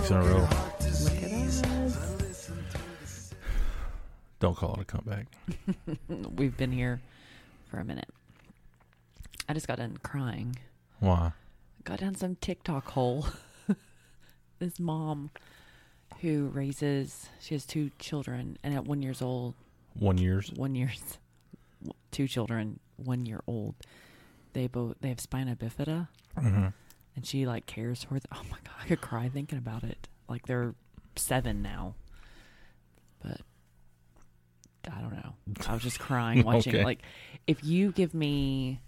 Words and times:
weeks 0.00 0.10
in 0.10 0.16
a 0.16 0.22
row. 0.22 0.48
Don't 4.38 4.56
call 4.56 4.74
it 4.74 4.80
a 4.80 4.84
comeback. 4.84 5.26
We've 6.36 6.56
been 6.56 6.72
here 6.72 7.00
for 7.68 7.78
a 7.78 7.84
minute. 7.84 8.08
I 9.48 9.52
just 9.52 9.68
got 9.68 9.76
done 9.78 9.98
crying. 10.02 10.56
Why? 11.00 11.32
Got 11.84 11.98
down 12.00 12.14
some 12.14 12.36
TikTok 12.36 12.88
hole. 12.90 13.26
this 14.58 14.80
mom 14.80 15.30
who 16.22 16.46
raises, 16.48 17.28
she 17.40 17.54
has 17.54 17.66
two 17.66 17.90
children, 17.98 18.56
and 18.62 18.74
at 18.74 18.84
one 18.86 19.02
years 19.02 19.20
old, 19.20 19.54
One 19.94 20.16
year's. 20.16 20.50
one 20.52 20.74
years, 20.74 21.18
two 22.10 22.26
children, 22.26 22.80
one 22.96 23.26
year 23.26 23.40
old, 23.46 23.74
they 24.54 24.66
both 24.66 24.96
they 25.00 25.08
have 25.10 25.20
spina 25.20 25.54
bifida, 25.56 26.08
Mm-hmm. 26.38 26.68
And 27.20 27.26
she 27.26 27.44
like 27.46 27.66
cares 27.66 28.02
for 28.02 28.14
them. 28.14 28.22
Oh 28.32 28.42
my 28.50 28.56
god, 28.64 28.74
I 28.82 28.86
could 28.86 29.02
cry 29.02 29.28
thinking 29.28 29.58
about 29.58 29.84
it. 29.84 30.08
Like 30.28 30.46
they're 30.46 30.74
seven 31.16 31.60
now, 31.60 31.94
but 33.22 33.40
I 34.90 35.00
don't 35.02 35.12
know. 35.12 35.34
I 35.68 35.74
was 35.74 35.82
just 35.82 35.98
crying 36.08 36.42
watching. 36.44 36.74
Okay. 36.76 36.84
Like, 36.84 37.00
if 37.46 37.62
you 37.64 37.92
give 37.92 38.14
me 38.14 38.80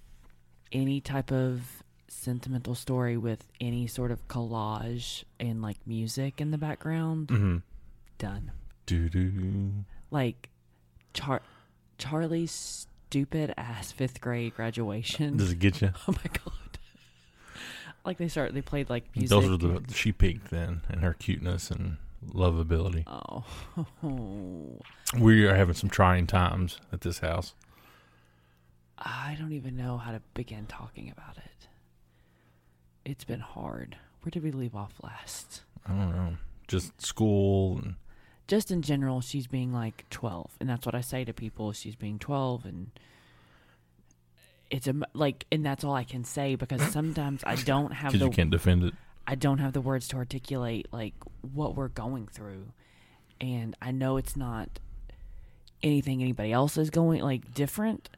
any 0.72 1.00
type 1.02 1.30
of 1.30 1.82
sentimental 2.08 2.74
story 2.74 3.16
with 3.18 3.44
any 3.60 3.86
sort 3.86 4.10
of 4.10 4.26
collage 4.28 5.24
and 5.38 5.60
like 5.60 5.76
music 5.86 6.40
in 6.40 6.50
the 6.50 6.58
background, 6.58 7.28
Mm-hmm. 7.28 7.56
done. 8.18 8.52
Doo 8.86 9.08
doo. 9.10 9.72
Like, 10.10 10.48
Char- 11.14 11.42
Charlie's 11.98 12.86
stupid 13.08 13.52
ass 13.58 13.92
fifth 13.92 14.20
grade 14.20 14.54
graduation. 14.54 15.36
Does 15.36 15.50
it 15.52 15.58
get 15.58 15.80
you? 15.82 15.90
Oh 16.08 16.12
my 16.12 16.30
god! 16.32 16.51
Like 18.04 18.18
they 18.18 18.28
start, 18.28 18.52
they 18.54 18.62
played 18.62 18.90
like 18.90 19.04
music. 19.14 19.30
Those 19.30 19.48
were 19.48 19.56
the 19.56 19.94
she 19.94 20.12
peaked 20.12 20.50
then, 20.50 20.82
and 20.88 21.02
her 21.02 21.14
cuteness 21.14 21.70
and 21.70 21.98
lovability. 22.26 23.04
Oh, 23.06 23.44
We 25.18 25.46
are 25.46 25.54
having 25.54 25.74
some 25.74 25.90
trying 25.90 26.26
times 26.26 26.78
at 26.92 27.02
this 27.02 27.18
house. 27.18 27.54
I 28.98 29.36
don't 29.38 29.52
even 29.52 29.76
know 29.76 29.98
how 29.98 30.12
to 30.12 30.22
begin 30.34 30.66
talking 30.66 31.10
about 31.10 31.36
it. 31.36 31.68
It's 33.04 33.24
been 33.24 33.40
hard. 33.40 33.96
Where 34.22 34.30
did 34.30 34.42
we 34.44 34.52
leave 34.52 34.76
off 34.76 34.94
last? 35.02 35.62
I 35.84 35.90
don't 35.90 36.14
know. 36.14 36.36
Just 36.68 37.04
school 37.04 37.78
and 37.78 37.96
Just 38.46 38.70
in 38.70 38.82
general, 38.82 39.20
she's 39.20 39.48
being 39.48 39.72
like 39.72 40.08
12. 40.10 40.52
And 40.60 40.68
that's 40.68 40.86
what 40.86 40.94
I 40.94 41.00
say 41.00 41.24
to 41.24 41.32
people. 41.32 41.72
She's 41.72 41.96
being 41.96 42.18
12 42.20 42.64
and 42.64 42.90
it's 44.72 44.88
a 44.88 44.94
like 45.12 45.44
and 45.52 45.64
that's 45.64 45.84
all 45.84 45.94
I 45.94 46.02
can 46.02 46.24
say 46.24 46.56
because 46.56 46.82
sometimes 46.90 47.42
I 47.44 47.54
don't 47.64 47.92
have 47.92 48.12
the 48.12 48.18
you 48.18 48.30
can't 48.30 48.50
defend 48.50 48.82
it. 48.82 48.94
I 49.26 49.36
don't 49.36 49.58
have 49.58 49.74
the 49.74 49.80
words 49.80 50.08
to 50.08 50.16
articulate 50.16 50.88
like 50.90 51.14
what 51.54 51.76
we're 51.76 51.88
going 51.88 52.26
through. 52.26 52.72
And 53.40 53.76
I 53.80 53.92
know 53.92 54.16
it's 54.16 54.36
not 54.36 54.80
anything 55.82 56.22
anybody 56.22 56.52
else 56.52 56.76
is 56.76 56.90
going 56.90 57.22
like 57.22 57.54
different, 57.54 58.08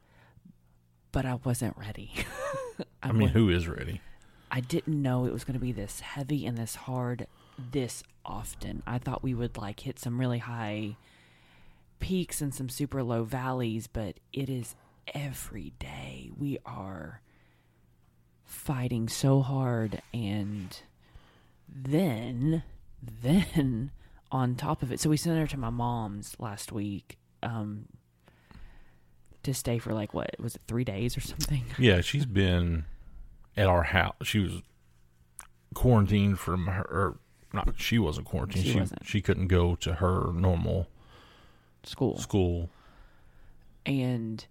but 1.12 1.26
I 1.26 1.34
wasn't 1.44 1.76
ready. 1.76 2.12
I 3.03 3.12
mean, 3.12 3.28
who 3.28 3.50
is 3.50 3.69
ready? 3.69 4.00
I 4.50 4.60
didn't 4.60 5.03
know 5.03 5.26
it 5.26 5.32
was 5.32 5.44
going 5.44 5.59
to 5.59 5.60
be 5.60 5.72
this 5.72 6.00
heavy 6.00 6.47
and 6.47 6.56
this 6.56 6.76
hard 6.76 7.26
this 7.72 8.03
often. 8.25 8.82
I 8.87 8.98
thought 8.98 9.22
we 9.22 9.34
would 9.34 9.56
like 9.56 9.81
hit 9.81 9.98
some 9.98 10.20
really 10.20 10.38
high 10.38 10.97
peaks 11.98 12.41
and 12.41 12.54
some 12.54 12.69
super 12.69 13.03
low 13.03 13.25
valleys, 13.25 13.87
but 13.87 14.16
it 14.32 14.48
is 14.48 14.75
every 15.15 15.72
day. 15.78 16.31
We 16.37 16.59
are 16.65 17.20
fighting 18.44 19.09
so 19.09 19.41
hard 19.42 20.00
and 20.12 20.78
then 21.69 22.62
then 23.03 23.91
on 24.31 24.54
top 24.54 24.82
of 24.82 24.93
it 24.93 25.00
so 25.00 25.09
we 25.10 25.16
sent 25.16 25.38
her 25.38 25.47
to 25.47 25.56
my 25.59 25.70
mom's 25.70 26.37
last 26.38 26.70
week 26.70 27.19
um 27.43 27.87
to 29.43 29.53
stay 29.53 29.78
for 29.78 29.93
like 29.93 30.14
what 30.14 30.31
was 30.38 30.54
it 30.54 30.60
3 30.69 30.84
days 30.84 31.16
or 31.16 31.20
something 31.20 31.64
Yeah, 31.78 32.00
she's 32.00 32.26
been 32.26 32.84
at 33.56 33.66
our 33.66 33.82
house. 33.82 34.14
She 34.22 34.38
was 34.38 34.62
quarantined 35.75 36.38
from 36.38 36.66
her. 36.66 36.82
Or 36.82 37.19
not, 37.53 37.75
she 37.78 37.98
wasn't 37.98 38.26
quarantined. 38.26 38.64
She 38.64 38.72
She 38.72 38.81
wasn't. 38.81 39.04
she 39.06 39.20
couldn't 39.20 39.48
go 39.48 39.75
to 39.76 39.94
her 39.94 40.32
normal 40.32 40.88
school 41.82 42.19
school. 42.19 42.70
and 43.84 44.47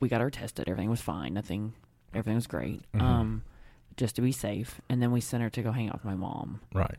we 0.00 0.08
got 0.08 0.20
her 0.20 0.30
tested. 0.30 0.68
Everything 0.68 0.90
was 0.90 1.00
fine. 1.00 1.34
Nothing. 1.34 1.72
Everything 2.12 2.34
was 2.36 2.46
great. 2.46 2.82
Mhm. 2.92 3.00
Um, 3.02 3.42
just 3.96 4.16
to 4.16 4.22
be 4.22 4.32
safe. 4.32 4.80
And 4.88 5.00
then 5.02 5.10
we 5.12 5.20
sent 5.20 5.42
her 5.42 5.50
to 5.50 5.62
go 5.62 5.72
hang 5.72 5.88
out 5.88 5.94
with 5.94 6.04
my 6.04 6.14
mom. 6.14 6.60
Right. 6.74 6.98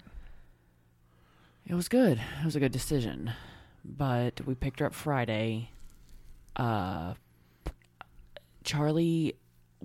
It 1.65 1.73
was 1.75 1.87
good. 1.89 2.19
It 2.41 2.45
was 2.45 2.55
a 2.55 2.59
good 2.59 2.71
decision. 2.71 3.31
But 3.85 4.41
we 4.45 4.55
picked 4.55 4.79
her 4.79 4.85
up 4.87 4.93
Friday. 4.93 5.69
Uh, 6.55 7.13
Charlie, 8.63 9.35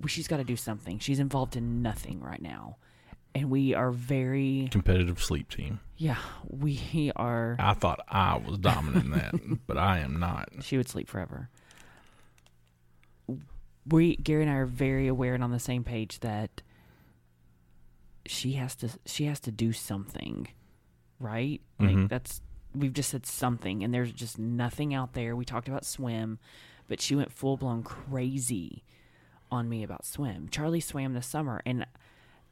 she's 0.07 0.27
got 0.27 0.37
to 0.37 0.43
do 0.43 0.55
something. 0.55 0.99
She's 0.99 1.19
involved 1.19 1.55
in 1.55 1.81
nothing 1.81 2.19
right 2.19 2.41
now, 2.41 2.77
and 3.35 3.49
we 3.49 3.73
are 3.73 3.91
very 3.91 4.67
Competitive 4.71 5.21
sleep 5.23 5.49
team. 5.49 5.79
yeah. 5.97 6.17
We 6.49 7.11
are. 7.15 7.55
I 7.59 7.73
thought 7.75 7.99
I 8.09 8.37
was 8.37 8.57
dominant 8.57 9.05
in 9.05 9.11
that, 9.11 9.59
but 9.67 9.77
I 9.77 9.99
am 9.99 10.19
not. 10.19 10.49
She 10.61 10.77
would 10.77 10.89
sleep 10.89 11.07
forever. 11.07 11.49
We 13.87 14.15
Gary 14.17 14.43
and 14.43 14.51
I 14.51 14.55
are 14.55 14.65
very 14.65 15.07
aware 15.07 15.33
and 15.33 15.43
on 15.43 15.51
the 15.51 15.59
same 15.59 15.83
page 15.83 16.19
that 16.21 16.61
she 18.25 18.53
has 18.53 18.75
to 18.77 18.89
she 19.05 19.25
has 19.25 19.39
to 19.41 19.51
do 19.51 19.73
something, 19.73 20.47
right? 21.19 21.61
Like 21.79 21.95
Mhm. 21.95 22.09
that's 22.09 22.41
we've 22.73 22.93
just 22.93 23.09
said 23.09 23.25
something 23.25 23.83
and 23.83 23.93
there's 23.93 24.11
just 24.13 24.39
nothing 24.39 24.93
out 24.93 25.13
there. 25.13 25.35
We 25.35 25.45
talked 25.45 25.67
about 25.67 25.85
swim, 25.85 26.39
but 26.87 27.01
she 27.01 27.15
went 27.15 27.31
full 27.31 27.57
blown 27.57 27.83
crazy 27.83 28.83
on 29.51 29.69
me 29.69 29.83
about 29.83 30.05
swim. 30.05 30.49
Charlie 30.49 30.79
swam 30.79 31.13
this 31.13 31.27
summer 31.27 31.61
and 31.65 31.85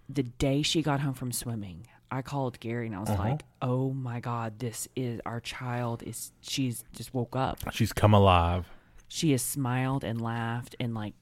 the 0.09 0.23
day 0.23 0.61
she 0.61 0.81
got 0.81 0.99
home 0.99 1.13
from 1.13 1.31
swimming, 1.31 1.87
I 2.11 2.21
called 2.21 2.59
Gary 2.59 2.87
and 2.87 2.95
I 2.95 2.99
was 2.99 3.09
Uh-huh. 3.09 3.23
like, 3.23 3.45
"Oh 3.61 3.93
my 3.93 4.19
god, 4.19 4.59
this 4.59 4.87
is 4.97 5.21
our 5.25 5.39
child 5.39 6.03
is 6.03 6.33
she's 6.41 6.83
just 6.91 7.13
woke 7.13 7.35
up. 7.37 7.57
She's 7.71 7.93
come 7.93 8.13
alive. 8.13 8.67
She 9.13 9.31
has 9.31 9.41
smiled 9.41 10.05
and 10.05 10.21
laughed 10.21 10.73
and 10.79 10.95
like 10.95 11.13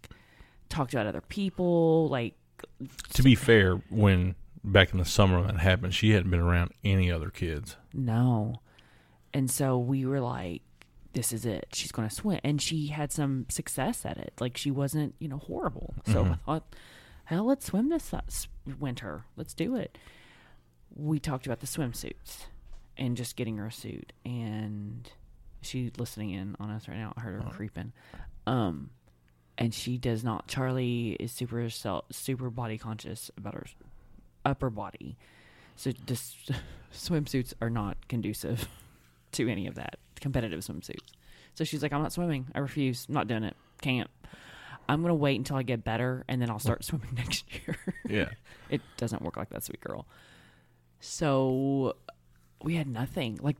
talked 0.69 0.94
about 0.94 1.07
other 1.07 1.21
people, 1.21 2.07
like 2.07 2.36
To 3.13 3.24
be 3.24 3.33
fair, 3.33 3.81
when 3.89 4.36
back 4.63 4.91
in 4.91 5.00
the 5.00 5.06
summer 5.06 5.39
when 5.39 5.47
that 5.47 5.57
happened, 5.59 5.95
she 5.95 6.12
hadn't 6.12 6.30
been 6.30 6.39
around 6.39 6.71
any 6.83 7.12
other 7.12 7.31
kids. 7.31 7.77
no. 7.91 8.62
And 9.33 9.50
so 9.50 9.77
we 9.77 10.06
were 10.06 10.19
like, 10.19 10.62
this 11.13 11.31
is 11.33 11.45
it. 11.45 11.68
She's 11.74 11.91
going 11.91 12.07
to 12.07 12.13
swim. 12.13 12.39
And 12.44 12.59
she 12.62 12.88
had 12.88 13.12
some 13.12 13.45
success 13.50 14.06
at 14.06 14.18
it. 14.18 14.33
Like 14.39 14.56
she 14.57 14.71
wasn't, 14.71 15.15
you 15.19 15.27
know, 15.27 15.38
horrible. 15.38 15.94
So 16.06 16.24
mm-hmm. 16.24 16.33
I 16.33 16.35
thought, 16.45 16.75
hell, 17.25 17.45
let's 17.45 17.65
swim 17.65 17.89
this 17.89 18.12
winter. 18.80 19.25
Let's 19.35 19.53
do 19.53 19.75
it. 19.75 19.97
We 20.95 21.19
talked 21.19 21.45
about 21.45 21.59
the 21.59 21.68
swimsuits 21.68 22.45
and 22.97 23.15
just 23.18 23.35
getting 23.35 23.57
her 23.57 23.68
a 23.68 23.71
suit. 23.71 24.13
And 24.25 25.12
She's 25.61 25.91
listening 25.97 26.31
in 26.31 26.56
on 26.59 26.69
us 26.69 26.88
right 26.88 26.97
now. 26.97 27.13
I 27.17 27.21
heard 27.21 27.41
her 27.44 27.50
creeping. 27.50 27.91
Um, 28.47 28.91
and 29.57 29.73
she 29.73 29.97
does 29.97 30.23
not. 30.23 30.47
Charlie 30.47 31.17
is 31.19 31.31
super 31.31 31.69
self, 31.69 32.06
super 32.11 32.50
body 32.50 32.77
conscious 32.77 33.29
about 33.38 33.56
her 33.56 33.65
upper 34.45 34.69
body, 34.69 35.17
so 35.75 35.91
this 36.07 36.35
swimsuits 36.94 37.53
are 37.61 37.69
not 37.69 38.07
conducive 38.07 38.67
to 39.33 39.50
any 39.50 39.67
of 39.67 39.75
that 39.75 40.00
competitive 40.21 40.61
swimsuits. 40.61 41.11
So 41.56 41.63
she's 41.65 41.83
like, 41.83 41.91
I'm 41.91 42.01
not 42.01 42.13
swimming. 42.13 42.47
I 42.56 42.59
refuse. 42.59 43.06
I'm 43.09 43.15
not 43.15 43.27
doing 43.27 43.44
it. 43.44 43.56
Can't. 43.81 44.09
I'm 44.88 45.01
gonna 45.01 45.13
wait 45.13 45.38
until 45.38 45.57
I 45.57 45.63
get 45.63 45.83
better, 45.83 46.23
and 46.27 46.41
then 46.41 46.50
I'll 46.50 46.57
start 46.59 46.83
swimming 46.85 47.13
next 47.15 47.45
year. 47.53 47.77
Yeah. 48.07 48.29
it 48.69 48.81
doesn't 48.97 49.21
work 49.21 49.38
like 49.38 49.50
that, 49.50 49.63
sweet 49.63 49.81
girl. 49.81 50.07
So 51.01 51.95
we 52.63 52.75
had 52.75 52.88
nothing. 52.88 53.39
Like 53.41 53.57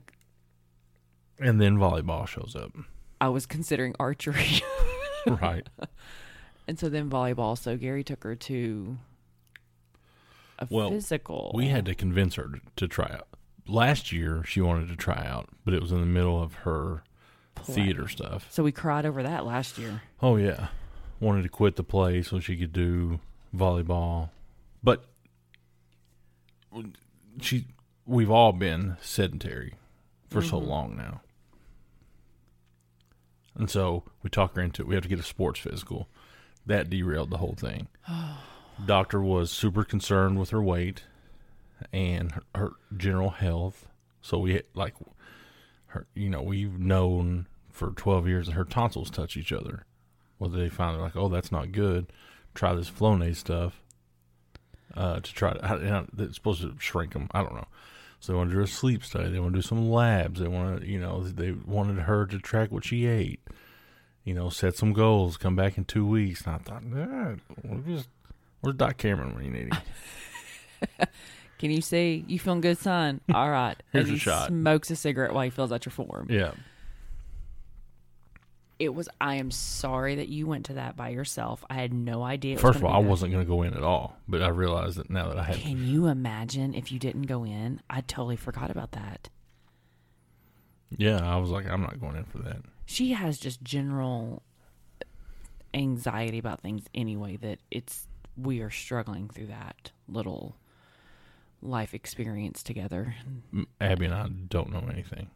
And 1.40 1.60
then 1.60 1.78
volleyball 1.78 2.26
shows 2.26 2.54
up. 2.54 2.72
I 3.20 3.28
was 3.28 3.46
considering 3.46 3.94
archery. 3.98 4.62
Right. 5.26 5.68
And 6.66 6.78
so 6.78 6.88
then 6.88 7.10
volleyball. 7.10 7.58
So 7.58 7.76
Gary 7.76 8.02
took 8.02 8.24
her 8.24 8.34
to 8.34 8.96
a 10.58 10.66
Well, 10.70 10.90
physical. 10.90 11.52
We 11.54 11.68
had 11.68 11.84
to 11.86 11.94
convince 11.94 12.36
her 12.36 12.44
to, 12.44 12.60
to 12.76 12.88
try 12.88 13.10
out. 13.12 13.28
Last 13.66 14.12
year, 14.12 14.42
she 14.44 14.60
wanted 14.60 14.88
to 14.88 14.96
try 14.96 15.26
out, 15.26 15.48
but 15.64 15.74
it 15.74 15.82
was 15.82 15.92
in 15.92 16.00
the 16.00 16.06
middle 16.06 16.42
of 16.42 16.54
her 16.54 17.02
theater 17.62 18.08
stuff. 18.08 18.46
So 18.50 18.62
we 18.62 18.72
cried 18.72 19.04
over 19.04 19.22
that 19.22 19.44
last 19.44 19.78
year. 19.78 20.02
Oh 20.22 20.36
yeah, 20.36 20.68
wanted 21.20 21.42
to 21.42 21.48
quit 21.48 21.76
the 21.76 21.84
play 21.84 22.22
so 22.22 22.40
she 22.40 22.56
could 22.56 22.72
do 22.72 23.20
volleyball, 23.54 24.30
but 24.82 25.04
she. 27.40 27.66
We've 28.06 28.30
all 28.30 28.52
been 28.52 28.96
sedentary 29.00 29.74
for 30.28 30.42
so 30.42 30.58
mm-hmm. 30.58 30.68
long 30.68 30.96
now, 30.96 31.20
and 33.60 33.70
so 33.70 34.02
we 34.22 34.30
talk 34.30 34.56
her 34.56 34.62
into 34.62 34.82
it. 34.82 34.88
We 34.88 34.94
have 34.94 35.02
to 35.04 35.08
get 35.08 35.20
a 35.20 35.22
sports 35.22 35.60
physical. 35.60 36.08
That 36.66 36.90
derailed 36.90 37.30
the 37.30 37.36
whole 37.38 37.54
thing. 37.54 37.88
Doctor 38.86 39.20
was 39.22 39.50
super 39.50 39.84
concerned 39.84 40.38
with 40.38 40.50
her 40.50 40.62
weight 40.62 41.02
and 41.92 42.32
her, 42.32 42.42
her 42.54 42.70
general 42.96 43.30
health. 43.30 43.86
So 44.22 44.38
we 44.38 44.54
had, 44.54 44.64
like 44.74 44.94
her, 45.88 46.06
you 46.14 46.30
know, 46.30 46.42
we've 46.42 46.78
known 46.78 47.46
for 47.70 47.90
12 47.90 48.26
years 48.28 48.46
that 48.46 48.52
her 48.52 48.64
tonsils 48.64 49.10
touch 49.10 49.36
each 49.36 49.52
other. 49.52 49.84
Well, 50.38 50.50
they 50.50 50.68
finally 50.68 51.02
like, 51.02 51.16
oh, 51.16 51.28
that's 51.28 51.52
not 51.52 51.72
good. 51.72 52.12
Try 52.54 52.74
this 52.74 52.90
Flonase 52.90 53.36
stuff 53.36 53.82
uh, 54.94 55.20
to 55.20 55.34
try 55.34 55.52
to, 55.52 55.64
I- 55.64 56.04
it's 56.22 56.34
supposed 56.36 56.62
to 56.62 56.74
shrink 56.78 57.12
them. 57.12 57.28
I 57.32 57.42
don't 57.42 57.54
know. 57.54 57.68
So 58.20 58.32
they 58.32 58.36
want 58.36 58.50
to 58.50 58.56
do 58.56 58.62
a 58.62 58.66
sleep 58.66 59.02
study. 59.02 59.30
They 59.30 59.40
want 59.40 59.54
to 59.54 59.58
do 59.58 59.66
some 59.66 59.90
labs. 59.90 60.40
They 60.40 60.48
want 60.48 60.82
to, 60.82 60.86
you 60.86 61.00
know, 61.00 61.22
they 61.24 61.52
wanted 61.52 62.00
her 62.02 62.26
to 62.26 62.38
track 62.38 62.70
what 62.70 62.84
she 62.84 63.06
ate. 63.06 63.40
You 64.24 64.34
know, 64.34 64.50
set 64.50 64.76
some 64.76 64.92
goals. 64.92 65.38
Come 65.38 65.56
back 65.56 65.78
in 65.78 65.84
two 65.86 66.06
weeks. 66.06 66.42
And 66.46 66.54
I 66.54 66.58
thought, 66.58 66.84
nah, 66.84 67.36
we're 67.64 67.78
just, 67.96 68.08
where's 68.60 68.76
Doc 68.76 68.98
Cameron 68.98 69.34
when 69.34 69.44
you 69.46 69.50
need 69.50 69.72
him? 69.72 69.78
Can 71.58 71.70
you 71.70 71.80
say 71.82 72.24
you 72.26 72.38
feeling 72.38 72.60
good, 72.60 72.78
son? 72.78 73.20
All 73.34 73.50
right. 73.50 73.76
Here's 73.92 74.06
your 74.06 74.14
he 74.14 74.18
shot. 74.18 74.48
Smokes 74.48 74.90
a 74.90 74.96
cigarette 74.96 75.34
while 75.34 75.44
he 75.44 75.50
fills 75.50 75.72
out 75.72 75.84
your 75.84 75.92
form. 75.92 76.26
yeah. 76.30 76.52
It 78.80 78.94
was. 78.94 79.08
I 79.20 79.34
am 79.36 79.50
sorry 79.50 80.14
that 80.16 80.28
you 80.28 80.46
went 80.46 80.64
to 80.66 80.72
that 80.74 80.96
by 80.96 81.10
yourself. 81.10 81.64
I 81.70 81.74
had 81.74 81.92
no 81.92 82.22
idea. 82.24 82.56
First 82.58 82.78
of 82.78 82.84
all, 82.84 82.92
I 82.92 83.02
that. 83.02 83.08
wasn't 83.08 83.30
going 83.32 83.44
to 83.44 83.48
go 83.48 83.62
in 83.62 83.74
at 83.74 83.82
all, 83.82 84.16
but 84.26 84.42
I 84.42 84.48
realized 84.48 84.96
that 84.96 85.10
now 85.10 85.28
that 85.28 85.38
I 85.38 85.44
had, 85.44 85.56
Can 85.56 85.86
you 85.86 86.06
imagine 86.06 86.74
if 86.74 86.90
you 86.90 86.98
didn't 86.98 87.22
go 87.22 87.44
in? 87.44 87.80
I 87.90 88.00
totally 88.00 88.36
forgot 88.36 88.70
about 88.70 88.92
that. 88.92 89.28
yeah, 90.96 91.18
I 91.22 91.36
was 91.36 91.50
like, 91.50 91.66
I'm 91.70 91.82
not 91.82 92.00
going 92.00 92.16
in 92.16 92.24
for 92.24 92.38
that. 92.38 92.62
She 92.86 93.12
has 93.12 93.38
just 93.38 93.62
general 93.62 94.42
anxiety 95.74 96.38
about 96.38 96.60
things 96.60 96.84
anyway. 96.94 97.36
That 97.36 97.58
it's 97.70 98.06
we 98.36 98.60
are 98.60 98.70
struggling 98.70 99.28
through 99.28 99.46
that 99.48 99.92
little 100.08 100.56
life 101.62 101.92
experience 101.94 102.62
together. 102.62 103.14
Abby 103.80 104.06
and 104.06 104.14
I 104.14 104.28
don't 104.28 104.72
know 104.72 104.84
anything. 104.90 105.28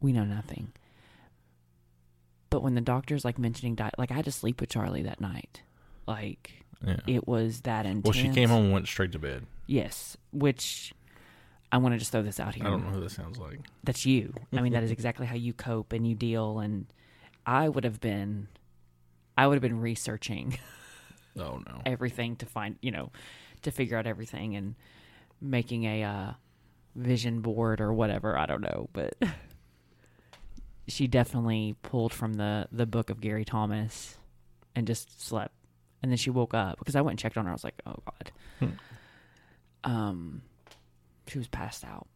We 0.00 0.12
know 0.12 0.24
nothing. 0.24 0.72
But 2.56 2.62
when 2.62 2.74
the 2.74 2.80
doctor's 2.80 3.22
like 3.22 3.38
mentioning 3.38 3.74
diet, 3.74 3.92
like 3.98 4.10
I 4.10 4.14
had 4.14 4.24
to 4.24 4.32
sleep 4.32 4.62
with 4.62 4.70
Charlie 4.70 5.02
that 5.02 5.20
night. 5.20 5.60
Like 6.06 6.64
Yeah. 6.82 6.96
it 7.06 7.28
was 7.28 7.60
that 7.62 7.84
intense. 7.84 8.04
well, 8.04 8.12
she 8.14 8.30
came 8.30 8.48
home 8.48 8.64
and 8.64 8.72
went 8.72 8.86
straight 8.88 9.12
to 9.12 9.18
bed. 9.18 9.44
Yes, 9.66 10.16
which 10.32 10.94
I 11.70 11.76
want 11.76 11.92
to 11.94 11.98
just 11.98 12.12
throw 12.12 12.22
this 12.22 12.40
out 12.40 12.54
here. 12.54 12.66
I 12.66 12.70
don't 12.70 12.82
know 12.84 12.92
who 12.92 13.00
that 13.00 13.10
sounds 13.10 13.36
like. 13.36 13.60
That's 13.84 14.06
you. 14.06 14.32
I 14.54 14.62
mean, 14.62 14.72
that 14.72 14.82
is 14.82 14.90
exactly 14.98 15.26
how 15.26 15.34
you 15.34 15.52
cope 15.52 15.92
and 15.92 16.06
you 16.08 16.14
deal. 16.14 16.60
And 16.60 16.86
I 17.44 17.68
would 17.68 17.84
have 17.84 18.00
been, 18.00 18.48
I 19.36 19.46
would 19.46 19.56
have 19.56 19.62
been 19.62 19.78
researching 19.82 20.58
Oh 21.38 21.60
no. 21.66 21.82
everything 21.84 22.36
to 22.36 22.46
find, 22.46 22.76
you 22.80 22.90
know, 22.90 23.10
to 23.60 23.70
figure 23.70 23.98
out 23.98 24.06
everything 24.06 24.56
and 24.56 24.76
making 25.42 25.84
a 25.84 26.02
uh, 26.04 26.32
vision 26.94 27.42
board 27.42 27.82
or 27.82 27.92
whatever. 27.92 28.38
I 28.38 28.46
don't 28.46 28.62
know, 28.62 28.88
but 28.94 29.14
she 30.88 31.06
definitely 31.06 31.74
pulled 31.82 32.12
from 32.12 32.34
the 32.34 32.68
the 32.70 32.86
book 32.86 33.10
of 33.10 33.20
Gary 33.20 33.44
Thomas 33.44 34.16
and 34.74 34.86
just 34.86 35.20
slept. 35.26 35.52
And 36.02 36.12
then 36.12 36.16
she 36.18 36.30
woke 36.30 36.54
up 36.54 36.78
because 36.78 36.94
I 36.94 37.00
went 37.00 37.12
and 37.12 37.18
checked 37.18 37.36
on 37.36 37.46
her. 37.46 37.50
I 37.50 37.54
was 37.54 37.64
like, 37.64 37.80
oh 37.86 37.96
god. 38.04 38.32
Um, 39.84 40.42
she 41.28 41.38
was 41.38 41.48
passed 41.48 41.84
out, 41.84 42.06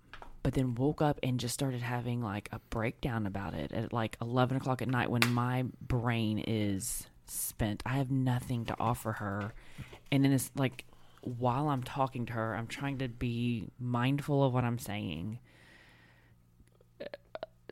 but 0.42 0.54
then 0.54 0.74
woke 0.74 1.00
up 1.02 1.18
and 1.22 1.38
just 1.40 1.54
started 1.54 1.82
having 1.82 2.22
like 2.22 2.48
a 2.52 2.60
breakdown 2.70 3.26
about 3.26 3.54
it 3.54 3.72
at 3.72 3.92
like 3.92 4.16
eleven 4.20 4.56
o'clock 4.56 4.82
at 4.82 4.88
night 4.88 5.10
when 5.10 5.22
my 5.32 5.64
brain 5.80 6.38
is 6.46 7.06
spent. 7.26 7.82
I 7.86 7.96
have 7.96 8.10
nothing 8.10 8.64
to 8.66 8.76
offer 8.78 9.12
her, 9.12 9.54
and 10.10 10.24
then 10.24 10.32
it's 10.32 10.50
like 10.56 10.84
while 11.22 11.68
I'm 11.68 11.82
talking 11.82 12.26
to 12.26 12.32
her, 12.32 12.54
I'm 12.56 12.66
trying 12.66 12.98
to 12.98 13.08
be 13.08 13.68
mindful 13.78 14.42
of 14.44 14.54
what 14.54 14.64
I'm 14.64 14.78
saying 14.78 15.38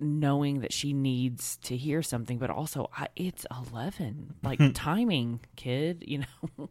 knowing 0.00 0.61
that 0.61 0.73
she 0.73 0.93
needs 0.93 1.56
to 1.59 1.77
hear 1.77 2.03
something, 2.03 2.39
but 2.39 2.50
also 2.50 2.91
I, 2.97 3.09
it's 3.17 3.47
11. 3.73 4.35
Like 4.43 4.61
timing, 4.75 5.41
kid, 5.56 6.05
you 6.06 6.19
know. 6.19 6.69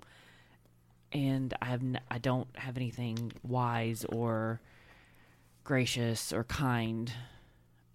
and 1.11 1.53
I 1.61 1.65
have 1.65 1.81
n- 1.81 2.01
I 2.09 2.17
don't 2.17 2.47
have 2.55 2.77
anything 2.77 3.31
wise 3.43 4.05
or 4.05 4.61
gracious 5.63 6.31
or 6.33 6.43
kind 6.43 7.11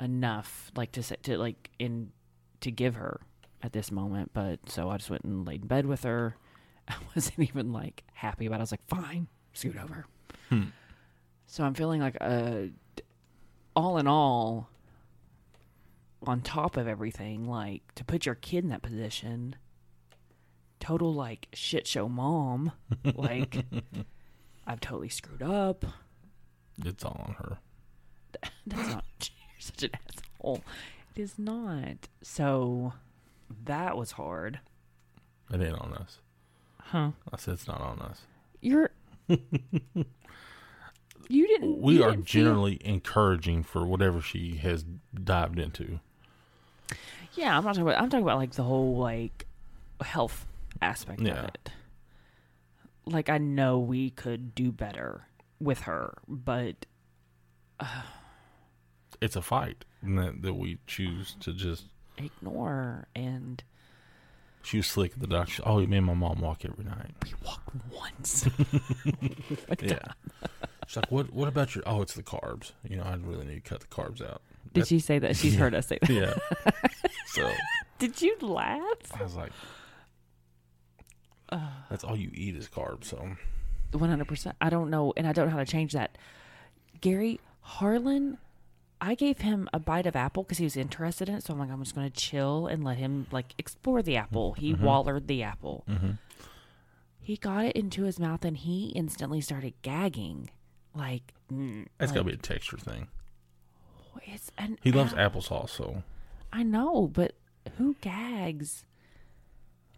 enough 0.00 0.70
like 0.76 0.92
to 0.92 1.02
say, 1.02 1.16
to 1.22 1.38
like 1.38 1.70
in 1.78 2.12
to 2.60 2.70
give 2.70 2.94
her 2.96 3.20
at 3.62 3.72
this 3.72 3.90
moment, 3.90 4.30
but 4.34 4.58
so 4.68 4.88
I 4.90 4.96
just 4.96 5.10
went 5.10 5.24
and 5.24 5.46
laid 5.46 5.62
in 5.62 5.68
bed 5.68 5.86
with 5.86 6.02
her. 6.04 6.36
I 6.88 6.94
wasn't 7.14 7.40
even 7.48 7.72
like 7.72 8.02
happy 8.14 8.46
about 8.46 8.56
it. 8.56 8.58
I 8.58 8.62
was 8.62 8.72
like, 8.72 8.86
"Fine, 8.88 9.28
scoot 9.52 9.76
over." 9.76 10.06
So 11.46 11.64
I'm 11.64 11.74
feeling 11.74 12.00
like 12.00 12.16
uh 12.20 12.64
all 13.74 13.98
in 13.98 14.06
all 14.06 14.68
on 16.26 16.40
top 16.40 16.76
of 16.76 16.86
everything, 16.88 17.46
like 17.48 17.82
to 17.96 18.04
put 18.04 18.26
your 18.26 18.34
kid 18.36 18.64
in 18.64 18.70
that 18.70 18.82
position, 18.82 19.56
total 20.80 21.12
like 21.12 21.48
shit 21.52 21.86
show 21.86 22.08
mom. 22.08 22.72
like 23.14 23.64
I've 24.66 24.80
totally 24.80 25.08
screwed 25.08 25.42
up. 25.42 25.84
It's 26.84 27.04
all 27.04 27.20
on 27.28 27.34
her. 27.38 27.58
That's 28.66 28.88
not 28.88 29.04
you're 29.20 29.60
such 29.60 29.82
an 29.84 29.90
asshole. 30.08 30.62
It 31.14 31.20
is 31.22 31.38
not. 31.38 32.08
So 32.22 32.94
that 33.64 33.96
was 33.96 34.12
hard. 34.12 34.60
It 35.52 35.60
ain't 35.60 35.78
on 35.78 35.92
us. 35.94 36.18
Huh. 36.80 37.10
I 37.32 37.36
said 37.36 37.54
it's 37.54 37.66
not 37.68 37.80
on 37.80 37.98
us. 38.00 38.22
You're 38.60 38.90
You 41.28 41.46
didn't 41.46 41.78
We 41.80 41.96
you 41.96 42.04
are 42.04 42.10
didn't 42.10 42.28
feel- 42.28 42.44
generally 42.44 42.78
encouraging 42.84 43.62
for 43.62 43.86
whatever 43.86 44.20
she 44.20 44.56
has 44.56 44.84
dived 45.14 45.58
into. 45.58 46.00
Yeah, 47.34 47.56
I'm 47.56 47.64
not 47.64 47.74
talking 47.74 47.82
about 47.88 48.00
I'm 48.02 48.10
talking 48.10 48.24
about 48.24 48.38
like 48.38 48.52
the 48.52 48.62
whole 48.62 48.96
like 48.96 49.46
health 50.02 50.46
aspect 50.80 51.20
Yeah. 51.20 51.38
of 51.40 51.44
it. 51.46 51.70
Like 53.06 53.28
I 53.28 53.38
know 53.38 53.78
we 53.78 54.10
could 54.10 54.54
do 54.54 54.70
better 54.72 55.22
with 55.60 55.80
her, 55.82 56.18
but 56.28 56.86
uh, 57.80 58.02
It's 59.20 59.36
a 59.36 59.42
fight 59.42 59.84
that, 60.02 60.42
that 60.42 60.54
we 60.54 60.78
choose 60.86 61.36
to 61.40 61.52
just. 61.52 61.84
ignore 62.18 63.06
and 63.14 63.62
She 64.62 64.76
was 64.76 64.86
slick 64.86 65.12
at 65.14 65.20
the 65.20 65.26
doctor. 65.26 65.52
She- 65.54 65.62
Oh, 65.64 65.84
me 65.86 65.96
and 65.96 66.06
my 66.06 66.14
mom 66.14 66.40
walk 66.40 66.64
every 66.64 66.84
night. 66.84 67.12
we 67.24 67.32
walk 67.44 67.62
once. 67.92 68.46
Yeah. 69.82 69.98
She's 70.86 70.96
like, 70.96 71.10
what? 71.10 71.32
What 71.32 71.48
about 71.48 71.74
your? 71.74 71.82
Oh, 71.86 72.02
it's 72.02 72.14
the 72.14 72.22
carbs. 72.22 72.72
You 72.88 72.96
know, 72.96 73.04
I 73.04 73.14
really 73.14 73.46
need 73.46 73.64
to 73.64 73.68
cut 73.68 73.80
the 73.80 73.86
carbs 73.86 74.20
out. 74.20 74.42
Did 74.72 74.86
she 74.86 74.98
say 75.00 75.18
that? 75.18 75.36
She's 75.36 75.54
heard 75.62 75.74
us 75.74 75.88
say 75.88 75.98
that. 76.00 76.10
Yeah. 76.10 76.34
so 77.26 77.50
Did 77.98 78.20
you 78.22 78.36
laugh? 78.40 78.80
I 79.18 79.22
was 79.22 79.36
like, 79.36 79.52
that's 81.90 82.04
all 82.04 82.16
you 82.16 82.30
eat 82.32 82.56
is 82.56 82.68
carbs. 82.68 83.04
So 83.04 83.36
One 83.92 84.08
hundred 84.10 84.28
percent. 84.28 84.56
I 84.60 84.70
don't 84.70 84.90
know, 84.90 85.12
and 85.16 85.26
I 85.26 85.32
don't 85.32 85.46
know 85.46 85.52
how 85.52 85.58
to 85.58 85.66
change 85.70 85.92
that. 85.92 86.16
Gary 87.00 87.40
Harlan, 87.60 88.38
I 89.00 89.14
gave 89.14 89.38
him 89.38 89.68
a 89.72 89.78
bite 89.78 90.06
of 90.06 90.16
apple 90.16 90.44
because 90.44 90.58
he 90.58 90.64
was 90.64 90.76
interested 90.76 91.28
in 91.28 91.34
it. 91.36 91.44
So 91.44 91.52
I'm 91.52 91.58
like, 91.58 91.70
I'm 91.70 91.82
just 91.82 91.94
going 91.94 92.08
to 92.10 92.16
chill 92.16 92.66
and 92.68 92.82
let 92.84 92.96
him 92.98 93.26
like 93.30 93.54
explore 93.58 94.02
the 94.02 94.16
apple. 94.16 94.54
He 94.54 94.72
Mm-hmm. 94.72 94.84
wallered 94.84 95.26
the 95.26 95.42
apple. 95.42 95.84
He 97.24 97.36
got 97.36 97.64
it 97.66 97.76
into 97.76 98.02
his 98.04 98.18
mouth 98.18 98.44
and 98.44 98.56
he 98.56 98.86
instantly 98.96 99.40
started 99.40 99.74
gagging. 99.82 100.50
Like, 100.94 101.34
mm, 101.52 101.86
That's 101.98 102.10
got 102.12 102.20
to 102.20 102.24
be 102.24 102.32
a 102.32 102.36
texture 102.36 102.78
thing. 102.78 103.08
It's 104.26 104.50
an 104.58 104.78
He 104.82 104.92
loves 104.92 105.12
ap- 105.14 105.32
applesauce, 105.34 105.70
so 105.70 106.02
I 106.52 106.62
know, 106.62 107.08
but 107.12 107.34
who 107.78 107.96
gags? 108.00 108.84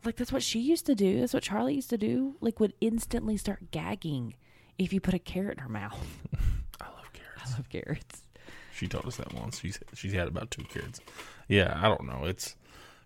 Like 0.05 0.17
that's 0.17 0.33
what 0.33 0.43
she 0.43 0.61
used 0.61 0.87
to 0.87 0.95
do. 0.95 1.21
That's 1.21 1.35
what 1.35 1.43
Charlie 1.43 1.75
used 1.75 1.91
to 1.91 1.99
do. 1.99 2.37
Like 2.41 2.61
would 2.61 2.75
instantly 2.81 3.37
start 3.37 3.71
gagging 3.71 4.35
if 4.79 4.93
you 4.93 5.01
put 5.01 5.15
a 5.15 5.19
carrot 5.19 5.59
in 5.59 5.63
her 5.63 5.69
mouth. 5.69 5.99
I 6.81 6.87
love 6.87 7.13
carrots. 7.13 7.53
I 7.53 7.57
love 7.57 7.69
carrots. 7.69 8.23
She 8.75 8.89
told 8.89 9.07
us 9.07 9.17
that 9.17 9.33
once. 9.33 9.61
She's 9.61 9.79
she's 9.95 10.13
had 10.13 10.29
about 10.29 10.51
two 10.51 10.65
kids. 10.65 11.01
Yeah, 11.49 11.79
I 11.81 11.89
don't 11.89 12.05
know. 12.07 12.25
It's 12.25 12.57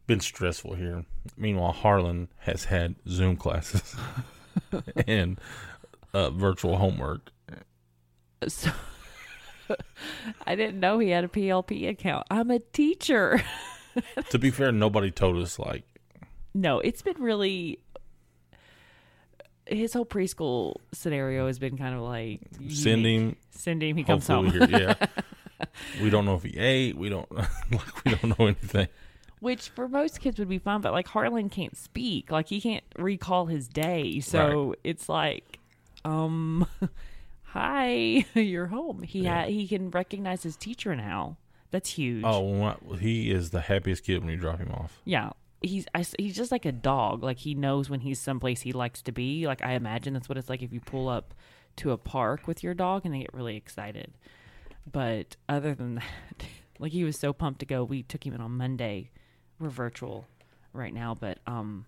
been 0.06 0.20
stressful 0.20 0.74
here. 0.74 1.04
Meanwhile, 1.36 1.72
Harlan 1.72 2.28
has 2.38 2.64
had 2.64 2.94
Zoom 3.08 3.36
classes 3.36 3.94
and 5.06 5.38
uh, 6.14 6.30
virtual 6.30 6.76
homework. 6.78 7.30
So 8.46 8.70
I 10.46 10.54
didn't 10.54 10.80
know 10.80 10.98
he 10.98 11.10
had 11.10 11.24
a 11.24 11.28
PLP 11.28 11.88
account. 11.88 12.26
I'm 12.30 12.50
a 12.50 12.58
teacher. 12.58 13.42
To 14.30 14.38
be 14.38 14.50
fair, 14.50 14.70
nobody 14.70 15.10
told 15.10 15.38
us 15.38 15.58
like 15.58 15.84
no, 16.54 16.80
it's 16.80 17.02
been 17.02 17.20
really 17.20 17.78
his 19.66 19.92
whole 19.92 20.06
preschool 20.06 20.76
scenario 20.92 21.46
has 21.46 21.58
been 21.58 21.76
kind 21.76 21.94
of 21.94 22.00
like 22.00 22.40
send 22.70 23.04
him. 23.04 23.36
send 23.50 23.82
him, 23.82 23.96
he 23.96 24.04
comes 24.04 24.26
home. 24.26 24.50
we 24.50 24.58
yeah. 24.68 24.94
we 26.02 26.10
don't 26.10 26.24
know 26.24 26.34
if 26.34 26.42
he 26.42 26.56
ate. 26.58 26.96
We 26.96 27.08
don't 27.08 27.30
like. 27.32 28.04
We 28.04 28.14
don't 28.14 28.38
know 28.38 28.46
anything. 28.46 28.88
Which 29.40 29.68
for 29.68 29.88
most 29.88 30.20
kids 30.20 30.38
would 30.38 30.48
be 30.48 30.58
fine, 30.58 30.80
but 30.80 30.92
like 30.92 31.06
Harlan 31.06 31.48
can't 31.48 31.76
speak. 31.76 32.30
Like 32.30 32.48
he 32.48 32.60
can't 32.60 32.84
recall 32.96 33.46
his 33.46 33.68
day. 33.68 34.20
So 34.20 34.74
it's 34.82 35.08
like, 35.08 35.58
um 36.04 36.66
hi, 37.52 38.24
you're 38.34 38.66
home. 38.68 39.02
He 39.02 39.20
Yeah. 39.22 39.42
ha- 39.44 39.48
he 39.48 39.66
can 39.68 39.90
recognize 39.90 40.42
his 40.42 40.56
teacher 40.56 40.94
now. 40.96 41.36
That's 41.70 41.90
huge. 41.90 42.24
Oh, 42.24 42.76
he 42.98 43.30
is 43.30 43.50
the 43.50 43.60
happiest 43.60 44.04
kid 44.04 44.20
when 44.20 44.30
you 44.30 44.36
drop 44.38 44.58
him 44.58 44.70
off. 44.72 45.00
Yeah. 45.04 45.30
He's 45.60 45.86
I 45.94 46.04
he's 46.18 46.36
just 46.36 46.52
like 46.52 46.64
a 46.64 46.72
dog. 46.72 47.22
Like 47.24 47.38
he 47.38 47.54
knows 47.54 47.90
when 47.90 48.00
he's 48.00 48.20
someplace 48.20 48.60
he 48.60 48.72
likes 48.72 49.02
to 49.02 49.12
be. 49.12 49.46
Like 49.46 49.62
I 49.64 49.72
imagine 49.72 50.14
that's 50.14 50.28
what 50.28 50.38
it's 50.38 50.48
like 50.48 50.62
if 50.62 50.72
you 50.72 50.80
pull 50.80 51.08
up 51.08 51.34
to 51.76 51.90
a 51.90 51.98
park 51.98 52.46
with 52.46 52.62
your 52.62 52.74
dog 52.74 53.02
and 53.04 53.12
they 53.14 53.18
get 53.20 53.34
really 53.34 53.56
excited. 53.56 54.12
But 54.90 55.36
other 55.48 55.74
than 55.74 55.94
that, 55.96 56.46
like 56.78 56.92
he 56.92 57.02
was 57.04 57.18
so 57.18 57.32
pumped 57.32 57.60
to 57.60 57.66
go. 57.66 57.82
We 57.84 58.02
took 58.04 58.24
him 58.24 58.34
in 58.34 58.40
on 58.40 58.52
Monday. 58.56 59.10
We're 59.58 59.68
virtual 59.68 60.26
right 60.72 60.94
now, 60.94 61.16
but 61.18 61.38
um 61.46 61.86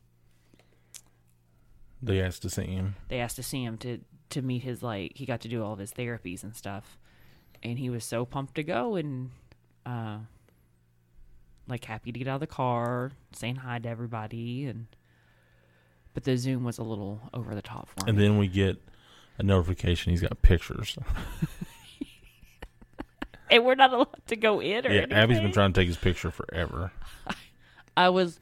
They 2.03 2.21
asked 2.21 2.43
to 2.43 2.51
see 2.51 2.65
him. 2.67 2.97
they 3.09 3.21
asked 3.21 3.37
to 3.37 3.43
see 3.43 3.63
him 3.65 3.77
to 3.79 4.01
to 4.31 4.43
meet 4.43 4.63
his 4.63 4.83
like 4.83 5.13
he 5.17 5.27
got 5.27 5.41
to 5.41 5.49
do 5.49 5.63
all 5.63 5.73
of 5.73 5.79
his 5.79 5.93
therapies 5.93 6.43
and 6.43 6.55
stuff 6.55 6.99
and 7.63 7.79
he 7.79 7.91
was 7.91 8.05
so 8.05 8.25
pumped 8.25 8.55
to 8.55 8.63
go 8.63 8.97
and 8.97 9.31
uh 9.87 10.19
like 11.69 11.85
happy 11.85 12.11
to 12.11 12.19
get 12.19 12.29
out 12.29 12.35
of 12.35 12.41
the 12.41 12.47
car 12.47 13.13
saying 13.33 13.57
hi 13.57 13.79
to 13.79 13.89
everybody 13.89 14.67
and 14.67 14.87
but 16.15 16.25
the 16.25 16.37
zoom 16.37 16.65
was 16.65 16.79
a 16.79 16.83
little 16.83 17.21
over 17.33 17.55
the 17.55 17.63
top 17.63 17.89
for 17.89 18.05
him. 18.05 18.09
And 18.09 18.19
then 18.19 18.39
we 18.39 18.49
get 18.49 18.79
a 19.39 19.43
notification 19.43 20.11
he's 20.11 20.21
got 20.21 20.43
pictures. 20.43 20.99
and 23.51 23.65
we're 23.65 23.75
not 23.75 23.93
allowed 23.93 24.27
to 24.27 24.37
go 24.37 24.61
in 24.61 24.87
or 24.87 24.91
Yeah, 24.91 25.07
Abby's 25.11 25.41
been 25.41 25.53
trying 25.53 25.73
to 25.73 25.81
take 25.81 25.87
his 25.87 25.97
picture 25.97 26.31
forever. 26.31 26.93
I 27.97 28.09
was 28.09 28.41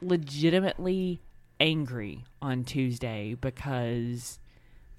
legitimately 0.00 1.20
angry 1.60 2.24
on 2.42 2.64
Tuesday 2.64 3.36
because 3.40 4.38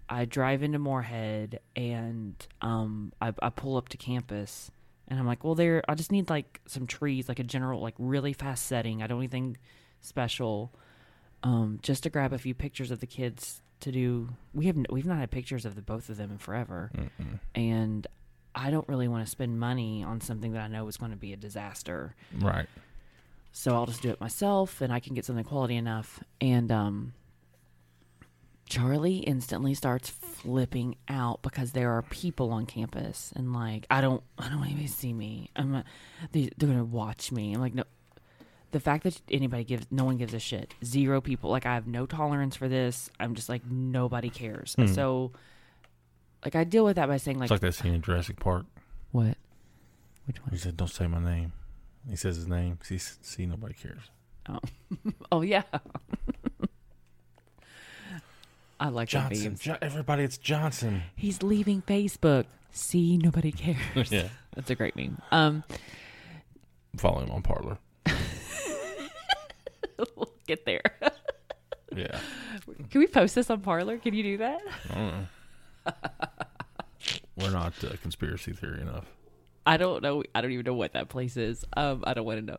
I 0.10 0.26
drive 0.26 0.64
into 0.64 0.80
Morehead 0.80 1.60
and 1.76 2.36
um 2.62 3.14
I, 3.22 3.34
I 3.42 3.50
pull 3.50 3.78
up 3.78 3.90
to 3.90 3.98
campus 3.98 4.72
and 5.08 5.20
I'm 5.20 5.28
like, 5.28 5.44
well, 5.44 5.56
there 5.56 5.84
I 5.88 5.96
just 5.96 6.12
need 6.12 6.30
like 6.30 6.62
some 6.66 6.88
trees, 6.88 7.30
like 7.30 7.40
a 7.40 7.44
general, 7.44 7.82
like 7.82 7.96
really 7.98 8.34
fast 8.34 8.66
setting. 8.66 9.02
I 9.02 9.08
don't 9.08 9.20
anything 9.20 9.58
special, 10.02 10.74
um, 11.44 11.80
just 11.82 12.04
to 12.04 12.10
grab 12.10 12.34
a 12.34 12.38
few 12.38 12.54
pictures 12.54 12.92
of 12.92 13.00
the 13.00 13.08
kids 13.08 13.62
to 13.82 13.92
do. 13.92 14.30
We 14.54 14.66
have 14.68 14.78
we've 14.90 15.06
not 15.06 15.20
had 15.20 15.32
pictures 15.32 15.66
of 15.66 15.76
the 15.76 15.82
both 15.82 16.10
of 16.10 16.18
them 16.18 16.32
in 16.32 16.38
forever, 16.38 16.92
and 17.54 18.08
I 18.56 18.72
don't 18.72 18.88
really 18.88 19.08
want 19.08 19.24
to 19.26 19.30
spend 19.30 19.60
money 19.60 20.04
on 20.04 20.22
something 20.22 20.54
that 20.54 20.62
I 20.62 20.68
know 20.68 20.88
is 20.88 20.98
going 20.98 21.12
to 21.12 21.18
be 21.18 21.34
a 21.34 21.38
disaster. 21.38 22.16
Right. 22.40 22.68
So 23.52 23.74
I'll 23.74 23.86
just 23.86 24.02
do 24.02 24.10
it 24.10 24.20
myself 24.20 24.82
and 24.82 24.92
I 24.92 25.00
can 25.00 25.14
get 25.14 25.24
something 25.26 25.46
quality 25.46 25.76
enough. 25.76 26.22
And 26.42 26.72
um 26.72 27.14
Charlie 28.68 29.18
instantly 29.18 29.74
starts 29.74 30.10
flipping 30.10 30.96
out 31.08 31.42
because 31.42 31.72
there 31.72 31.92
are 31.92 32.02
people 32.02 32.52
on 32.52 32.66
campus 32.66 33.32
and 33.36 33.54
like 33.54 33.86
I 33.92 34.02
don't 34.02 34.24
I 34.38 34.50
don't 34.50 34.58
want 34.58 34.72
anybody 34.72 34.88
to 34.88 34.94
see 34.94 35.14
me. 35.14 35.52
I'm 35.56 35.72
not, 35.72 35.86
they, 36.32 36.50
they're 36.58 36.70
gonna 36.70 36.84
watch 36.84 37.32
me. 37.32 37.54
I'm 37.54 37.62
like 37.62 37.76
no 37.76 37.84
the 38.72 38.80
fact 38.80 39.04
that 39.04 39.22
anybody 39.30 39.64
gives 39.64 39.86
no 39.92 40.04
one 40.04 40.18
gives 40.18 40.34
a 40.34 40.40
shit. 40.40 40.74
Zero 40.84 41.22
people. 41.22 41.50
Like 41.52 41.66
I 41.66 41.76
have 41.76 41.88
no 41.88 42.06
tolerance 42.06 42.56
for 42.56 42.68
this. 42.68 43.10
I'm 43.20 43.36
just 43.36 43.50
like 43.50 43.66
nobody 43.66 44.30
cares. 44.30 44.74
Hmm. 44.74 44.88
So 44.88 45.32
like 46.44 46.56
I 46.56 46.64
deal 46.64 46.86
with 46.86 46.96
that 46.96 47.08
by 47.08 47.18
saying 47.18 47.38
like, 47.38 47.46
It's 47.46 47.52
like 47.52 47.62
that 47.62 47.74
scene 47.74 47.94
in 47.94 48.02
Jurassic 48.02 48.40
Park. 48.40 48.66
what? 49.12 49.38
Which 50.26 50.42
one? 50.42 50.50
He 50.50 50.58
said, 50.58 50.76
"Don't 50.76 50.90
say 50.90 51.06
my 51.06 51.20
name." 51.20 51.54
He 52.10 52.16
says 52.16 52.36
his 52.36 52.48
name. 52.48 52.80
See, 52.82 52.98
see, 52.98 53.46
nobody 53.46 53.76
cares. 53.76 54.10
Oh, 54.50 54.60
oh 55.32 55.42
yeah. 55.42 55.64
I 58.80 58.90
like 58.90 59.10
that 59.12 59.30
Johnson. 59.30 59.44
memes. 59.52 59.60
Jo- 59.62 59.78
everybody, 59.82 60.24
it's 60.24 60.38
Johnson. 60.38 61.04
He's 61.16 61.42
leaving 61.42 61.82
Facebook. 61.82 62.46
See, 62.72 63.18
nobody 63.18 63.52
cares. 63.52 64.12
Yeah. 64.12 64.28
That's 64.56 64.70
a 64.70 64.76
great 64.76 64.96
meme. 64.96 65.22
Um, 65.32 65.64
Follow 66.98 67.22
him 67.22 67.32
on 67.32 67.42
Parler. 67.42 67.78
we'll 70.16 70.32
get 70.48 70.66
there. 70.66 70.82
Yeah. 71.96 72.20
Can 72.90 73.00
we 73.00 73.08
post 73.08 73.36
this 73.36 73.50
on 73.50 73.62
Parler? 73.62 73.98
Can 73.98 74.14
you 74.14 74.24
do 74.24 74.38
that? 74.40 74.60
I 74.90 74.94
don't 74.96 75.12
know. 75.14 75.26
We're 77.38 77.52
not 77.52 77.74
uh, 77.86 77.92
conspiracy 78.02 78.52
theory 78.52 78.82
enough. 78.82 79.06
I 79.66 79.78
don't 79.78 80.04
know. 80.04 80.22
I 80.34 80.42
don't 80.42 80.52
even 80.52 80.66
know 80.66 80.74
what 80.74 80.92
that 80.92 81.08
place 81.08 81.38
is. 81.38 81.64
Um, 81.78 82.04
I 82.06 82.14
don't 82.14 82.26
want 82.26 82.40
to 82.40 82.46
know. 82.46 82.58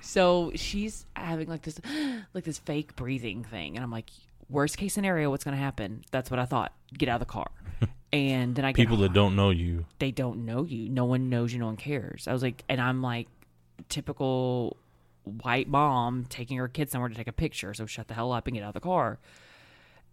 So 0.00 0.52
she's 0.54 1.04
having 1.14 1.48
like 1.48 1.60
this, 1.62 1.78
like 2.34 2.44
this 2.44 2.56
fake 2.60 2.96
breathing 2.96 3.44
thing, 3.44 3.76
and 3.76 3.84
I'm 3.84 3.90
like, 3.90 4.08
worst 4.52 4.76
case 4.76 4.94
scenario, 4.94 5.30
what's 5.30 5.44
going 5.44 5.56
to 5.56 5.62
happen? 5.62 6.04
That's 6.10 6.30
what 6.30 6.38
I 6.38 6.44
thought. 6.44 6.72
Get 6.96 7.08
out 7.08 7.20
of 7.20 7.26
the 7.26 7.32
car. 7.32 7.50
And 8.14 8.54
then 8.54 8.66
I 8.66 8.72
get 8.72 8.76
People 8.76 8.98
that 8.98 9.14
don't 9.14 9.34
know 9.34 9.48
you, 9.48 9.86
they 9.98 10.10
don't 10.10 10.44
know 10.44 10.64
you. 10.64 10.90
No 10.90 11.06
one 11.06 11.30
knows 11.30 11.50
you. 11.54 11.58
No 11.58 11.64
one 11.64 11.78
cares. 11.78 12.28
I 12.28 12.34
was 12.34 12.42
like, 12.42 12.62
and 12.68 12.78
I'm 12.78 13.00
like, 13.00 13.26
typical 13.88 14.76
white 15.24 15.66
mom 15.66 16.26
taking 16.28 16.58
her 16.58 16.68
kid 16.68 16.90
somewhere 16.90 17.08
to 17.08 17.14
take 17.14 17.26
a 17.26 17.32
picture. 17.32 17.72
So 17.72 17.86
shut 17.86 18.08
the 18.08 18.14
hell 18.14 18.30
up 18.32 18.46
and 18.46 18.54
get 18.54 18.62
out 18.62 18.68
of 18.68 18.74
the 18.74 18.80
car. 18.80 19.18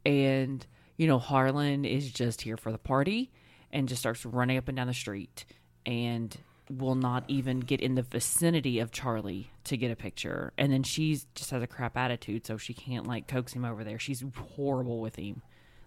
And, 0.05 0.65
you 0.95 1.07
know, 1.07 1.19
Harlan 1.19 1.83
is 1.83 2.09
just 2.09 2.41
here 2.41 2.55
for 2.55 2.71
the 2.71 2.77
party 2.77 3.31
and 3.69 3.89
just 3.89 3.99
starts 3.99 4.25
running 4.25 4.57
up 4.57 4.69
and 4.69 4.77
down 4.77 4.87
the 4.87 4.93
street 4.93 5.43
and 5.85 6.37
will 6.69 6.95
not 6.95 7.23
even 7.27 7.59
get 7.59 7.81
in 7.81 7.95
the 7.95 8.03
vicinity 8.03 8.79
of 8.79 8.91
Charlie 8.91 9.51
to 9.63 9.75
get 9.75 9.89
a 9.89 9.95
picture. 9.95 10.53
And 10.57 10.71
then 10.71 10.83
she's 10.83 11.25
just 11.33 11.51
has 11.51 11.63
a 11.63 11.67
crap 11.67 11.97
attitude, 11.97 12.45
so 12.45 12.57
she 12.57 12.73
can't 12.73 13.07
like 13.07 13.27
coax 13.27 13.53
him 13.53 13.65
over 13.65 13.83
there. 13.83 13.97
She's 13.97 14.23
horrible 14.55 15.01
with 15.01 15.15
him. 15.15 15.41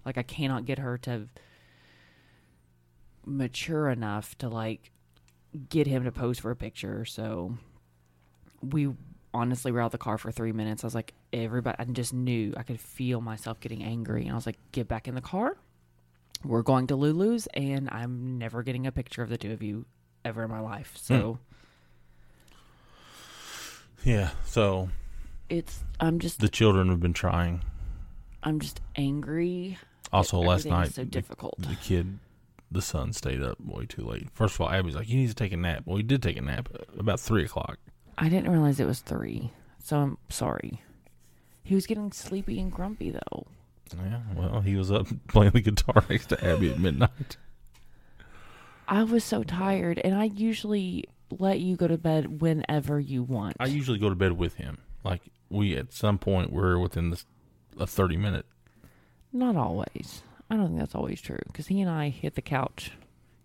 Like 0.04 0.18
I 0.18 0.22
cannot 0.22 0.64
get 0.64 0.78
her 0.78 0.98
to 0.98 1.28
mature 3.24 3.88
enough 3.88 4.36
to 4.38 4.48
like 4.48 4.90
get 5.68 5.86
him 5.86 6.04
to 6.04 6.10
pose 6.12 6.40
for 6.40 6.50
a 6.50 6.56
picture. 6.56 7.04
So 7.04 7.56
we 8.60 8.90
honestly 9.32 9.70
were 9.70 9.80
out 9.80 9.92
the 9.92 9.98
car 9.98 10.18
for 10.18 10.32
three 10.32 10.52
minutes. 10.52 10.82
I 10.82 10.86
was 10.88 10.94
like, 10.94 11.14
everybody, 11.32 11.76
I 11.78 11.84
just 11.84 12.12
knew 12.12 12.54
I 12.56 12.64
could 12.64 12.80
feel 12.80 13.20
myself 13.20 13.60
getting 13.60 13.84
angry. 13.84 14.22
And 14.22 14.32
I 14.32 14.34
was 14.34 14.46
like, 14.46 14.58
get 14.72 14.88
back 14.88 15.06
in 15.06 15.14
the 15.14 15.20
car. 15.20 15.56
We're 16.44 16.62
going 16.62 16.88
to 16.88 16.96
Lulu's, 16.96 17.46
and 17.54 17.88
I'm 17.90 18.36
never 18.36 18.64
getting 18.64 18.84
a 18.88 18.90
picture 18.90 19.22
of 19.22 19.28
the 19.28 19.38
two 19.38 19.52
of 19.52 19.62
you 19.62 19.86
ever 20.24 20.44
in 20.44 20.50
my 20.50 20.60
life. 20.60 20.92
Hmm. 20.94 21.14
So 21.14 21.38
yeah. 24.04 24.30
So 24.44 24.88
it's, 25.48 25.84
I'm 26.00 26.18
just, 26.18 26.40
the 26.40 26.48
children 26.48 26.88
have 26.88 27.00
been 27.00 27.12
trying. 27.12 27.62
I'm 28.42 28.58
just 28.60 28.80
angry. 28.96 29.78
Also, 30.12 30.38
last 30.38 30.66
Everything 30.66 30.72
is 30.72 30.78
night, 30.88 30.94
so 30.94 31.02
the- 31.02 31.10
difficult. 31.10 31.54
The, 31.58 31.76
kid, 31.76 32.18
the 32.70 32.82
son, 32.82 33.12
stayed 33.12 33.42
up 33.42 33.58
way 33.64 33.86
too 33.86 34.02
late. 34.04 34.28
First 34.34 34.54
of 34.56 34.62
all, 34.62 34.70
Abby's 34.70 34.94
like, 34.96 35.08
"You 35.08 35.16
need 35.18 35.28
to 35.28 35.34
take 35.34 35.52
a 35.52 35.56
nap." 35.56 35.82
Well, 35.86 35.96
he 35.96 36.02
did 36.02 36.22
take 36.22 36.36
a 36.36 36.42
nap 36.42 36.68
at 36.74 36.86
about 36.98 37.20
three 37.20 37.44
o'clock. 37.44 37.78
I 38.18 38.28
didn't 38.28 38.50
realize 38.50 38.78
it 38.80 38.86
was 38.86 39.00
three. 39.00 39.50
So 39.82 39.96
I'm 39.98 40.18
sorry. 40.28 40.82
He 41.64 41.74
was 41.74 41.86
getting 41.86 42.12
sleepy 42.12 42.60
and 42.60 42.70
grumpy 42.72 43.10
though. 43.10 43.46
Yeah. 43.96 44.20
Well, 44.34 44.60
he 44.60 44.74
was 44.76 44.90
up 44.90 45.06
playing 45.28 45.52
the 45.52 45.60
guitar 45.60 46.04
next 46.10 46.26
to 46.26 46.44
Abby 46.44 46.70
at 46.72 46.78
midnight. 46.78 47.36
I 48.88 49.04
was 49.04 49.24
so 49.24 49.42
tired, 49.42 50.00
and 50.02 50.14
I 50.14 50.24
usually 50.24 51.04
let 51.30 51.60
you 51.60 51.76
go 51.76 51.88
to 51.88 51.96
bed 51.96 52.40
whenever 52.40 53.00
you 53.00 53.22
want. 53.22 53.56
I 53.58 53.66
usually 53.66 53.98
go 53.98 54.08
to 54.08 54.14
bed 54.14 54.32
with 54.32 54.54
him. 54.54 54.78
Like 55.04 55.22
we 55.48 55.76
at 55.76 55.92
some 55.92 56.18
point 56.18 56.52
we're 56.52 56.78
within 56.78 57.10
this 57.10 57.24
a 57.78 57.86
thirty 57.86 58.16
minute. 58.16 58.46
Not 59.32 59.56
always. 59.56 60.22
I 60.50 60.56
don't 60.56 60.68
think 60.68 60.78
that's 60.78 60.94
always 60.94 61.20
true 61.20 61.38
because 61.46 61.68
he 61.68 61.80
and 61.80 61.90
I 61.90 62.10
hit 62.10 62.34
the 62.34 62.42
couch 62.42 62.92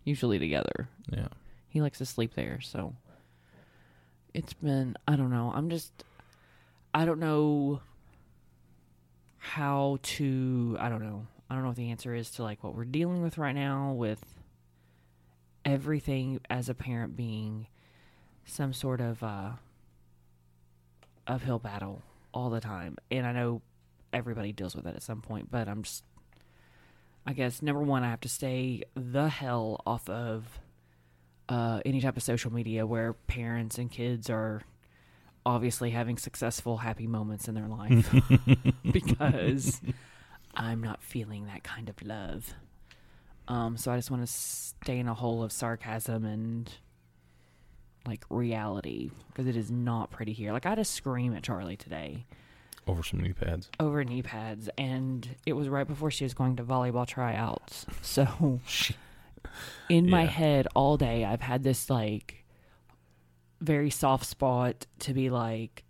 usually 0.03 0.39
together. 0.39 0.89
Yeah. 1.10 1.29
He 1.70 1.82
likes 1.82 2.00
to 2.00 2.06
sleep 2.06 2.34
there, 2.36 2.60
so 2.62 2.96
it's 4.34 4.53
been 4.53 4.96
I 5.08 5.15
don't 5.15 5.29
know. 5.29 5.51
I'm 5.56 5.70
just 5.70 6.03
I 6.94 7.06
don't 7.06 7.20
know 7.20 7.82
how 9.38 10.00
to 10.01 10.77
I 10.79 10.89
don't 10.89 11.01
know. 11.01 11.27
I 11.50 11.53
don't 11.53 11.63
know 11.63 11.70
what 11.70 11.77
the 11.77 11.91
answer 11.91 12.13
is 12.13 12.29
to 12.32 12.44
like 12.44 12.63
what 12.63 12.75
we're 12.75 12.84
dealing 12.84 13.22
with 13.22 13.38
right 13.38 13.56
now 13.56 13.94
with 13.94 14.22
everything 15.68 16.40
as 16.50 16.70
a 16.70 16.74
parent 16.74 17.16
being 17.16 17.68
some 18.46 18.72
sort 18.72 19.02
of 19.02 19.22
uh 19.22 19.52
uphill 21.28 21.60
battle 21.60 22.02
all 22.34 22.50
the 22.50 22.62
time. 22.62 22.98
And 23.12 23.26
I 23.28 23.34
know 23.34 23.62
everybody 24.14 24.54
deals 24.54 24.76
with 24.76 24.88
it 24.88 24.96
at 24.96 25.04
some 25.04 25.22
point, 25.22 25.52
but 25.52 25.68
I'm 25.68 25.84
just 25.84 26.04
I 27.26 27.34
guess 27.34 27.62
number 27.62 27.82
one, 27.82 28.04
I 28.04 28.10
have 28.10 28.22
to 28.22 28.30
stay 28.30 28.84
the 28.96 29.28
hell 29.28 29.82
off 29.86 30.10
of 30.10 30.60
uh, 31.50 31.82
any 31.86 32.00
type 32.00 32.16
of 32.16 32.24
social 32.24 32.54
media 32.54 32.86
where 32.86 33.12
parents 33.14 33.78
and 33.78 33.92
kids 33.92 34.30
are 34.30 34.62
obviously 35.46 35.92
having 35.92 36.18
successful, 36.18 36.78
happy 36.78 37.06
moments 37.06 37.50
in 37.50 37.56
their 37.56 37.68
life 37.68 38.14
because 38.94 39.82
I'm 40.56 40.82
not 40.82 41.04
feeling 41.04 41.48
that 41.48 41.64
kind 41.64 41.90
of 41.90 42.02
love. 42.02 42.54
Um, 43.48 43.77
so 43.77 43.92
I 43.92 43.96
just 43.96 44.12
want 44.12 44.24
to 44.24 44.32
stay 44.32 45.00
in 45.00 45.08
a 45.08 45.13
hole 45.13 45.42
of 45.44 45.51
sarcasm 45.51 46.25
and 46.25 46.70
like 48.06 48.24
reality 48.30 49.12
because 49.27 49.48
it 49.48 49.56
is 49.56 49.72
not 49.72 50.12
pretty 50.12 50.34
here. 50.34 50.51
Like 50.54 50.66
I 50.66 50.70
had 50.70 50.75
to 50.75 50.86
scream 50.86 51.34
at 51.36 51.44
Charlie 51.44 51.75
today 51.77 52.25
Over 52.88 53.04
some 53.04 53.20
knee 53.22 53.34
pads. 53.34 53.70
over 53.80 54.04
knee 54.04 54.22
pads, 54.22 54.70
and 54.77 55.27
it 55.46 55.54
was 55.54 55.68
right 55.70 55.88
before 55.88 56.12
she 56.12 56.24
was 56.25 56.34
going 56.34 56.56
to 56.58 56.63
volleyball 56.63 57.06
tryouts. 57.08 57.86
So, 58.01 58.60
in 59.89 60.10
my 60.10 60.24
Yeah. 60.24 60.27
head 60.30 60.68
all 60.75 60.98
day, 60.98 61.24
I've 61.25 61.42
had 61.42 61.63
this 61.63 61.89
like 61.89 62.44
very 63.62 63.89
soft 63.89 64.25
spot 64.25 64.86
to 65.00 65.13
be 65.13 65.30
like, 65.30 65.84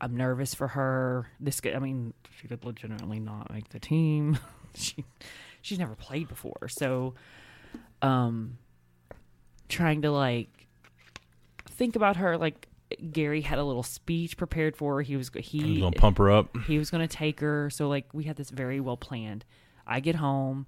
I'm 0.00 0.16
nervous 0.16 0.54
for 0.54 0.68
her. 0.68 1.28
This, 1.40 1.60
could, 1.60 1.74
I 1.74 1.80
mean, 1.80 2.14
she 2.40 2.48
could 2.48 2.64
legitimately 2.64 3.20
not 3.20 3.52
make 3.52 3.68
the 3.70 3.80
team. 3.80 4.38
she, 4.74 5.04
she's 5.68 5.78
never 5.78 5.94
played 5.94 6.28
before, 6.28 6.68
so, 6.68 7.14
um, 8.02 8.58
trying 9.68 10.02
to 10.02 10.10
like 10.10 10.66
think 11.66 11.96
about 11.96 12.16
her 12.16 12.36
like. 12.36 12.66
Gary 13.12 13.42
had 13.42 13.58
a 13.58 13.64
little 13.64 13.82
speech 13.82 14.38
prepared 14.38 14.74
for 14.74 14.94
her. 14.96 15.02
He 15.02 15.14
was 15.14 15.30
he 15.34 15.58
He's 15.60 15.80
gonna 15.82 15.92
pump 15.92 16.16
her 16.16 16.30
up. 16.30 16.56
he 16.66 16.78
was 16.78 16.90
going 16.90 17.06
to 17.06 17.16
take 17.16 17.40
her 17.40 17.68
so 17.68 17.86
like 17.86 18.06
we 18.14 18.24
had 18.24 18.36
this 18.36 18.48
very 18.48 18.80
well 18.80 18.96
planned 18.96 19.44
i 19.86 20.00
get 20.00 20.14
home 20.14 20.64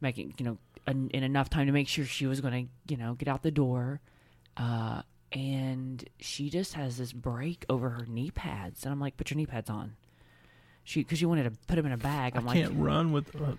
making 0.00 0.32
you 0.38 0.44
know 0.46 0.56
en- 0.86 1.10
in 1.12 1.22
enough 1.22 1.50
time 1.50 1.66
to 1.66 1.72
make 1.72 1.86
sure 1.86 2.06
she 2.06 2.24
was 2.26 2.40
going 2.40 2.66
to 2.86 2.92
you 2.94 2.96
know 2.98 3.12
get 3.12 3.28
out 3.28 3.42
the 3.42 3.50
door 3.50 4.00
uh 4.56 5.02
and 5.32 6.08
she 6.18 6.48
just 6.48 6.72
has 6.72 6.96
this 6.96 7.12
break 7.12 7.66
over 7.68 7.90
her 7.90 8.06
knee 8.06 8.30
pads 8.30 8.84
and 8.84 8.92
i'm 8.92 8.98
like 8.98 9.18
put 9.18 9.30
your 9.30 9.36
knee 9.36 9.44
pads 9.44 9.68
on 9.68 9.96
she 10.82 11.00
because 11.02 11.18
she 11.18 11.26
wanted 11.26 11.42
to 11.44 11.50
put 11.66 11.76
them 11.76 11.84
in 11.84 11.92
a 11.92 11.98
bag 11.98 12.36
i'm 12.36 12.44
I 12.48 12.52
like 12.54 12.62
can't 12.62 12.78
run 12.78 13.12
with. 13.12 13.36
Uh, 13.38 13.52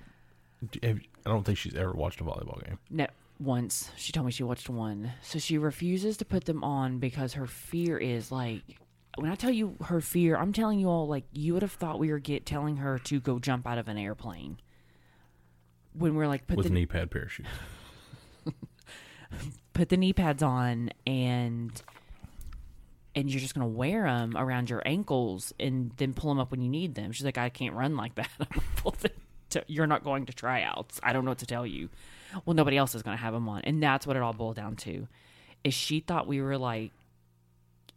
I 0.83 0.99
don't 1.25 1.43
think 1.43 1.57
she's 1.57 1.75
ever 1.75 1.91
watched 1.91 2.21
a 2.21 2.23
volleyball 2.23 2.63
game. 2.65 2.77
No, 2.89 3.07
once 3.39 3.91
she 3.97 4.11
told 4.11 4.25
me 4.25 4.31
she 4.31 4.43
watched 4.43 4.69
one. 4.69 5.13
So 5.21 5.39
she 5.39 5.57
refuses 5.57 6.17
to 6.17 6.25
put 6.25 6.45
them 6.45 6.63
on 6.63 6.99
because 6.99 7.33
her 7.33 7.47
fear 7.47 7.97
is 7.97 8.31
like 8.31 8.61
when 9.17 9.29
I 9.29 9.35
tell 9.35 9.51
you 9.51 9.75
her 9.85 9.99
fear, 10.01 10.37
I'm 10.37 10.53
telling 10.53 10.79
you 10.79 10.87
all 10.87 11.07
like 11.07 11.25
you 11.33 11.53
would 11.53 11.63
have 11.63 11.71
thought 11.71 11.99
we 11.99 12.11
were 12.11 12.19
get 12.19 12.45
telling 12.45 12.77
her 12.77 12.99
to 12.99 13.19
go 13.19 13.39
jump 13.39 13.67
out 13.67 13.77
of 13.77 13.87
an 13.87 13.97
airplane. 13.97 14.57
When 15.93 16.15
we're 16.15 16.27
like 16.27 16.47
put 16.47 16.57
with 16.57 16.67
the 16.67 16.71
knee 16.71 16.85
pad 16.85 17.11
parachutes. 17.11 17.49
put 19.73 19.89
the 19.89 19.97
knee 19.97 20.13
pads 20.13 20.43
on 20.43 20.91
and 21.05 21.81
and 23.15 23.29
you're 23.29 23.41
just 23.41 23.53
gonna 23.53 23.67
wear 23.67 24.03
them 24.03 24.37
around 24.37 24.69
your 24.69 24.81
ankles 24.85 25.53
and 25.59 25.91
then 25.97 26.13
pull 26.13 26.29
them 26.29 26.39
up 26.39 26.51
when 26.51 26.61
you 26.61 26.69
need 26.69 26.95
them. 26.95 27.11
She's 27.11 27.25
like, 27.25 27.37
I 27.37 27.49
can't 27.49 27.73
run 27.73 27.97
like 27.97 28.15
that. 28.15 28.29
I'm 28.39 28.47
like, 28.49 28.85
well, 28.85 28.95
then 29.51 29.63
t- 29.63 29.73
you're 29.73 29.87
not 29.87 30.03
going 30.03 30.25
to 30.25 30.33
tryouts. 30.33 30.99
I 31.03 31.13
don't 31.13 31.25
know 31.25 31.31
what 31.31 31.39
to 31.39 31.45
tell 31.45 31.65
you. 31.65 31.89
Well, 32.45 32.53
nobody 32.53 32.77
else 32.77 32.95
is 32.95 33.03
gonna 33.03 33.17
have 33.17 33.33
them 33.33 33.47
on, 33.49 33.61
and 33.61 33.81
that's 33.81 34.07
what 34.07 34.15
it 34.15 34.21
all 34.21 34.33
boiled 34.33 34.55
down 34.55 34.75
to. 34.77 35.07
Is 35.63 35.73
she 35.73 35.99
thought 35.99 36.27
we 36.27 36.41
were 36.41 36.57
like 36.57 36.91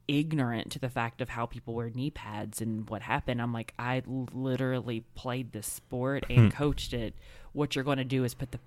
ignorant 0.09 0.71
to 0.73 0.79
the 0.79 0.89
fact 0.89 1.21
of 1.21 1.31
how 1.31 1.47
people 1.47 1.75
wear 1.75 1.91
knee 1.91 2.11
pads 2.11 2.61
and 2.61 2.89
what 2.89 3.03
happened. 3.03 3.41
I'm 3.41 3.53
like, 3.53 3.73
I 3.79 4.03
literally 4.07 5.05
played 5.15 5.53
this 5.53 5.67
sport 5.67 6.27
and 6.29 6.53
hmm. 6.53 6.57
coached 6.57 6.93
it. 6.93 7.15
What 7.53 7.75
you're 7.75 7.85
going 7.85 7.99
to 7.99 8.05
do 8.05 8.25
is 8.25 8.35
put 8.35 8.53
the 8.53 8.61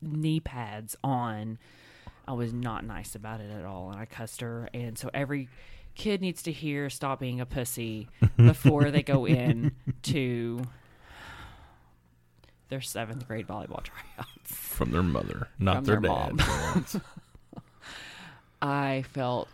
knee 0.00 0.40
pads 0.40 0.96
on. 1.02 1.58
I 2.28 2.32
was 2.32 2.52
not 2.52 2.84
nice 2.84 3.14
about 3.14 3.40
it 3.40 3.50
at 3.50 3.64
all, 3.64 3.90
and 3.90 4.00
I 4.00 4.04
cussed 4.04 4.40
her. 4.40 4.68
And 4.74 4.98
so 4.98 5.10
every 5.14 5.48
kid 5.94 6.20
needs 6.20 6.42
to 6.42 6.52
hear 6.52 6.90
"Stop 6.90 7.20
being 7.20 7.40
a 7.40 7.46
pussy" 7.46 8.08
before 8.36 8.90
they 8.90 9.02
go 9.02 9.26
in 9.26 9.72
to 10.02 10.62
their 12.68 12.80
seventh 12.80 13.26
grade 13.26 13.46
volleyball 13.46 13.82
tryouts. 13.84 14.52
from 14.52 14.90
their 14.90 15.02
mother, 15.02 15.48
not 15.58 15.84
their, 15.84 16.00
their 16.00 16.10
dad. 16.10 16.36
mom. 16.36 16.86
I 18.62 19.04
felt 19.12 19.48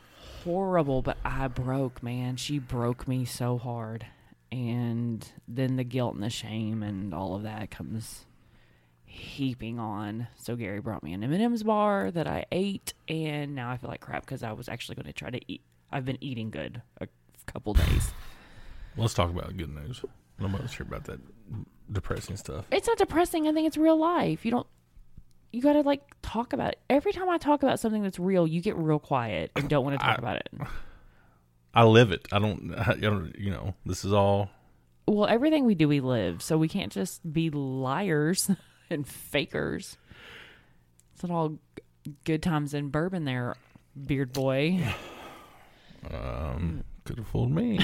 horrible, 0.45 1.03
but 1.03 1.19
I 1.25 1.49
broke, 1.49 2.03
man. 2.03 2.37
She 2.37 2.59
broke 2.59 3.07
me 3.09 3.25
so 3.25 3.59
hard. 3.59 4.07
And 4.51 5.27
then 5.49 5.77
the 5.77 5.85
guilt 5.85 6.15
and 6.15 6.23
the 6.23 6.29
shame 6.31 6.83
and 6.83 7.15
all 7.15 7.35
of 7.35 7.43
that 7.45 7.71
comes 7.71 8.27
heaping 9.07 9.79
on. 9.79 10.29
So 10.37 10.57
Gary 10.57 10.81
brought 10.81 11.03
me 11.03 11.13
an 11.15 11.23
M&M's 11.25 11.63
bar 11.63 12.11
that 12.11 12.27
I 12.27 12.45
ate, 12.53 12.93
and 13.09 13.55
now 13.55 13.71
I 13.71 13.77
feel 13.77 13.91
like 13.91 14.01
crap 14.01 14.25
because 14.25 14.43
I 14.43 14.53
was 14.53 14.69
actually 14.69 14.97
going 14.97 15.07
to 15.07 15.13
try 15.13 15.31
to 15.31 15.41
eat. 15.51 15.63
I've 15.91 16.05
been 16.05 16.19
eating 16.21 16.51
good 16.51 16.83
a 17.01 17.09
couple 17.47 17.75
days. 17.75 18.11
Let's 18.97 19.15
talk 19.15 19.31
about 19.31 19.57
good 19.57 19.75
news. 19.75 20.03
Nobody's 20.39 20.73
sure 20.73 20.87
about 20.87 21.05
that 21.05 21.21
depressing 21.91 22.37
stuff. 22.37 22.65
It's 22.71 22.87
not 22.89 22.99
depressing. 22.99 23.47
I 23.47 23.53
think 23.53 23.67
it's 23.67 23.77
real 23.77 23.97
life. 23.97 24.45
You 24.45 24.51
don't. 24.51 24.67
You 25.53 25.61
got 25.61 25.75
to 25.75 25.83
like 25.83 26.03
talk 26.23 26.53
about 26.55 26.73
it. 26.73 26.79
Every 26.89 27.13
time 27.13 27.29
I 27.29 27.37
talk 27.39 27.63
about 27.63 27.79
something 27.79 28.03
that's 28.03 28.19
real, 28.19 28.47
you 28.47 28.61
get 28.63 28.77
real 28.77 28.99
quiet 28.99 29.51
and 29.55 29.69
don't 29.69 29.85
want 29.85 30.01
to 30.01 30.05
talk 30.05 30.17
I- 30.19 30.21
about 30.21 30.37
it. 30.37 30.49
I 31.75 31.85
live 31.85 32.11
it. 32.13 32.27
I 32.33 32.39
don't. 32.39 32.75
I 32.79 32.95
don't. 32.95 33.35
You 33.39 33.51
know, 33.51 33.75
this 33.87 34.05
is 34.05 34.13
all. 34.13 34.51
well, 35.07 35.27
everything 35.27 35.65
we 35.67 35.75
do, 35.75 35.89
we 35.89 36.01
live. 36.01 36.43
So 36.43 36.57
we 36.59 36.69
can't 36.69 36.91
just 36.93 37.31
be 37.31 37.51
liars 37.51 38.51
and 38.91 39.07
fakers. 39.07 39.97
It's 41.15 41.23
not 41.23 41.33
all 41.33 41.59
good 42.25 42.43
times 42.43 42.75
in 42.75 42.89
bourbon 42.89 43.25
there, 43.25 43.57
beard 44.07 44.33
boy. 44.33 44.83
Um, 46.13 46.83
could 47.05 47.19
have 47.19 47.29
fooled 47.29 47.53
me. 47.53 47.79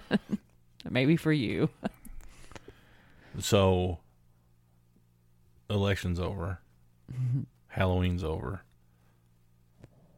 Maybe 0.88 1.16
for 1.16 1.32
you. 1.32 1.70
so, 3.38 3.98
election's 5.70 6.20
over. 6.20 6.60
Halloween's 7.68 8.22
over. 8.24 8.62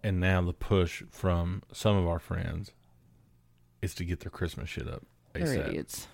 And 0.03 0.21
now 0.21 0.43
the 0.43 0.53
push 0.53 1.03
from 1.11 1.63
some 1.73 1.97
of 1.97 2.07
our 2.07 2.19
friends 2.19 2.73
is 3.83 3.95
to 3.95 4.05
get 4.05 4.21
their 4.21 4.31
Christmas 4.31 4.69
shit 4.69 4.89
up. 4.89 5.05
They're 5.33 5.47
ASAP. 5.47 5.69
idiots. 5.69 6.09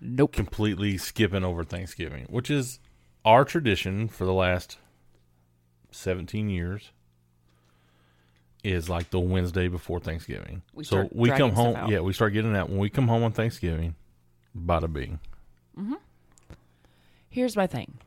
Nope. 0.00 0.32
completely 0.32 0.96
skipping 0.96 1.44
over 1.44 1.64
Thanksgiving, 1.64 2.26
which 2.30 2.50
is 2.50 2.78
our 3.24 3.44
tradition 3.44 4.08
for 4.08 4.24
the 4.24 4.32
last 4.32 4.78
17 5.90 6.48
years. 6.48 6.92
Is 8.64 8.88
like 8.88 9.10
the 9.10 9.20
Wednesday 9.20 9.68
before 9.68 10.00
Thanksgiving. 10.00 10.62
We 10.74 10.84
so 10.84 11.08
we 11.12 11.30
come 11.30 11.52
home. 11.52 11.90
Yeah, 11.90 12.00
we 12.00 12.12
start 12.12 12.32
getting 12.32 12.54
that 12.54 12.68
when 12.68 12.78
we 12.78 12.90
come 12.90 13.06
home 13.06 13.22
on 13.22 13.32
Thanksgiving. 13.32 13.94
Bada 14.56 14.92
bing. 14.92 15.20
Mm-hmm. 15.78 15.94
Here's 17.28 17.56
my 17.56 17.68
thing. 17.68 17.98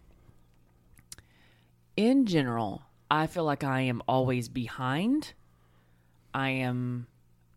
In 1.96 2.26
general, 2.26 2.82
I 3.10 3.28
feel 3.28 3.46
like 3.46 3.64
I 3.64 3.82
am 3.82 4.02
always 4.08 4.50
behind. 4.50 5.34
I 6.34 6.50
am 6.50 7.08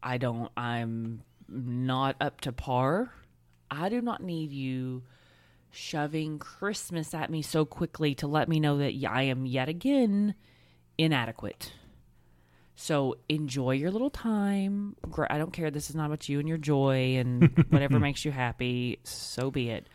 I 0.02 0.18
don't 0.18 0.50
I'm 0.56 1.22
not 1.48 2.16
up 2.20 2.40
to 2.42 2.52
par. 2.52 3.12
I 3.70 3.88
do 3.88 4.00
not 4.00 4.22
need 4.22 4.52
you 4.52 5.02
shoving 5.70 6.38
Christmas 6.38 7.14
at 7.14 7.30
me 7.30 7.42
so 7.42 7.64
quickly 7.64 8.14
to 8.16 8.26
let 8.26 8.48
me 8.48 8.60
know 8.60 8.78
that 8.78 8.94
I 9.08 9.22
am 9.22 9.46
yet 9.46 9.68
again 9.68 10.34
inadequate. 10.96 11.72
So 12.76 13.16
enjoy 13.28 13.72
your 13.72 13.90
little 13.90 14.10
time. 14.10 14.96
I 15.30 15.38
don't 15.38 15.52
care. 15.52 15.70
This 15.70 15.90
is 15.90 15.96
not 15.96 16.06
about 16.06 16.28
you 16.28 16.40
and 16.40 16.48
your 16.48 16.58
joy 16.58 17.16
and 17.16 17.64
whatever 17.70 18.00
makes 18.00 18.24
you 18.24 18.32
happy. 18.32 18.98
So 19.04 19.50
be 19.50 19.70
it. 19.70 19.88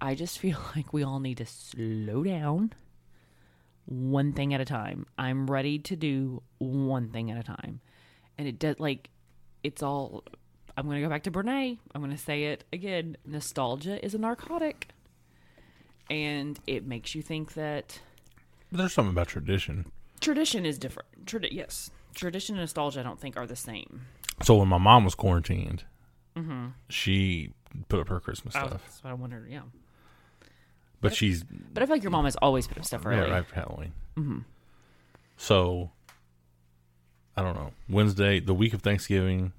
I 0.00 0.14
just 0.14 0.38
feel 0.38 0.58
like 0.76 0.92
we 0.92 1.02
all 1.02 1.20
need 1.20 1.38
to 1.38 1.46
slow 1.46 2.22
down, 2.22 2.72
one 3.86 4.32
thing 4.32 4.52
at 4.52 4.60
a 4.60 4.64
time. 4.64 5.06
I'm 5.16 5.50
ready 5.50 5.78
to 5.78 5.96
do 5.96 6.42
one 6.58 7.08
thing 7.10 7.30
at 7.30 7.38
a 7.38 7.42
time. 7.42 7.80
And 8.36 8.46
it 8.46 8.58
does 8.58 8.78
like 8.78 9.08
it's 9.62 9.82
all 9.82 10.24
I'm 10.76 10.86
going 10.86 10.96
to 10.96 11.02
go 11.02 11.08
back 11.08 11.22
to 11.24 11.30
Brene. 11.30 11.78
I'm 11.94 12.00
going 12.02 12.14
to 12.16 12.22
say 12.22 12.44
it 12.44 12.64
again. 12.72 13.16
Nostalgia 13.26 14.04
is 14.04 14.14
a 14.14 14.18
narcotic. 14.18 14.88
And 16.10 16.58
it 16.66 16.86
makes 16.86 17.14
you 17.14 17.22
think 17.22 17.54
that 17.54 18.00
there's 18.70 18.92
something 18.92 19.12
about 19.12 19.28
tradition. 19.28 19.86
tradition 20.20 20.66
is 20.66 20.78
different. 20.78 21.26
Tradi- 21.26 21.52
yes. 21.52 21.90
Tradition 22.14 22.56
and 22.56 22.62
nostalgia 22.62 23.00
I 23.00 23.02
don't 23.02 23.18
think 23.20 23.36
are 23.36 23.46
the 23.46 23.56
same. 23.56 24.02
So 24.42 24.56
when 24.56 24.68
my 24.68 24.78
mom 24.78 25.04
was 25.04 25.14
quarantined, 25.14 25.84
she 26.88 27.52
put 27.88 28.00
up 28.00 28.08
her 28.08 28.20
Christmas 28.20 28.54
Oh, 28.56 28.66
stuff. 28.66 28.82
that's 28.84 29.02
what 29.04 29.10
I 29.10 29.14
wondered, 29.14 29.48
yeah. 29.50 29.62
But 31.00 31.14
she's 31.14 31.42
But 31.44 31.82
I 31.82 31.86
feel 31.86 31.96
like 31.96 32.02
your 32.02 32.10
mom 32.12 32.24
has 32.26 32.36
always 32.36 32.66
put 32.66 32.78
up 32.78 32.84
stuff 32.84 33.04
early. 33.06 33.16
yeah, 33.16 33.22
right 33.22 33.32
after 33.40 33.54
Halloween. 33.54 33.92
Mm-hmm. 34.16 34.38
So 35.36 35.90
I 37.36 37.42
don't 37.42 37.54
know. 37.54 37.72
Wednesday, 37.88 38.40
the 38.40 38.54
week 38.54 38.74
of 38.74 38.82
Thanksgiving. 38.82 39.52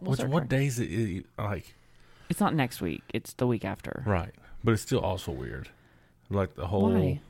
We'll 0.00 0.12
Which, 0.12 0.22
what 0.24 0.48
days 0.48 0.78
it, 0.80 0.86
it 0.90 1.26
like? 1.38 1.74
It's 2.30 2.40
not 2.40 2.54
next 2.54 2.80
week. 2.80 3.02
It's 3.12 3.34
the 3.34 3.46
week 3.46 3.64
after. 3.64 4.02
Right, 4.06 4.34
but 4.64 4.72
it's 4.72 4.82
still 4.82 5.00
also 5.00 5.30
weird. 5.30 5.68
Like 6.30 6.54
the 6.54 6.68
whole. 6.68 6.90
Why? 6.92 7.20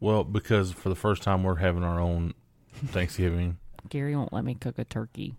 Well, 0.00 0.24
because 0.24 0.72
for 0.72 0.88
the 0.88 0.94
first 0.94 1.22
time 1.22 1.42
we're 1.44 1.56
having 1.56 1.84
our 1.84 2.00
own 2.00 2.32
Thanksgiving. 2.88 3.58
Gary 3.88 4.14
won't 4.14 4.32
let 4.32 4.44
me 4.44 4.54
cook 4.54 4.78
a 4.78 4.84
turkey. 4.84 5.34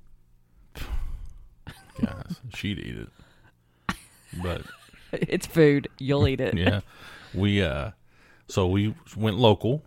Guys, 2.02 2.40
she'd 2.56 2.80
eat 2.80 2.98
it. 2.98 3.96
But 4.42 4.62
It's 5.12 5.46
food. 5.46 5.88
You'll 5.98 6.28
eat 6.28 6.40
it. 6.40 6.58
yeah, 6.58 6.82
we 7.34 7.62
uh, 7.62 7.92
so 8.48 8.68
we 8.68 8.96
went 9.16 9.38
local. 9.38 9.84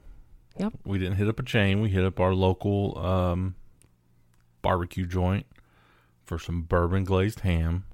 Yep. 0.58 0.74
We 0.84 0.98
didn't 0.98 1.16
hit 1.16 1.28
up 1.28 1.40
a 1.40 1.42
chain. 1.42 1.80
We 1.80 1.88
hit 1.88 2.04
up 2.04 2.20
our 2.20 2.32
local 2.34 2.96
um, 2.98 3.54
barbecue 4.62 5.06
joint 5.06 5.46
for 6.24 6.38
some 6.38 6.62
bourbon 6.62 7.02
glazed 7.04 7.40
ham, 7.40 7.84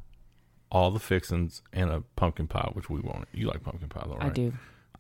all 0.71 0.91
the 0.91 0.99
fixings, 0.99 1.63
and 1.73 1.89
a 1.91 2.03
pumpkin 2.17 2.49
pie, 2.49 2.71
which 2.75 2.91
we 2.91 3.01
wanted. 3.01 3.29
You 3.33 3.47
like 3.47 3.63
pumpkin 3.63 3.89
pie, 3.89 4.05
though, 4.07 4.17
right? 4.17 4.27
I 4.27 4.29
do. 4.31 4.53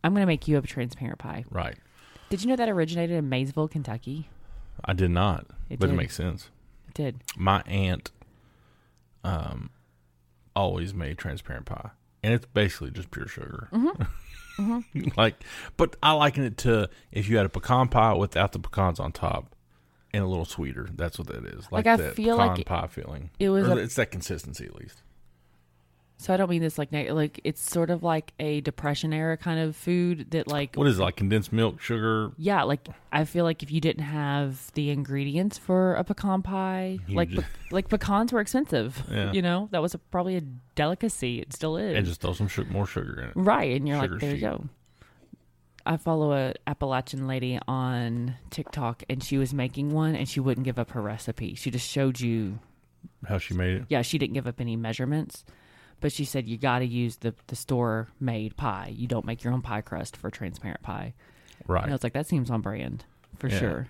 I'm 0.02 0.12
going 0.14 0.22
to 0.22 0.26
make 0.26 0.48
you 0.48 0.56
a 0.56 0.62
transparent 0.62 1.18
pie. 1.18 1.44
Right. 1.50 1.76
Did 2.30 2.42
you 2.42 2.48
know 2.48 2.56
that 2.56 2.68
originated 2.70 3.16
in 3.16 3.28
Maysville, 3.28 3.68
Kentucky? 3.68 4.28
I 4.84 4.92
did 4.92 5.10
not, 5.10 5.46
It 5.68 5.78
but 5.78 5.86
did. 5.86 5.94
it 5.94 5.96
makes 5.96 6.14
sense. 6.14 6.48
It 6.88 6.94
did. 6.94 7.20
My 7.36 7.62
aunt, 7.66 8.10
um, 9.24 9.70
always 10.56 10.94
made 10.94 11.18
transparent 11.18 11.66
pie, 11.66 11.90
and 12.22 12.34
it's 12.34 12.46
basically 12.46 12.90
just 12.90 13.10
pure 13.10 13.26
sugar. 13.28 13.68
Mm-hmm. 14.58 15.08
like, 15.16 15.36
but 15.78 15.96
I 16.02 16.12
liken 16.12 16.44
it 16.44 16.58
to 16.58 16.90
if 17.12 17.30
you 17.30 17.38
had 17.38 17.46
a 17.46 17.48
pecan 17.48 17.88
pie 17.88 18.12
without 18.12 18.52
the 18.52 18.58
pecans 18.58 19.00
on 19.00 19.10
top. 19.12 19.54
And 20.12 20.22
a 20.22 20.26
little 20.26 20.44
sweeter. 20.44 20.88
That's 20.92 21.18
what 21.18 21.28
that 21.28 21.44
is. 21.46 21.70
Like, 21.70 21.86
Like, 21.86 22.00
I 22.00 22.10
feel 22.10 22.36
pecan 22.36 22.48
like 22.50 22.58
it- 22.58 22.66
pie 22.66 22.86
feeling. 22.88 23.30
it 23.38 23.48
was 23.48 23.66
Or 23.66 23.78
a- 23.78 23.82
it's 23.82 23.94
that 23.94 24.10
consistency 24.10 24.66
at 24.66 24.74
least. 24.74 25.02
So 26.22 26.34
I 26.34 26.36
don't 26.36 26.50
mean 26.50 26.60
this 26.60 26.76
like 26.76 26.92
neg- 26.92 27.10
like 27.12 27.40
it's 27.44 27.62
sort 27.62 27.88
of 27.88 28.02
like 28.02 28.34
a 28.38 28.60
depression 28.60 29.14
era 29.14 29.38
kind 29.38 29.58
of 29.58 29.74
food 29.74 30.30
that 30.32 30.48
like 30.48 30.76
What 30.76 30.86
is 30.86 30.98
it, 30.98 31.02
like 31.02 31.16
condensed 31.16 31.50
milk, 31.50 31.80
sugar? 31.80 32.32
yeah 32.36 32.62
like 32.62 32.86
I 33.10 33.24
feel 33.24 33.44
like 33.46 33.62
if 33.62 33.72
you 33.72 33.80
didn't 33.80 34.04
have 34.04 34.70
the 34.74 34.90
ingredients 34.90 35.56
for 35.56 35.94
a 35.94 36.04
pecan 36.04 36.42
pie 36.42 36.98
You 37.06 37.16
like 37.16 37.30
just- 37.30 37.40
pe- 37.46 37.48
like 37.70 37.88
pecans 37.88 38.34
were 38.34 38.40
expensive 38.40 39.02
Yeah. 39.10 39.32
you 39.32 39.40
know 39.40 39.68
that 39.72 39.80
was 39.80 39.94
a, 39.94 39.98
probably 39.98 40.36
a 40.36 40.42
delicacy 40.74 41.40
it 41.40 41.54
still 41.54 41.78
is 41.78 41.96
And 41.96 42.04
just 42.04 42.20
throw 42.20 42.34
some 42.34 42.50
su- 42.50 42.66
more 42.70 42.86
sugar 42.86 43.18
in 43.22 43.28
it. 43.30 43.32
right 43.36 43.74
and 43.74 43.88
you're 43.88 43.98
Sugar's 44.02 44.12
like 44.12 44.20
there 44.20 44.34
you 44.34 44.40
go 44.42 44.64
I 45.86 45.96
follow 45.96 46.32
a 46.34 46.52
Appalachian 46.66 47.26
lady 47.26 47.58
on 47.66 48.34
TikTok 48.50 49.02
and 49.08 49.24
she 49.24 49.38
was 49.38 49.54
making 49.54 49.90
one 49.92 50.14
and 50.14 50.28
she 50.28 50.38
wouldn't 50.38 50.66
give 50.66 50.78
up 50.78 50.90
her 50.90 51.00
recipe 51.00 51.54
she 51.54 51.70
just 51.70 51.88
showed 51.88 52.20
you 52.20 52.58
How 53.26 53.38
she 53.38 53.54
made 53.54 53.76
it. 53.76 53.84
yeah, 53.88 54.02
she 54.02 54.18
didn't 54.18 54.34
give 54.34 54.46
up 54.46 54.60
any 54.60 54.76
measurements, 54.76 55.44
but 56.00 56.12
she 56.12 56.24
said 56.24 56.48
you 56.48 56.56
got 56.58 56.80
to 56.80 56.86
use 56.86 57.16
the 57.16 57.34
the 57.48 57.56
store 57.56 58.08
made 58.18 58.56
pie. 58.56 58.92
You 58.94 59.06
don't 59.06 59.24
make 59.26 59.44
your 59.44 59.52
own 59.52 59.62
pie 59.62 59.80
crust 59.82 60.16
for 60.16 60.30
transparent 60.30 60.82
pie. 60.82 61.14
Right. 61.66 61.82
And 61.82 61.92
I 61.92 61.94
was 61.94 62.02
like, 62.02 62.14
that 62.14 62.26
seems 62.26 62.50
on 62.50 62.60
brand 62.62 63.04
for 63.38 63.48
Yeah. 63.48 63.58
sure. 63.58 63.88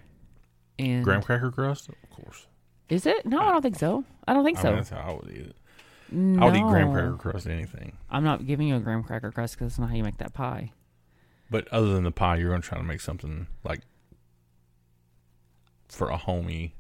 And 0.79 1.05
Graham 1.05 1.23
cracker 1.23 1.51
crust? 1.51 1.89
Of 1.89 2.11
course. 2.11 2.47
is 2.89 3.07
it? 3.07 3.25
No, 3.27 3.39
I 3.41 3.53
don't 3.53 3.63
think 3.63 3.77
so. 3.79 4.05
I 4.27 4.33
don't 4.35 4.45
think 4.45 4.59
I 4.59 4.63
so. 4.63 4.69
mean, 4.69 4.77
that's 4.77 4.91
how 4.91 4.99
I 5.01 5.13
would 5.13 5.31
eat 5.33 5.47
it. 5.47 5.57
I 6.13 6.45
would 6.45 6.57
eat 6.57 6.63
graham 6.65 6.91
cracker 6.93 7.17
crust 7.17 7.47
anything. 7.47 7.97
I'm 8.11 8.25
not 8.25 8.45
giving 8.47 8.67
you 8.67 8.75
a 8.77 8.81
graham 8.81 9.05
cracker 9.05 9.31
crust 9.31 9.55
because 9.55 9.73
that's 9.73 9.79
not 9.79 9.91
how 9.91 9.95
you 9.97 10.03
make 10.03 10.19
that 10.19 10.35
pie. 10.35 10.73
But 11.51 11.69
other 11.69 11.93
than 11.93 12.03
the 12.05 12.11
pie, 12.11 12.37
you're 12.37 12.49
going 12.49 12.63
to 12.63 12.67
try 12.69 12.79
to 12.79 12.85
make 12.85 13.01
something 13.01 13.47
like 13.63 13.83
for 15.89 16.11
a 16.11 16.19
homie. 16.19 16.73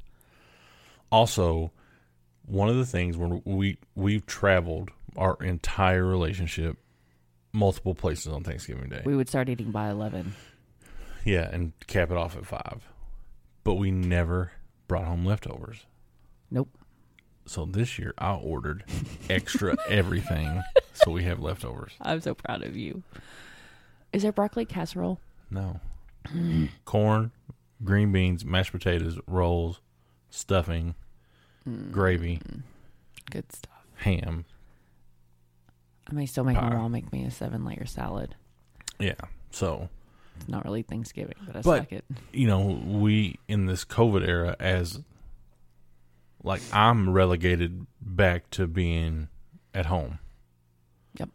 Also, 1.12 1.72
one 2.46 2.68
of 2.68 2.76
the 2.76 2.86
things 2.86 3.16
when 3.16 3.42
we 3.44 3.78
we've 3.94 4.26
traveled 4.26 4.90
our 5.16 5.36
entire 5.42 6.04
relationship 6.04 6.76
multiple 7.52 7.94
places 7.94 8.32
on 8.32 8.44
Thanksgiving 8.44 8.88
Day. 8.88 9.02
We 9.04 9.16
would 9.16 9.28
start 9.28 9.48
eating 9.48 9.70
by 9.70 9.88
eleven. 9.90 10.34
yeah, 11.24 11.48
and 11.52 11.72
cap 11.86 12.10
it 12.10 12.16
off 12.16 12.36
at 12.36 12.46
5. 12.46 12.88
But 13.64 13.74
we 13.74 13.90
never 13.90 14.52
brought 14.88 15.04
home 15.04 15.24
leftovers. 15.24 15.86
Nope. 16.50 16.68
So 17.46 17.64
this 17.66 17.98
year 17.98 18.14
I 18.18 18.34
ordered 18.34 18.84
extra 19.28 19.76
everything 19.88 20.62
so 20.92 21.10
we 21.10 21.24
have 21.24 21.40
leftovers. 21.40 21.92
I'm 22.00 22.20
so 22.20 22.34
proud 22.34 22.62
of 22.62 22.76
you. 22.76 23.02
Is 24.12 24.22
there 24.22 24.32
broccoli 24.32 24.64
casserole? 24.64 25.20
No. 25.50 25.80
Corn, 26.84 27.32
green 27.84 28.12
beans, 28.12 28.44
mashed 28.44 28.72
potatoes, 28.72 29.18
rolls, 29.26 29.80
stuffing, 30.30 30.94
mm. 31.68 31.90
gravy, 31.90 32.40
Good 33.30 33.52
stuff. 33.52 33.84
ham. 33.96 34.44
I 36.10 36.14
may 36.14 36.26
still 36.26 36.44
make 36.44 36.56
my 36.56 36.70
mom 36.74 36.92
make 36.92 37.12
me 37.12 37.24
a 37.24 37.30
seven 37.30 37.64
layer 37.64 37.86
salad. 37.86 38.34
Yeah. 38.98 39.14
So, 39.50 39.88
It's 40.36 40.48
not 40.48 40.64
really 40.64 40.82
Thanksgiving, 40.82 41.36
but 41.46 41.56
I 41.56 41.60
But- 41.62 41.78
like 41.80 41.92
it. 41.92 42.04
you 42.32 42.46
know, 42.46 42.60
we 42.84 43.38
in 43.48 43.66
this 43.66 43.84
COVID 43.84 44.26
era 44.26 44.56
as 44.58 45.02
like 46.42 46.62
I'm 46.72 47.10
relegated 47.10 47.86
back 48.00 48.48
to 48.50 48.66
being 48.66 49.28
at 49.74 49.86
home. 49.86 50.18
Yep. 51.18 51.28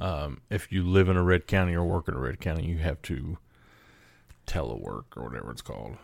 Um, 0.00 0.40
if 0.50 0.72
you 0.72 0.82
live 0.84 1.08
in 1.08 1.16
a 1.16 1.22
red 1.22 1.46
county 1.46 1.74
or 1.74 1.84
work 1.84 2.08
in 2.08 2.14
a 2.14 2.18
red 2.18 2.40
county, 2.40 2.66
you 2.66 2.78
have 2.78 3.00
to 3.02 3.38
telework 4.46 5.04
or 5.16 5.24
whatever 5.24 5.50
it's 5.50 5.62
called. 5.62 5.96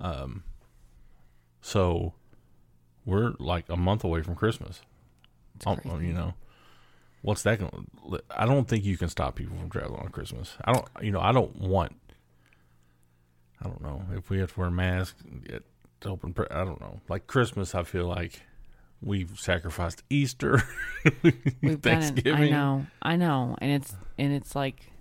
Um, 0.00 0.42
so 1.60 2.14
we're 3.04 3.34
like 3.38 3.68
a 3.68 3.76
month 3.76 4.02
away 4.04 4.22
from 4.22 4.34
Christmas. 4.34 4.80
It's 5.56 5.64
crazy. 5.64 6.06
you 6.08 6.12
know, 6.12 6.34
what's 7.24 7.42
that 7.42 7.58
going? 7.58 7.86
to 8.10 8.22
I 8.30 8.44
don't 8.44 8.68
think 8.68 8.84
you 8.84 8.96
can 8.96 9.08
stop 9.08 9.34
people 9.34 9.56
from 9.56 9.70
traveling 9.70 10.00
on 10.00 10.08
Christmas. 10.10 10.56
I 10.64 10.72
don't. 10.72 10.86
You 11.02 11.10
know, 11.10 11.20
I 11.20 11.32
don't 11.32 11.56
want. 11.56 11.96
I 13.60 13.68
don't 13.68 13.80
know 13.80 14.02
if 14.14 14.30
we 14.30 14.38
have 14.38 14.52
to 14.54 14.60
wear 14.60 14.70
masks. 14.70 15.22
To 16.00 16.08
open. 16.10 16.34
I 16.50 16.64
don't 16.64 16.80
know. 16.80 17.00
Like 17.08 17.26
Christmas, 17.26 17.74
I 17.74 17.82
feel 17.82 18.06
like 18.06 18.42
we've 19.00 19.38
sacrificed 19.38 20.02
Easter, 20.10 20.62
We've. 21.62 21.80
Thanksgiving. 21.80 22.48
I 22.48 22.50
know, 22.50 22.86
I 23.02 23.16
know, 23.16 23.56
and 23.58 23.72
it's 23.72 23.96
and 24.18 24.32
it's 24.32 24.54
like, 24.54 24.92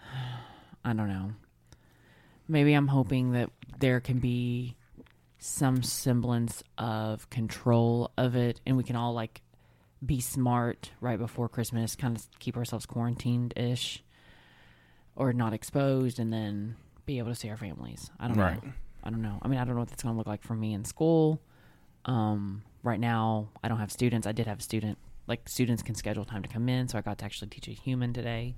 I 0.84 0.92
don't 0.92 1.08
know. 1.08 1.32
Maybe 2.48 2.74
I'm 2.74 2.88
hoping 2.88 3.32
that 3.32 3.50
there 3.78 4.00
can 4.00 4.18
be 4.18 4.76
some 5.38 5.82
semblance 5.82 6.62
of 6.76 7.30
control 7.30 8.10
of 8.18 8.34
it, 8.34 8.60
and 8.66 8.76
we 8.76 8.82
can 8.82 8.96
all 8.96 9.14
like 9.14 9.42
be 10.04 10.20
smart 10.20 10.90
right 11.00 11.18
before 11.18 11.48
Christmas, 11.48 11.96
kind 11.96 12.16
of 12.16 12.26
keep 12.38 12.56
ourselves 12.56 12.86
quarantined 12.86 13.54
ish, 13.56 14.02
or 15.16 15.32
not 15.32 15.52
exposed, 15.52 16.18
and 16.18 16.32
then 16.32 16.76
be 17.06 17.18
able 17.18 17.28
to 17.30 17.34
see 17.34 17.48
our 17.50 17.56
families. 17.56 18.10
I 18.18 18.28
don't 18.28 18.36
Right. 18.36 18.62
know. 18.62 18.72
I 19.04 19.10
don't 19.10 19.22
know. 19.22 19.38
I 19.42 19.48
mean, 19.48 19.58
I 19.60 19.64
don't 19.64 19.74
know 19.74 19.80
what 19.80 19.88
that's 19.90 20.02
going 20.02 20.14
to 20.14 20.18
look 20.18 20.26
like 20.26 20.42
for 20.42 20.54
me 20.54 20.72
in 20.72 20.84
school. 20.84 21.40
Um, 22.06 22.62
right 22.82 22.98
now, 23.00 23.48
I 23.62 23.68
don't 23.68 23.78
have 23.78 23.92
students. 23.92 24.26
I 24.26 24.32
did 24.32 24.46
have 24.46 24.58
a 24.60 24.62
student. 24.62 24.98
Like 25.26 25.48
students 25.48 25.82
can 25.82 25.94
schedule 25.94 26.24
time 26.24 26.42
to 26.42 26.48
come 26.48 26.68
in, 26.68 26.88
so 26.88 26.98
I 26.98 27.00
got 27.02 27.18
to 27.18 27.24
actually 27.24 27.48
teach 27.48 27.68
a 27.68 27.72
human 27.72 28.12
today, 28.12 28.56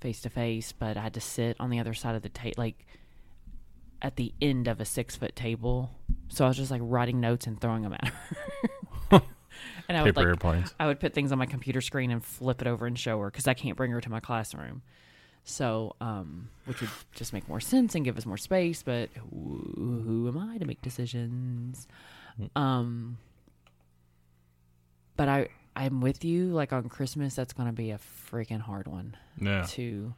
face 0.00 0.20
to 0.22 0.30
face. 0.30 0.72
But 0.72 0.96
I 0.96 1.02
had 1.02 1.14
to 1.14 1.20
sit 1.20 1.56
on 1.60 1.70
the 1.70 1.78
other 1.78 1.94
side 1.94 2.14
of 2.14 2.22
the 2.22 2.28
table, 2.30 2.54
like 2.58 2.86
at 4.02 4.16
the 4.16 4.32
end 4.40 4.66
of 4.68 4.80
a 4.80 4.84
six 4.86 5.14
foot 5.16 5.36
table. 5.36 5.90
So 6.28 6.44
I 6.44 6.48
was 6.48 6.56
just 6.56 6.70
like 6.70 6.80
writing 6.84 7.20
notes 7.20 7.46
and 7.46 7.60
throwing 7.60 7.82
them 7.82 7.92
at 7.94 8.08
her. 8.08 8.14
and 9.88 9.96
I 9.98 10.02
would 10.02 10.14
Paper 10.14 10.20
like 10.20 10.26
airplanes. 10.28 10.74
I 10.80 10.86
would 10.86 11.00
put 11.00 11.12
things 11.14 11.32
on 11.32 11.38
my 11.38 11.46
computer 11.46 11.80
screen 11.80 12.10
and 12.10 12.24
flip 12.24 12.60
it 12.60 12.66
over 12.68 12.86
and 12.86 12.98
show 12.98 13.18
her 13.20 13.30
because 13.30 13.46
I 13.48 13.54
can't 13.54 13.76
bring 13.76 13.90
her 13.92 14.00
to 14.00 14.10
my 14.10 14.20
classroom. 14.20 14.82
So, 15.44 15.96
um, 16.00 16.50
which 16.66 16.80
would 16.82 16.90
just 17.14 17.32
make 17.32 17.48
more 17.48 17.60
sense 17.60 17.94
and 17.94 18.04
give 18.04 18.18
us 18.18 18.26
more 18.26 18.36
space. 18.36 18.82
But 18.82 19.08
who, 19.14 20.02
who 20.06 20.28
am 20.28 20.38
I 20.38 20.58
to 20.58 20.64
make 20.66 20.82
decisions? 20.82 21.88
Um, 22.54 23.16
but 25.16 25.28
I, 25.28 25.48
I'm 25.76 26.00
with 26.00 26.24
you. 26.24 26.48
Like 26.48 26.72
on 26.72 26.88
Christmas, 26.88 27.34
that's 27.34 27.52
going 27.52 27.68
to 27.68 27.72
be 27.74 27.90
a 27.90 27.98
freaking 28.30 28.60
hard 28.60 28.86
one 28.86 29.16
Yeah. 29.40 29.64
to 29.70 30.14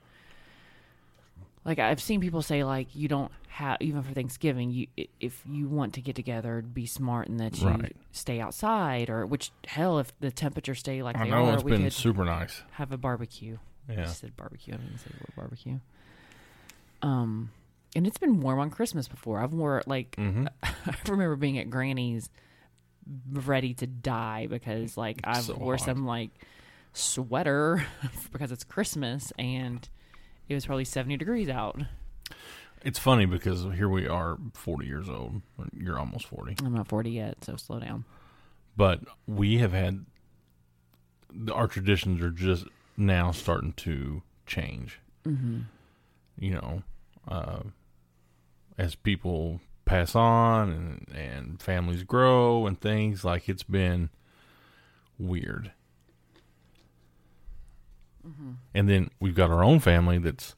like 1.64 1.79
I've 1.79 2.01
seen 2.01 2.20
people 2.20 2.42
say 2.42 2.64
like 2.64 2.94
you 2.94 3.09
don't 3.09 3.31
have 3.48 3.77
even 3.81 4.03
for 4.03 4.12
Thanksgiving 4.14 4.70
you 4.70 4.87
if 5.20 5.42
you 5.46 5.68
want 5.68 5.94
to 5.94 6.01
get 6.01 6.16
together 6.16 6.62
be 6.62 6.87
smart 6.87 7.29
and 7.29 7.38
that 7.40 7.61
you 7.61 7.68
Right. 7.68 7.94
stay 8.11 8.40
outside 8.40 9.11
or 9.11 9.27
which 9.27 9.53
hell 9.66 9.98
if 9.98 10.18
the 10.20 10.31
temperature 10.31 10.75
stay 10.75 11.03
like 11.03 11.16
I 11.16 11.25
they 11.25 11.31
know 11.31 11.44
are 11.46 11.55
it's 11.55 11.64
we 11.64 11.72
been 11.72 11.83
could 11.85 11.92
super 11.92 12.25
nice. 12.25 12.62
have 12.72 12.90
a 12.92 12.96
barbecue. 12.96 13.59
I 13.88 13.92
Yeah. 13.92 14.03
just 14.05 14.20
said 14.20 14.37
barbecue. 14.37 14.75
I 14.75 14.79
didn't 14.79 14.98
say 14.98 15.11
the 15.11 15.18
word 15.18 15.37
barbecue. 15.37 15.79
Um, 17.03 17.51
and 17.94 18.07
it's 18.07 18.18
been 18.18 18.40
warm 18.40 18.59
on 18.59 18.70
Christmas 18.70 19.09
before. 19.09 19.40
I've 19.40 19.53
wore 19.53 19.83
like 19.87 20.16
Mm-hmm. 20.16 20.46
I 20.62 20.94
remember 21.09 21.37
being 21.37 21.59
at 21.59 21.68
Granny's, 21.70 22.29
ready 23.31 23.75
to 23.75 23.87
die 23.87 24.46
because 24.48 24.96
like 24.96 25.20
I 25.25 25.40
so 25.40 25.55
wore 25.55 25.77
hot. 25.77 25.85
some 25.87 26.07
like 26.07 26.31
sweater 26.92 27.85
because 28.33 28.53
it's 28.53 28.64
Christmas 28.64 29.33
and 29.38 29.88
it 30.52 30.56
was 30.56 30.66
probably 30.66 30.84
seventy 30.84 31.16
degrees 31.16 31.48
out. 31.48 31.80
It's 32.84 32.98
funny 32.98 33.26
because 33.26 33.62
here 33.74 33.88
we 33.88 34.08
are, 34.08 34.38
40 34.54 34.86
years 34.86 35.08
old. 35.08 35.40
You're 35.72 36.00
almost 36.00 36.26
40. 36.26 36.56
I'm 36.64 36.74
not 36.74 36.88
forty 36.88 37.12
yet, 37.12 37.44
so 37.44 37.56
slow 37.56 37.78
down. 37.78 38.04
But 38.76 39.00
we 39.26 39.58
have 39.58 39.72
had 39.72 40.04
our 41.52 41.66
traditions 41.66 42.20
are 42.22 42.30
just 42.30 42.66
now 42.96 43.30
starting 43.30 43.72
to 43.74 44.22
change. 44.46 45.00
Mm-hmm. 45.26 45.60
You 46.38 46.50
know, 46.50 46.82
uh, 47.28 47.60
as 48.78 48.94
people 48.94 49.60
pass 49.84 50.14
on 50.14 50.70
and, 50.70 51.16
and 51.16 51.62
families 51.62 52.02
grow 52.02 52.66
and 52.66 52.80
things 52.80 53.24
like 53.24 53.48
it's 53.48 53.62
been 53.62 54.10
weird. 55.18 55.72
Mm-hmm. 58.26 58.52
And 58.74 58.88
then 58.88 59.11
we've 59.20 59.35
got 59.35 59.50
our 59.50 59.64
own 59.64 59.80
family 59.80 60.18
that's. 60.18 60.54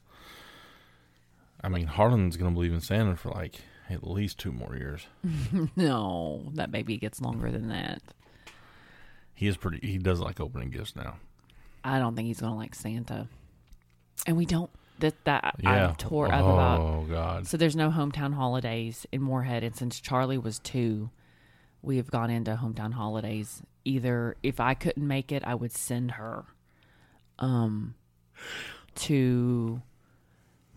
I 1.63 1.69
mean, 1.69 1.87
Harlan's 1.87 2.37
going 2.37 2.51
to 2.51 2.53
believe 2.53 2.73
in 2.73 2.81
Santa 2.81 3.15
for 3.15 3.29
like 3.29 3.61
at 3.89 4.05
least 4.05 4.37
two 4.37 4.51
more 4.51 4.75
years. 4.75 5.07
No, 5.75 6.43
that 6.53 6.71
baby 6.71 6.97
gets 6.97 7.21
longer 7.21 7.51
than 7.51 7.69
that. 7.69 8.01
He 9.33 9.47
is 9.47 9.57
pretty. 9.57 9.85
He 9.85 9.97
does 9.97 10.19
like 10.19 10.39
opening 10.39 10.69
gifts 10.69 10.95
now. 10.95 11.17
I 11.83 11.99
don't 11.99 12.15
think 12.15 12.27
he's 12.27 12.39
gonna 12.41 12.55
like 12.55 12.73
Santa, 12.75 13.27
and 14.25 14.37
we 14.37 14.45
don't. 14.45 14.69
That 14.99 15.13
that 15.25 15.55
Yeah. 15.61 15.89
I'm 15.89 15.95
tore 15.95 16.27
up 16.27 16.39
about. 16.41 16.79
Oh 16.79 17.05
God. 17.09 17.47
So 17.47 17.57
there's 17.57 17.75
no 17.75 17.89
hometown 17.89 18.33
holidays 18.33 19.05
in 19.11 19.21
Morehead, 19.21 19.63
and 19.63 19.75
since 19.75 19.99
Charlie 19.99 20.37
was 20.37 20.59
two, 20.59 21.09
we 21.81 21.97
have 21.97 22.09
gone 22.09 22.29
into 22.29 22.55
hometown 22.55 22.93
holidays. 22.93 23.61
Either 23.83 24.37
if 24.41 24.59
I 24.59 24.73
couldn't 24.73 25.05
make 25.05 25.31
it, 25.33 25.43
I 25.45 25.53
would 25.53 25.73
send 25.73 26.11
her, 26.11 26.45
um, 27.39 27.95
to 28.95 29.81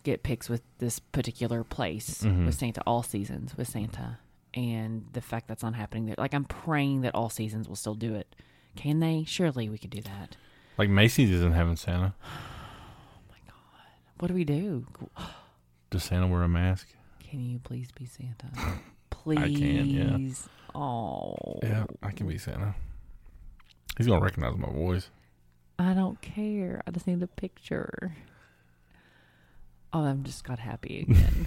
get 0.03 0.23
pics 0.23 0.49
with 0.49 0.63
this 0.79 0.99
particular 0.99 1.65
place 1.65 2.23
with 2.23 2.55
Santa. 2.55 2.83
All 2.87 3.03
seasons 3.03 3.57
with 3.57 3.69
Santa, 3.69 4.19
and 4.55 5.07
the 5.13 5.21
fact 5.21 5.49
that's 5.49 5.63
not 5.63 5.75
happening 5.75 6.07
there. 6.07 6.15
Like 6.19 6.35
I'm 6.35 6.45
praying 6.45 7.03
that 7.03 7.15
all 7.15 7.31
seasons 7.31 7.69
will 7.69 7.77
still 7.77 7.95
do 7.95 8.15
it. 8.15 8.35
Can 8.77 9.01
they? 9.01 9.25
Surely 9.27 9.69
we 9.69 9.79
could 9.79 9.91
do 9.91 10.03
that. 10.03 10.37
Like 10.77 10.89
Macy's 10.89 11.31
isn't 11.31 11.53
having 11.53 11.77
Santa. 11.77 12.15
Oh 12.25 13.21
my 13.31 13.37
god! 13.47 13.89
What 14.19 14.29
do 14.29 14.35
we 14.35 14.45
do? 14.45 14.87
Does 15.91 16.05
Santa 16.05 16.27
wear 16.27 16.43
a 16.43 16.49
mask? 16.49 16.89
Can 17.29 17.41
you 17.45 17.59
please 17.59 17.91
be 17.93 18.07
Santa? 18.07 18.47
Please. 19.11 19.39
I 19.39 19.49
can, 19.53 19.87
yeah. 19.87 20.35
Oh. 20.75 21.35
Yeah, 21.63 21.85
I 22.03 22.13
can 22.13 22.27
be 22.27 22.39
Santa. 22.39 22.75
He's 23.97 24.07
gonna 24.07 24.21
recognize 24.21 24.57
my 24.57 24.71
voice. 24.71 25.11
I 25.79 25.95
don't 25.95 26.21
care. 26.21 26.83
I 26.87 26.91
just 26.91 27.07
need 27.07 27.23
a 27.23 27.27
picture. 27.27 28.17
Oh, 29.93 30.01
I'm 30.01 30.25
just 30.25 30.45
got 30.45 30.59
happy 30.59 31.01
again. 31.09 31.47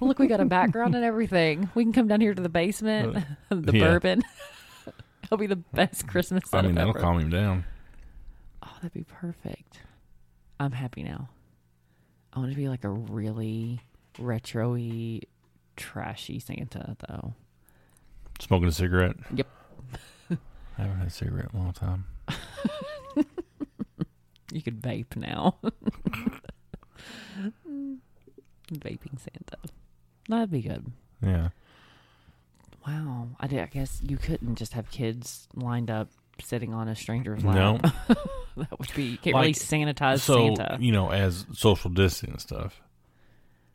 Look, 0.00 0.18
we 0.18 0.26
got 0.26 0.40
a 0.40 0.44
background 0.44 0.94
and 0.94 1.04
everything. 1.04 1.70
We 1.74 1.84
can 1.84 1.92
come 1.92 2.08
down 2.08 2.20
here 2.20 2.34
to 2.34 2.42
the 2.42 2.48
basement, 2.48 3.16
uh, 3.16 3.20
the 3.54 3.76
yeah. 3.76 3.84
bourbon. 3.84 4.22
It'll 5.24 5.36
be 5.36 5.46
the 5.46 5.56
best 5.56 6.06
Christmas. 6.06 6.44
I 6.52 6.62
mean, 6.62 6.70
setup 6.70 6.76
that'll 6.76 6.90
ever. 6.90 7.00
calm 7.00 7.18
him 7.18 7.30
down. 7.30 7.64
Oh, 8.62 8.70
that'd 8.76 8.92
be 8.92 9.04
perfect. 9.04 9.80
I'm 10.60 10.72
happy 10.72 11.02
now. 11.02 11.28
I 12.32 12.38
want 12.38 12.52
to 12.52 12.56
be 12.56 12.68
like 12.68 12.84
a 12.84 12.88
really 12.88 13.80
retro-y, 14.18 15.20
trashy 15.76 16.38
Santa, 16.38 16.96
though. 17.08 17.34
Smoking 18.40 18.68
a 18.68 18.72
cigarette. 18.72 19.16
Yep. 19.34 19.46
I 20.30 20.82
haven't 20.82 20.98
had 20.98 21.08
a 21.08 21.10
cigarette 21.10 21.50
in 21.52 21.58
a 21.58 21.62
long 21.62 21.72
time. 21.72 22.04
You 24.52 24.62
could 24.62 24.80
vape 24.80 25.16
now. 25.16 25.56
Vaping 28.72 29.18
Santa. 29.18 29.58
That'd 30.28 30.50
be 30.50 30.62
good. 30.62 30.84
Yeah. 31.22 31.48
Wow. 32.86 33.28
I, 33.40 33.46
did, 33.46 33.60
I 33.60 33.66
guess 33.66 34.00
you 34.02 34.16
couldn't 34.16 34.56
just 34.56 34.72
have 34.74 34.90
kids 34.90 35.48
lined 35.54 35.90
up 35.90 36.08
sitting 36.42 36.72
on 36.72 36.88
a 36.88 36.94
stranger's 36.94 37.44
lap. 37.44 37.54
No. 37.54 37.78
that 38.56 38.78
would 38.78 38.94
be, 38.94 39.04
you 39.04 39.18
can't 39.18 39.36
really 39.36 39.52
sanitize 39.52 40.20
so 40.20 40.34
Santa. 40.54 40.76
you 40.80 40.92
know, 40.92 41.10
as 41.10 41.46
social 41.52 41.90
distancing 41.90 42.38
stuff. 42.38 42.80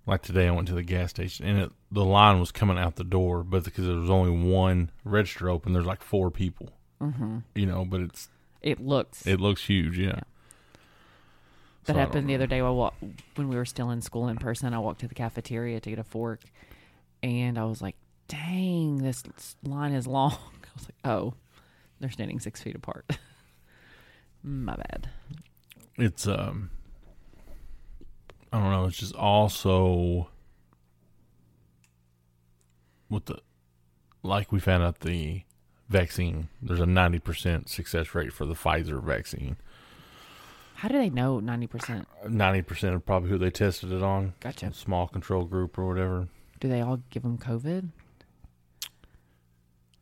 Like 0.06 0.22
today, 0.22 0.48
I 0.48 0.52
went 0.52 0.68
to 0.68 0.74
the 0.74 0.84
gas 0.84 1.12
station 1.12 1.46
and 1.46 1.60
it, 1.62 1.72
the 1.92 2.04
line 2.04 2.40
was 2.40 2.52
coming 2.52 2.78
out 2.78 2.98
the 2.98 3.04
door, 3.06 3.44
but 3.44 3.64
because 3.64 3.86
there 3.86 3.96
was 3.96 4.10
only 4.10 4.32
one 4.50 4.92
register 5.06 5.50
open, 5.50 5.72
there's 5.74 5.86
like 5.86 6.04
four 6.04 6.30
people. 6.30 6.70
Mm-hmm. 7.02 7.40
You 7.56 7.66
know, 7.66 7.86
but 7.86 8.02
it's 8.02 8.28
It 8.62 8.80
looks. 8.82 9.26
it 9.26 9.40
looks 9.40 9.66
huge. 9.66 9.98
Yeah. 9.98 10.08
Yeah. 10.08 10.22
So 11.86 11.92
That 11.92 12.00
don't 12.00 12.08
happened 12.08 12.30
the 12.30 12.36
other 12.36 12.48
day 12.48 12.62
while 12.62 12.94
when 13.36 13.50
we 13.50 13.56
were 13.58 13.66
still 13.66 13.90
in 13.92 14.02
school 14.02 14.30
in 14.30 14.38
person. 14.38 14.74
I 14.74 14.80
walked 14.80 15.02
to 15.02 15.08
the 15.08 15.16
cafeteria 15.16 15.82
to 15.82 15.90
get 15.90 16.00
a 16.00 16.04
fork, 16.04 16.42
and 17.22 17.58
I 17.58 17.66
was 17.66 17.82
like, 17.82 17.96
"Dang, 18.30 18.98
this 19.00 19.24
line 19.64 19.92
is 19.92 20.08
long." 20.08 20.32
I 20.64 20.70
was 20.76 20.86
like, 20.86 20.96
"Oh, 21.04 21.34
they're 22.00 22.10
standing 22.10 22.40
six 22.40 22.62
feet 22.62 22.76
apart." 22.76 23.18
My 24.44 24.76
bad. 24.76 25.10
it's 25.98 26.26
um 26.28 26.70
I 28.52 28.60
don't 28.60 28.72
know, 28.72 28.86
it's 28.86 28.98
just 28.98 29.16
also 29.16 30.30
with 33.10 33.26
the 33.26 33.40
like 34.22 34.52
we 34.52 34.60
found 34.60 34.84
out 34.84 35.02
the 35.02 35.44
vaccine, 35.90 36.48
there's 36.62 36.80
a 36.80 36.86
ninety 36.86 37.20
percent 37.20 37.68
success 37.68 38.16
rate 38.16 38.32
for 38.32 38.46
the 38.46 38.54
Pfizer 38.54 39.04
vaccine. 39.04 39.58
How 40.84 40.90
do 40.90 40.98
they 40.98 41.10
know 41.10 41.40
ninety 41.40 41.66
percent? 41.66 42.10
Ninety 42.28 42.62
percent 42.62 42.94
of 42.94 43.06
probably 43.06 43.30
who 43.30 43.38
they 43.38 43.50
tested 43.50 43.94
it 43.94 44.04
on. 44.04 44.34
Gotcha. 44.42 44.74
Small 44.74 45.08
control 45.08 45.46
group 45.46 45.78
or 45.78 45.88
whatever. 45.88 46.28
Do 46.60 46.68
they 46.68 46.82
all 46.82 47.00
give 47.10 47.24
them 47.24 47.38
COVID? 47.38 47.88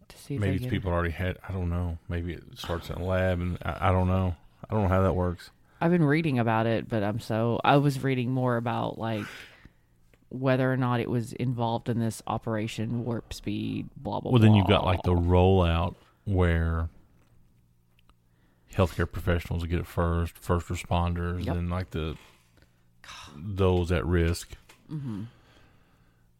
To 0.07 0.17
see 0.17 0.33
if 0.33 0.41
Maybe 0.41 0.55
it's 0.55 0.65
people 0.65 0.91
already 0.91 1.11
had 1.11 1.37
I 1.47 1.53
don't 1.53 1.69
know. 1.69 1.99
Maybe 2.09 2.33
it 2.33 2.41
starts 2.55 2.89
in 2.89 2.95
a 2.95 3.05
lab 3.05 3.39
and 3.39 3.59
I, 3.61 3.89
I 3.89 3.91
don't 3.91 4.07
know. 4.07 4.35
I 4.67 4.73
don't 4.73 4.81
know 4.81 4.89
how 4.89 5.03
that 5.03 5.13
works. 5.13 5.51
I've 5.79 5.91
been 5.91 6.03
reading 6.03 6.39
about 6.39 6.65
it, 6.65 6.89
but 6.89 7.03
I'm 7.03 7.19
so 7.19 7.61
I 7.63 7.77
was 7.77 8.03
reading 8.03 8.31
more 8.31 8.57
about 8.57 8.97
like 8.97 9.25
whether 10.29 10.73
or 10.73 10.77
not 10.77 10.99
it 10.99 11.11
was 11.11 11.33
involved 11.33 11.89
in 11.89 11.99
this 11.99 12.23
Operation 12.25 13.05
Warp 13.05 13.35
Speed. 13.35 13.87
Blah 13.97 14.21
blah. 14.21 14.31
Blah. 14.31 14.31
Well, 14.31 14.41
then 14.41 14.55
you've 14.55 14.65
got 14.65 14.83
like 14.83 15.03
the 15.03 15.13
rollout 15.13 15.93
where 16.25 16.89
healthcare 18.75 19.11
professionals 19.11 19.65
get 19.65 19.79
it 19.79 19.87
first, 19.87 20.37
first 20.37 20.67
responders, 20.67 21.45
Yep. 21.45 21.55
and 21.55 21.69
like 21.69 21.89
the 21.91 22.15
those 23.35 23.91
at 23.91 24.05
risk. 24.05 24.51
Mm-hmm. 24.91 25.23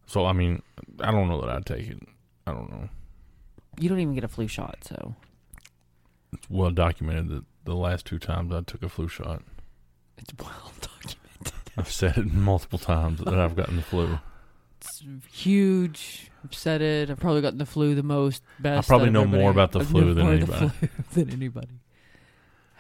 So 0.06 0.26
I 0.26 0.34
mean, 0.34 0.62
I 1.00 1.12
don't 1.12 1.28
know 1.28 1.40
that 1.42 1.50
I'd 1.50 1.66
take 1.66 1.88
it. 1.88 2.00
I 2.48 2.52
don't 2.54 2.70
know. 2.72 2.90
you 3.80 3.88
don't 3.90 4.00
even 4.00 4.14
get 4.16 4.24
a 4.24 4.28
flu 4.28 4.48
shot, 4.48 4.80
so 4.84 5.16
It's 6.34 6.50
well 6.50 6.72
documented 6.72 7.30
that 7.30 7.44
the 7.66 7.76
last 7.76 8.06
two 8.06 8.20
times 8.20 8.54
I 8.54 8.62
took 8.62 8.84
a 8.84 8.90
flu 8.90 9.08
shot, 9.08 9.42
it's 10.18 10.34
well 10.40 10.72
documented. 10.82 11.18
I've 11.78 11.92
said 11.92 12.18
it 12.18 12.34
multiple 12.34 12.80
times 12.80 13.20
that 13.22 13.34
I've 13.40 13.56
gotten 13.56 13.78
the 13.78 13.82
flu. 13.82 14.20
It's 14.82 15.04
huge. 15.32 16.30
I've 16.44 16.54
said 16.56 16.82
it. 16.82 17.10
I've 17.10 17.20
probably 17.20 17.42
gotten 17.42 17.60
the 17.60 17.66
flu 17.66 17.96
the 17.96 18.04
most. 18.04 18.44
Best. 18.60 18.88
I 18.88 18.92
probably 18.92 19.10
know 19.12 19.26
more 19.26 19.52
about 19.52 19.72
the 19.72 19.80
I've 19.80 19.88
flu 19.88 20.14
than 20.14 20.28
of 20.42 20.48
the 20.48 20.56
anybody. 20.56 20.70
flu 20.70 20.90
than 21.26 21.34
anybody. 21.34 21.70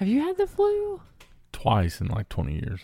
Have 0.02 0.08
you 0.08 0.22
had 0.22 0.36
the 0.36 0.48
flu? 0.48 1.00
Twice 1.52 2.02
in 2.02 2.08
like 2.08 2.28
twenty 2.28 2.54
years. 2.54 2.80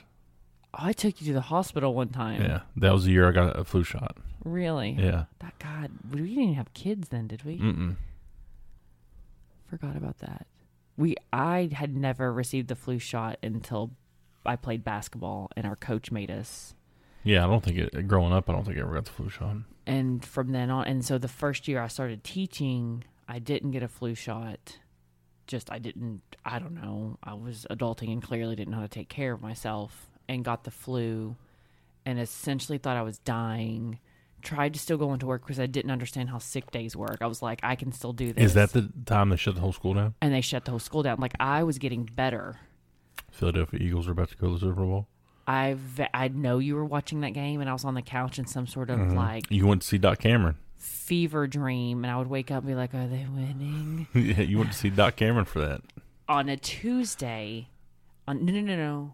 Oh, 0.71 0.84
I 0.84 0.93
took 0.93 1.19
you 1.19 1.25
to 1.25 1.34
the 1.34 1.41
hospital 1.41 1.95
one 1.95 2.10
time. 2.10 2.43
Yeah, 2.43 2.60
that 2.75 2.93
was 2.93 3.06
the 3.06 3.12
year 3.12 3.27
I 3.27 3.32
got 3.32 3.60
a 3.60 3.63
flu 3.63 3.84
shot. 3.84 4.17
Really? 4.45 4.91
Yeah. 4.91 5.23
That 5.39 5.58
God, 5.58 5.89
we 6.12 6.19
didn't 6.19 6.43
even 6.43 6.53
have 6.53 6.71
kids 6.75 7.10
then, 7.10 7.25
did 7.25 7.43
we? 7.43 7.58
Mm-mm. 7.58 7.95
Forgot 9.67 9.95
about 9.95 10.19
that. 10.19 10.45
We 10.95 11.15
I 11.34 11.71
had 11.73 11.97
never 11.97 12.32
received 12.32 12.67
the 12.67 12.75
flu 12.75 12.99
shot 12.99 13.39
until 13.41 13.89
I 14.45 14.56
played 14.56 14.84
basketball, 14.84 15.49
and 15.58 15.65
our 15.65 15.75
coach 15.75 16.12
made 16.12 16.30
us. 16.30 16.75
Yeah, 17.23 17.43
I 17.43 17.47
don't 17.47 17.63
think 17.63 17.80
it. 17.80 18.08
Growing 18.08 18.32
up, 18.32 18.47
I 18.47 18.53
don't 18.53 18.63
think 18.63 18.77
I 18.77 18.82
ever 18.82 18.93
got 18.93 19.06
the 19.06 19.12
flu 19.12 19.30
shot. 19.30 19.56
And 19.88 20.23
from 20.23 20.51
then 20.51 20.69
on, 20.69 20.86
and 20.86 21.03
so 21.03 21.17
the 21.17 21.27
first 21.27 21.67
year 21.67 21.82
I 21.82 21.88
started 21.88 22.23
teaching, 22.23 23.06
I 23.27 23.39
didn't 23.39 23.71
get 23.71 23.82
a 23.82 23.88
flu 23.88 24.13
shot. 24.13 24.77
Just 25.47 25.71
I 25.71 25.79
didn't. 25.79 26.21
I 26.45 26.60
don't 26.60 26.75
know. 26.75 27.17
I 27.23 27.33
was 27.33 27.65
adulting 27.69 28.12
and 28.12 28.21
clearly 28.21 28.55
didn't 28.55 28.71
know 28.71 28.77
how 28.77 28.83
to 28.83 28.89
take 28.89 29.10
care 29.10 29.33
of 29.33 29.41
myself, 29.41 30.07
and 30.27 30.43
got 30.43 30.63
the 30.63 30.71
flu. 30.71 31.36
and 32.05 32.19
essentially 32.19 32.77
thought 32.77 32.95
I 32.97 33.01
was 33.01 33.17
dying. 33.19 33.99
Tried 34.41 34.73
to 34.75 34.79
still 34.79 34.97
go 34.97 35.12
into 35.13 35.25
work 35.25 35.41
because 35.43 35.60
I 35.60 35.65
didn't 35.65 35.91
understand 35.91 36.29
how 36.29 36.38
sick 36.38 36.71
days 36.71 36.95
work. 36.95 37.17
I 37.21 37.25
was 37.27 37.41
like, 37.41 37.60
I 37.63 37.75
can 37.75 37.91
still 37.91 38.13
do 38.13 38.31
this. 38.31 38.45
Is 38.45 38.53
that 38.53 38.71
the 38.71 38.89
time 39.05 39.29
they 39.29 39.36
shut 39.36 39.55
the 39.55 39.62
whole 39.62 39.73
school 39.73 39.93
down? 39.93 40.13
and 40.21 40.33
they 40.33 40.41
shut 40.41 40.63
the 40.63 40.71
whole 40.71 40.79
school 40.79 41.03
down. 41.03 41.19
Like 41.19 41.33
I 41.39 41.63
was 41.63 41.79
getting 41.79 42.03
better. 42.03 42.60
Philadelphia 43.31 43.79
Eagles 43.81 44.07
are 44.07 44.12
about 44.12 44.29
to 44.29 44.38
go 44.38 44.47
to 44.47 44.53
the 44.53 44.60
Super 44.60 44.86
Bowl. 44.86 45.07
I 45.47 45.77
I 46.13 46.27
know 46.27 46.60
you 46.60 46.75
were 46.75 46.86
watching 46.86 47.21
that 47.21 47.31
game, 47.33 47.62
and 47.62 47.69
I 47.69 47.73
was 47.73 47.86
on 47.86 47.93
the 47.93 48.01
couch 48.01 48.38
in 48.38 48.45
some 48.47 48.67
sort 48.67 48.89
of 48.89 48.99
mm-hmm. 48.99 49.15
like 49.15 49.45
You 49.49 49.65
went 49.67 49.81
to 49.81 49.88
see 49.88 49.97
Doc 49.97 50.19
Cameron. 50.19 50.57
Fever 50.77 51.47
dream, 51.47 52.03
and 52.03 52.11
I 52.11 52.17
would 52.17 52.27
wake 52.27 52.51
up 52.51 52.59
and 52.59 52.67
be 52.67 52.75
like, 52.75 52.93
"Are 52.93 53.07
they 53.07 53.25
winning?" 53.29 54.07
yeah, 54.13 54.41
you 54.41 54.57
went 54.57 54.71
to 54.71 54.77
see 54.77 54.89
Doc 54.89 55.15
Cameron 55.15 55.45
for 55.45 55.59
that. 55.59 55.81
on 56.29 56.49
a 56.49 56.57
Tuesday. 56.57 57.67
On 58.27 58.45
no 58.45 58.51
no 58.53 58.61
no 58.61 58.75
no, 58.75 59.13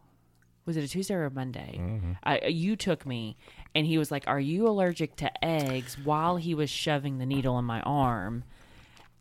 was 0.66 0.76
it 0.76 0.84
a 0.84 0.88
Tuesday 0.88 1.14
or 1.14 1.26
a 1.26 1.32
Monday? 1.32 1.80
I, 2.24 2.46
you 2.48 2.76
took 2.76 3.06
me, 3.06 3.38
and 3.76 3.86
he 3.86 3.98
was 3.98 4.10
like, 4.12 4.24
"Are 4.28 4.40
you 4.40 4.68
allergic 4.68 5.16
to 5.18 5.46
eggs?" 5.46 5.98
While 6.04 6.38
he 6.38 6.56
was 6.56 6.70
shoving 6.70 7.20
the 7.20 7.26
needle 7.26 7.60
in 7.60 7.66
my 7.66 7.82
arm, 7.82 8.44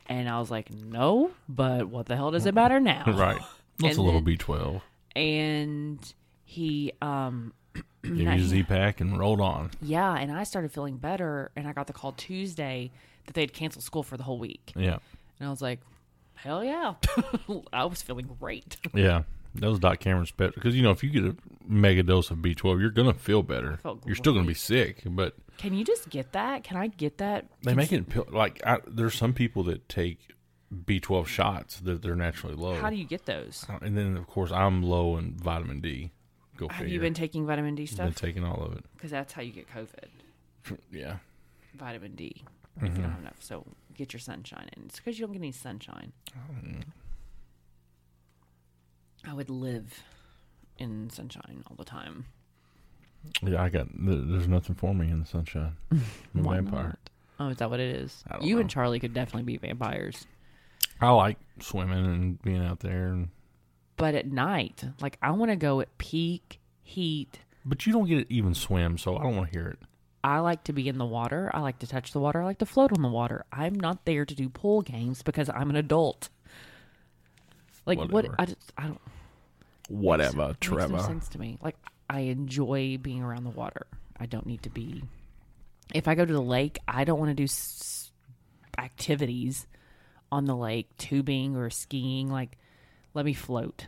and 0.06 0.28
I 0.30 0.38
was 0.38 0.50
like, 0.50 0.72
"No, 0.72 1.32
but 1.48 1.88
what 1.88 2.06
the 2.06 2.16
hell 2.16 2.30
does 2.30 2.46
it 2.46 2.54
matter 2.54 2.80
now?" 2.80 3.04
Right. 3.06 3.40
That's 3.78 3.96
And 3.96 3.98
a 3.98 4.02
little 4.02 4.20
B 4.20 4.36
twelve. 4.36 4.82
And 5.16 5.98
he 6.44 6.92
um 7.02 7.52
Give 8.02 8.16
not- 8.18 8.38
you 8.38 8.64
pack 8.64 9.00
and 9.00 9.18
rolled 9.18 9.40
on. 9.40 9.70
Yeah, 9.80 10.14
and 10.16 10.32
I 10.32 10.42
started 10.44 10.72
feeling 10.72 10.96
better, 10.96 11.50
and 11.56 11.68
I 11.68 11.72
got 11.72 11.86
the 11.86 11.92
call 11.92 12.12
Tuesday 12.12 12.90
that 13.26 13.34
they 13.34 13.42
had 13.42 13.52
canceled 13.52 13.84
school 13.84 14.02
for 14.02 14.16
the 14.16 14.24
whole 14.24 14.38
week, 14.38 14.72
Yeah. 14.74 14.98
and 15.38 15.46
I 15.46 15.50
was 15.50 15.62
like, 15.62 15.80
"Hell 16.34 16.64
yeah!" 16.64 16.94
I 17.72 17.84
was 17.84 18.02
feeling 18.02 18.28
great. 18.40 18.76
Yeah. 18.94 19.22
That 19.54 19.68
was 19.68 19.78
Doc 19.80 20.00
Cameron's 20.00 20.30
pet 20.30 20.54
because 20.54 20.74
you 20.74 20.82
know 20.82 20.92
if 20.92 21.04
you 21.04 21.10
get 21.10 21.24
a 21.24 21.36
mega 21.68 22.02
dose 22.02 22.30
of 22.30 22.40
B 22.40 22.54
twelve, 22.54 22.80
you're 22.80 22.88
gonna 22.90 23.12
feel 23.12 23.42
better. 23.42 23.78
You're 24.06 24.16
still 24.16 24.32
gonna 24.32 24.46
be 24.46 24.54
sick, 24.54 25.02
but 25.04 25.34
Can 25.58 25.74
you 25.74 25.84
just 25.84 26.08
get 26.08 26.32
that? 26.32 26.64
Can 26.64 26.78
I 26.78 26.86
get 26.86 27.18
that? 27.18 27.46
they 27.62 27.74
make 27.74 27.92
it 27.92 28.08
pill- 28.08 28.26
like 28.30 28.62
I, 28.66 28.78
there's 28.86 29.14
some 29.14 29.34
people 29.34 29.62
that 29.64 29.90
take 29.90 30.20
B 30.86 30.98
twelve 31.00 31.28
shots 31.28 31.80
that 31.80 32.00
they're 32.00 32.16
naturally 32.16 32.54
low. 32.54 32.80
How 32.80 32.88
do 32.88 32.96
you 32.96 33.04
get 33.04 33.26
those? 33.26 33.66
Uh, 33.68 33.76
And 33.82 33.96
then 33.96 34.16
of 34.16 34.26
course 34.26 34.50
I'm 34.50 34.82
low 34.82 35.18
in 35.18 35.34
vitamin 35.34 35.82
D. 35.82 36.12
Go 36.62 36.68
Have 36.68 36.78
figure. 36.78 36.94
you 36.94 37.00
been 37.00 37.14
taking 37.14 37.44
vitamin 37.44 37.74
D 37.74 37.82
Been 37.82 37.92
stuff? 37.92 38.14
taking 38.14 38.44
all 38.44 38.62
of 38.62 38.72
it. 38.74 38.84
Because 38.94 39.10
that's 39.10 39.32
how 39.32 39.42
you 39.42 39.50
get 39.50 39.66
COVID. 39.68 40.76
Yeah. 40.92 41.16
Vitamin 41.74 42.14
D. 42.14 42.44
If 42.76 42.82
you 42.82 42.88
mm-hmm. 42.88 43.02
don't 43.02 43.10
have 43.10 43.20
enough, 43.20 43.36
so 43.40 43.66
get 43.96 44.12
your 44.12 44.20
sunshine 44.20 44.68
in. 44.76 44.84
It's 44.84 44.96
because 44.96 45.18
you 45.18 45.26
don't 45.26 45.32
get 45.32 45.40
any 45.40 45.50
sunshine. 45.50 46.12
I 49.26 49.34
would 49.34 49.50
live 49.50 50.04
in 50.78 51.10
sunshine 51.10 51.64
all 51.68 51.74
the 51.76 51.84
time. 51.84 52.26
Yeah, 53.42 53.60
I 53.60 53.68
got. 53.68 53.88
There's 53.92 54.46
nothing 54.46 54.76
for 54.76 54.94
me 54.94 55.10
in 55.10 55.18
the 55.18 55.26
sunshine. 55.26 55.76
I'm 55.90 56.00
a 56.34 56.42
vampire. 56.42 56.82
not? 56.84 56.98
Oh, 57.40 57.48
is 57.48 57.56
that 57.56 57.70
what 57.70 57.80
it 57.80 57.96
is? 57.96 58.22
You 58.40 58.54
know. 58.54 58.60
and 58.60 58.70
Charlie 58.70 59.00
could 59.00 59.14
definitely 59.14 59.42
be 59.42 59.56
vampires. 59.56 60.26
I 61.00 61.10
like 61.10 61.38
swimming 61.58 62.04
and 62.06 62.42
being 62.42 62.64
out 62.64 62.80
there, 62.80 63.08
and 63.08 63.30
But 64.02 64.16
at 64.16 64.26
night, 64.26 64.82
like 65.00 65.16
I 65.22 65.30
want 65.30 65.52
to 65.52 65.56
go 65.56 65.80
at 65.80 65.96
peak 65.96 66.58
heat. 66.82 67.38
but 67.64 67.86
you 67.86 67.92
don't 67.92 68.08
get 68.08 68.28
to 68.28 68.34
even 68.34 68.52
swim, 68.52 68.98
so 68.98 69.16
I 69.16 69.22
don't 69.22 69.36
want 69.36 69.52
to 69.52 69.56
hear 69.56 69.68
it. 69.68 69.78
I 70.24 70.40
like 70.40 70.64
to 70.64 70.72
be 70.72 70.88
in 70.88 70.98
the 70.98 71.04
water. 71.06 71.50
I 71.54 71.60
like 71.60 71.78
to 71.80 71.86
touch 71.86 72.10
the 72.12 72.18
water. 72.18 72.42
I 72.42 72.44
like 72.44 72.58
to 72.58 72.66
float 72.66 72.92
on 72.92 73.02
the 73.02 73.08
water. 73.08 73.44
I'm 73.52 73.74
not 73.78 74.04
there 74.04 74.24
to 74.24 74.34
do 74.34 74.48
pool 74.48 74.82
games 74.82 75.22
because 75.22 75.48
I'm 75.48 75.70
an 75.70 75.76
adult. 75.76 76.30
Like 77.86 78.00
what? 78.10 78.26
I 78.40 78.46
just 78.46 78.72
I 78.76 78.86
don't. 78.88 79.00
Whatever, 79.88 80.48
Makes 80.48 80.68
no 80.70 80.76
Trevor. 80.76 80.98
sense 81.00 81.28
to 81.30 81.38
me. 81.40 81.58
Like 81.62 81.76
I 82.10 82.20
enjoy 82.22 82.98
being 83.00 83.22
around 83.22 83.44
the 83.44 83.50
water. 83.50 83.86
I 84.18 84.26
don't 84.26 84.46
need 84.46 84.62
to 84.64 84.70
be. 84.70 85.04
If 85.94 86.08
I 86.08 86.16
go 86.16 86.24
to 86.24 86.32
the 86.32 86.42
lake, 86.42 86.78
I 86.88 87.04
don't 87.04 87.20
want 87.20 87.30
to 87.30 87.34
do 87.34 87.44
s- 87.44 88.10
activities 88.78 89.66
on 90.32 90.46
the 90.46 90.56
lake, 90.56 90.88
tubing 90.98 91.56
or 91.56 91.70
skiing. 91.70 92.30
Like, 92.30 92.56
let 93.14 93.24
me 93.24 93.32
float. 93.34 93.86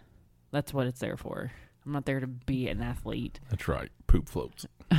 That's 0.55 0.73
what 0.73 0.87
it's 0.87 1.01
there 1.01 1.17
for. 1.17 1.51
I'm 1.85 1.91
not 1.93 2.05
there 2.07 2.21
to 2.21 2.29
be 2.29 2.69
an 2.69 2.81
athlete. 2.81 3.41
That's 3.51 3.67
right. 3.67 3.91
Poop 4.07 4.29
floats. 4.29 4.65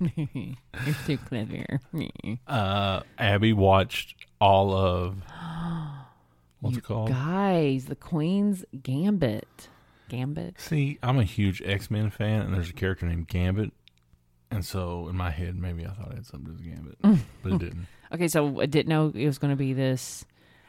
You're 0.00 0.56
too 1.04 1.18
clever. 1.18 1.80
Uh, 2.46 3.00
Abby 3.18 3.52
watched 3.52 4.14
all 4.40 4.72
of 4.72 5.16
what's 6.60 6.74
You 6.74 6.78
it 6.78 6.84
called? 6.84 7.08
Guys, 7.08 7.86
the 7.86 7.96
Queen's 7.96 8.64
Gambit. 8.84 9.68
Gambit. 10.08 10.60
See, 10.60 10.98
I'm 11.02 11.18
a 11.18 11.24
huge 11.24 11.60
X 11.64 11.90
Men 11.90 12.10
fan, 12.10 12.42
and 12.42 12.54
there's 12.54 12.70
a 12.70 12.74
character 12.74 13.04
named 13.06 13.26
Gambit, 13.26 13.72
and 14.52 14.64
so 14.64 15.08
in 15.08 15.16
my 15.16 15.30
head, 15.30 15.56
maybe 15.56 15.84
I 15.84 15.90
thought 15.90 16.12
it 16.12 16.16
had 16.18 16.26
something 16.26 16.56
to 16.56 16.62
do 16.62 16.70
with 16.70 16.76
Gambit, 17.02 17.24
but 17.42 17.52
it 17.52 17.58
didn't. 17.66 17.86
Okay, 18.12 18.28
so 18.28 18.60
I 18.60 18.66
didn't 18.66 18.88
know 18.88 19.10
it 19.12 19.26
was 19.26 19.38
going 19.38 19.52
to 19.52 19.56
be 19.56 19.72
this. 19.72 20.24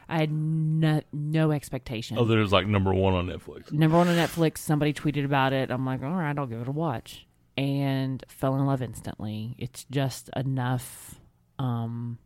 I 0.08 0.18
had 0.18 0.30
no, 0.30 1.02
no 1.12 1.50
expectation. 1.50 2.16
Oh, 2.18 2.24
there's 2.24 2.52
like 2.52 2.66
number 2.66 2.94
one 2.94 3.14
on 3.14 3.26
Netflix. 3.26 3.72
Number 3.72 3.96
one 3.96 4.08
on 4.08 4.16
Netflix. 4.16 4.58
Somebody 4.58 4.92
tweeted 4.92 5.24
about 5.24 5.52
it. 5.52 5.70
I'm 5.70 5.84
like, 5.84 6.02
all 6.02 6.10
right, 6.10 6.36
I'll 6.38 6.46
give 6.46 6.60
it 6.60 6.68
a 6.68 6.72
watch, 6.72 7.26
and 7.56 8.22
fell 8.28 8.54
in 8.54 8.64
love 8.66 8.82
instantly. 8.82 9.56
It's 9.58 9.84
just 9.90 10.30
enough 10.36 11.16
um, 11.58 12.18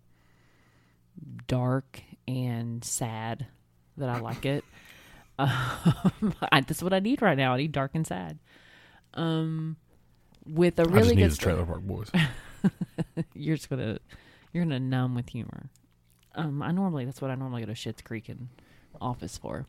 dark 1.47 2.03
and 2.29 2.85
sad 2.85 3.47
that 3.97 4.09
I 4.09 4.21
like 4.21 4.45
it. 4.47 4.65
Um, 5.41 6.35
I, 6.53 6.61
that's 6.61 6.83
what 6.83 6.93
I 6.93 6.99
need 6.99 7.23
right 7.23 7.39
now. 7.39 7.55
I 7.55 7.57
need 7.57 7.73
dark 7.73 7.93
and 7.95 8.07
sad. 8.07 8.39
Um, 9.15 9.79
with 10.47 10.79
a 10.79 10.83
I 10.83 10.85
just 10.85 10.95
really 10.95 11.17
need 11.17 11.23
good 11.23 11.31
the. 11.31 11.37
Trailer 11.39 11.65
Park 11.65 11.81
Boys. 11.81 12.11
You're 13.35 13.57
just 13.57 13.71
gonna 13.71 14.01
you're 14.53 14.65
gonna 14.65 14.81
numb 14.81 15.15
with 15.15 15.31
humor. 15.31 15.71
Um, 16.35 16.63
I 16.63 16.71
normally 16.73 17.05
that's 17.05 17.21
what 17.21 17.31
I 17.31 17.35
normally 17.35 17.63
go 17.63 17.67
to 17.67 17.73
Schitt's 17.73 18.03
Creek 18.03 18.29
and 18.29 18.49
Office 19.01 19.37
for. 19.39 19.67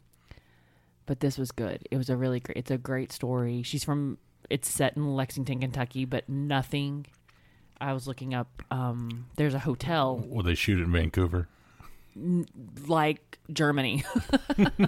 But 1.06 1.19
this 1.19 1.38
was 1.38 1.52
good. 1.52 1.88
It 1.89 1.97
was 1.97 2.10
a 2.10 2.17
really 2.17 2.39
great. 2.39 2.58
It's 2.58 2.71
a 2.71 2.78
great 2.78 3.12
story. 3.12 3.63
She's 3.63 3.84
from. 3.84 4.17
It's 4.50 4.69
set 4.69 4.97
in 4.97 5.15
Lexington, 5.15 5.60
Kentucky, 5.60 6.06
but 6.06 6.28
nothing. 6.28 7.08
I 7.80 7.93
was 7.93 8.08
looking 8.08 8.34
up. 8.34 8.62
Um, 8.69 9.26
there's 9.38 9.54
a 9.54 9.60
hotel 9.60 10.24
Will 10.28 10.43
they 10.43 10.56
shoot 10.56 10.80
in 10.80 10.91
Vancouver? 10.91 11.47
like 12.88 13.39
Germany. 13.52 14.04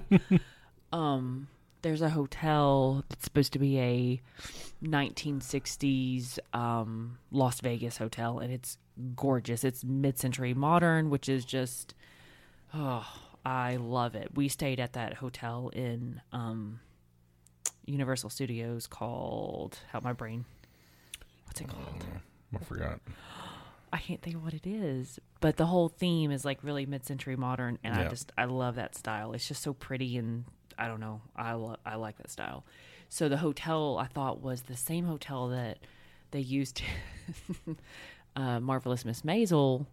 um, 0.94 1.48
there's 1.84 2.02
a 2.02 2.10
hotel 2.10 3.06
that's 3.10 3.24
supposed 3.24 3.54
to 3.54 3.60
be 3.60 3.80
a 3.80 4.22
1960s 4.84 6.40
um, 6.54 7.20
Las 7.32 7.62
Vegas 7.62 7.98
hotel, 7.98 8.40
and 8.40 8.52
it's 8.52 8.78
gorgeous. 9.16 9.64
It's 9.64 9.84
mid-century 9.84 10.54
modern, 10.54 11.10
which 11.10 11.30
is 11.30 11.46
just 11.46 11.94
oh, 12.74 13.06
I 13.46 13.76
love 13.76 14.16
it. 14.16 14.30
We 14.34 14.48
stayed 14.48 14.80
at 14.80 14.94
that 14.94 15.16
hotel 15.16 15.70
in 15.74 16.22
um, 16.32 16.80
Universal 17.86 18.32
Studios 18.32 18.88
called 18.88 19.78
help 19.92 20.04
my 20.04 20.14
brain. 20.14 20.46
What's 21.46 21.62
it 21.62 21.68
called? 21.68 22.04
I 22.56 22.64
forgot. 22.64 23.00
I 23.92 23.98
can't 23.98 24.22
think 24.24 24.38
of 24.38 24.44
what 24.44 24.56
it 24.56 24.66
is, 24.66 25.20
but 25.40 25.58
the 25.58 25.68
whole 25.68 25.88
theme 25.88 26.32
is 26.32 26.44
like 26.44 26.64
really 26.64 26.88
mid-century 26.88 27.36
modern, 27.36 27.78
and 27.84 27.94
I 27.94 28.08
just 28.08 28.32
I 28.36 28.46
love 28.46 28.76
that 28.76 28.96
style. 28.96 29.34
It's 29.34 29.48
just 29.48 29.62
so 29.62 29.74
pretty, 29.74 30.18
and 30.18 30.46
I 30.84 30.88
don't 30.88 31.00
know, 31.00 31.22
I 31.36 31.54
lo- 31.54 31.78
I 31.86 31.96
like 31.96 32.18
that 32.18 32.30
style. 32.30 32.64
So 33.10 33.30
the 33.30 33.38
hotel 33.38 33.98
I 33.98 34.08
thought 34.08 34.42
was 34.42 34.64
the 34.64 34.76
same 34.76 35.06
hotel 35.06 35.48
that 35.50 35.78
they 36.32 36.40
used 36.40 36.82
uh, 38.36 38.60
marvelous 38.60 39.06
Miss 39.06 39.22
Maisel 39.22 39.86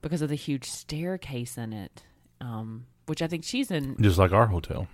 because 0.00 0.22
of 0.22 0.28
the 0.28 0.36
huge 0.36 0.64
staircase 0.64 1.58
in 1.58 1.72
it, 1.72 2.02
um, 2.40 2.86
which 3.06 3.20
I 3.20 3.26
think 3.26 3.44
she's 3.44 3.70
in 3.70 3.96
Just 4.00 4.18
like 4.18 4.32
our 4.32 4.46
hotel. 4.46 4.86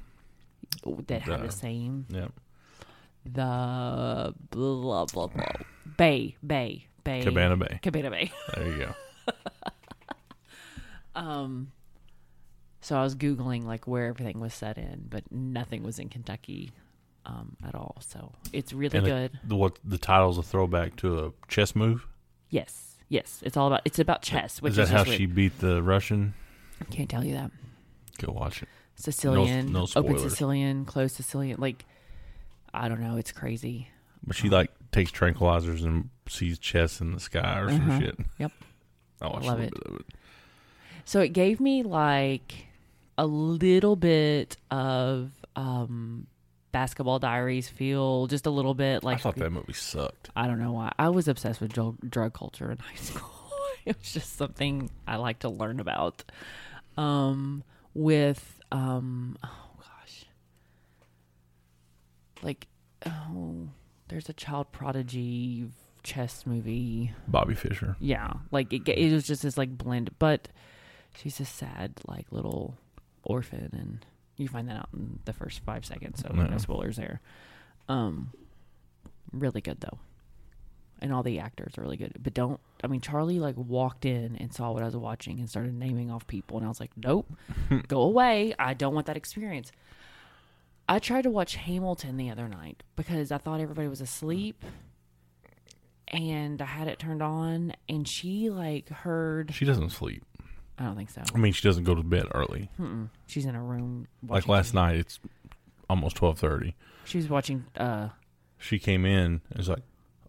that 1.08 1.22
had 1.22 1.40
the- 1.42 1.46
the 1.46 1.52
same 1.52 2.06
Yeah. 2.08 2.28
the 3.24 4.34
blah 4.50 5.04
blah 5.06 5.26
blah 5.28 5.46
Bay 5.96 6.36
Bay 6.44 6.86
Bay 7.04 7.22
Cabana 7.22 7.56
Bay. 7.56 7.78
Cabana 7.82 8.10
Bay. 8.10 8.32
There 8.54 8.66
you 8.66 8.78
go. 8.78 8.94
So 12.84 12.96
I 12.98 13.02
was 13.02 13.14
googling 13.14 13.64
like 13.64 13.86
where 13.86 14.06
everything 14.08 14.40
was 14.40 14.52
set 14.52 14.76
in, 14.76 15.06
but 15.08 15.24
nothing 15.32 15.82
was 15.82 15.98
in 15.98 16.10
Kentucky 16.10 16.70
um, 17.24 17.56
at 17.66 17.74
all. 17.74 17.96
So 18.00 18.32
it's 18.52 18.72
really 18.74 18.98
And 18.98 19.06
good. 19.06 19.40
The, 19.42 19.56
what 19.56 19.78
the 19.82 19.96
title's 19.98 20.36
a 20.36 20.42
throwback 20.42 20.96
to 20.96 21.24
a 21.26 21.32
chess 21.48 21.74
move. 21.74 22.06
yes, 22.50 22.96
yes, 23.08 23.40
it's 23.42 23.56
all 23.56 23.68
about 23.68 23.80
it's 23.86 23.98
about 23.98 24.20
chess. 24.22 24.60
Which 24.60 24.72
is 24.72 24.76
that 24.76 24.82
is 24.84 24.90
how 24.90 25.04
she 25.04 25.24
beat 25.26 25.58
the 25.60 25.82
Russian? 25.82 26.34
I 26.80 26.84
can't 26.84 27.08
tell 27.08 27.24
you 27.24 27.32
that 27.34 27.50
Go 28.18 28.32
watch 28.32 28.62
it. 28.62 28.68
Sicilian, 28.96 29.72
no 29.72 29.86
open. 29.96 30.18
Sicilian, 30.18 30.84
closed 30.84 31.16
Sicilian. 31.16 31.58
Like 31.60 31.84
I 32.74 32.88
don't 32.88 33.00
know, 33.00 33.16
it's 33.16 33.32
crazy. 33.32 33.88
But 34.26 34.36
she 34.36 34.48
like 34.50 34.70
takes 34.92 35.10
tranquilizers 35.10 35.84
and 35.84 36.10
sees 36.28 36.58
chess 36.58 37.00
in 37.00 37.12
the 37.12 37.20
sky 37.20 37.60
or 37.60 37.70
some 37.70 37.88
Uh-huh. 37.90 38.00
shit. 38.00 38.18
Yep. 38.38 38.52
I 39.22 39.26
watched 39.28 39.46
Love 39.46 39.60
it. 39.60 39.72
little 39.72 39.78
bit 39.78 39.94
of 39.94 40.00
it. 40.00 40.06
So 41.06 41.20
it 41.20 41.28
gave 41.32 41.60
me 41.60 41.82
like 41.82 42.66
a 43.16 43.26
little 43.26 43.96
bit 43.96 44.56
of 44.70 45.30
um 45.56 46.26
Basketball 46.72 47.20
Diaries 47.20 47.68
feel 47.68 48.26
just 48.26 48.46
a 48.46 48.50
little 48.50 48.74
bit 48.74 49.04
like 49.04 49.18
I 49.18 49.20
thought 49.20 49.36
that 49.36 49.50
movie 49.50 49.72
sucked. 49.72 50.30
I 50.34 50.48
don't 50.48 50.58
know 50.58 50.72
why. 50.72 50.92
I 50.98 51.08
was 51.10 51.28
obsessed 51.28 51.60
with 51.60 51.72
drug, 51.72 51.98
drug 52.10 52.34
culture 52.34 52.72
in 52.72 52.78
high 52.80 52.96
school. 52.96 53.30
it 53.84 53.96
was 53.96 54.12
just 54.12 54.36
something 54.36 54.90
I 55.06 55.16
like 55.16 55.38
to 55.40 55.48
learn 55.48 55.78
about. 55.78 56.24
Um, 56.96 57.62
with 57.94 58.60
um, 58.72 59.38
oh 59.44 59.70
gosh, 59.78 60.24
like 62.42 62.66
oh, 63.06 63.68
there's 64.08 64.28
a 64.28 64.32
child 64.32 64.72
prodigy 64.72 65.68
chess 66.02 66.44
movie. 66.44 67.12
Bobby 67.28 67.54
Fischer. 67.54 67.96
Yeah, 68.00 68.32
like 68.50 68.72
it, 68.72 68.88
it 68.88 69.12
was 69.12 69.24
just 69.24 69.42
this 69.42 69.56
like 69.56 69.78
blend, 69.78 70.10
but 70.18 70.48
she's 71.16 71.38
a 71.38 71.44
sad 71.44 72.00
like 72.08 72.26
little 72.32 72.76
orphan, 73.24 73.70
and 73.72 74.06
you 74.36 74.48
find 74.48 74.68
that 74.68 74.76
out 74.76 74.88
in 74.92 75.18
the 75.24 75.32
first 75.32 75.60
five 75.60 75.84
seconds. 75.84 76.20
So 76.20 76.30
Yeah. 76.34 76.44
no 76.44 76.58
spoilers 76.58 76.96
there. 76.96 77.20
Um, 77.88 78.30
really 79.32 79.60
good 79.60 79.80
though, 79.80 79.98
and 81.00 81.12
all 81.12 81.22
the 81.22 81.38
actors 81.40 81.74
are 81.76 81.82
really 81.82 81.96
good. 81.96 82.12
But 82.22 82.34
don't, 82.34 82.60
I 82.82 82.86
mean, 82.86 83.00
Charlie 83.00 83.38
like 83.40 83.56
walked 83.56 84.04
in 84.04 84.36
and 84.36 84.52
saw 84.52 84.70
what 84.72 84.82
I 84.82 84.86
was 84.86 84.96
watching 84.96 85.38
and 85.40 85.48
started 85.50 85.74
naming 85.74 86.10
off 86.10 86.26
people, 86.26 86.56
and 86.56 86.64
I 86.64 86.68
was 86.68 86.80
like, 86.80 86.92
nope, 86.96 87.26
go 87.88 88.00
away. 88.02 88.54
I 88.58 88.74
don't 88.74 88.94
want 88.94 89.06
that 89.06 89.16
experience. 89.16 89.70
I 90.88 90.98
tried 90.98 91.22
to 91.22 91.30
watch 91.30 91.56
Hamilton 91.56 92.16
the 92.18 92.28
other 92.30 92.46
night 92.48 92.82
because 92.94 93.32
I 93.32 93.38
thought 93.38 93.58
everybody 93.60 93.88
was 93.88 94.02
asleep 94.02 94.62
and 96.08 96.60
I 96.60 96.66
had 96.66 96.88
it 96.88 96.98
turned 96.98 97.22
on 97.22 97.72
and 97.88 98.06
she 98.06 98.50
like 98.50 98.90
heard 98.90 99.54
She 99.54 99.64
doesn't 99.64 99.90
sleep. 99.90 100.24
I 100.78 100.84
don't 100.84 100.96
think 100.96 101.10
so. 101.10 101.22
I 101.34 101.38
mean, 101.38 101.52
she 101.52 101.62
doesn't 101.66 101.84
go 101.84 101.94
to 101.94 102.02
bed 102.02 102.24
early. 102.34 102.68
Mm-mm. 102.80 103.08
She's 103.26 103.44
in 103.44 103.54
a 103.54 103.62
room 103.62 104.08
Like 104.26 104.48
last 104.48 104.72
TV. 104.72 104.74
night, 104.74 104.96
it's 104.96 105.20
almost 105.88 106.16
twelve 106.16 106.38
thirty. 106.38 106.74
She 107.04 107.18
was 107.18 107.28
watching 107.28 107.64
uh 107.76 108.08
She 108.58 108.78
came 108.78 109.04
in 109.04 109.40
and 109.50 109.56
was 109.56 109.68
like, 109.68 109.82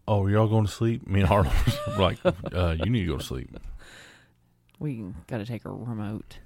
"Oh, 0.06 0.22
are 0.24 0.30
y'all 0.30 0.46
going 0.48 0.66
to 0.66 0.70
sleep?" 0.72 1.06
Me 1.06 1.20
and 1.20 1.28
Harlan 1.28 1.50
were 1.88 1.94
like, 2.02 2.18
uh, 2.52 2.76
"You 2.78 2.90
need 2.90 3.00
to 3.00 3.06
go 3.12 3.16
to 3.18 3.24
sleep." 3.24 3.56
we 4.78 5.02
got 5.26 5.38
to 5.38 5.46
take 5.46 5.62
her 5.62 5.72
remote. 5.74 6.38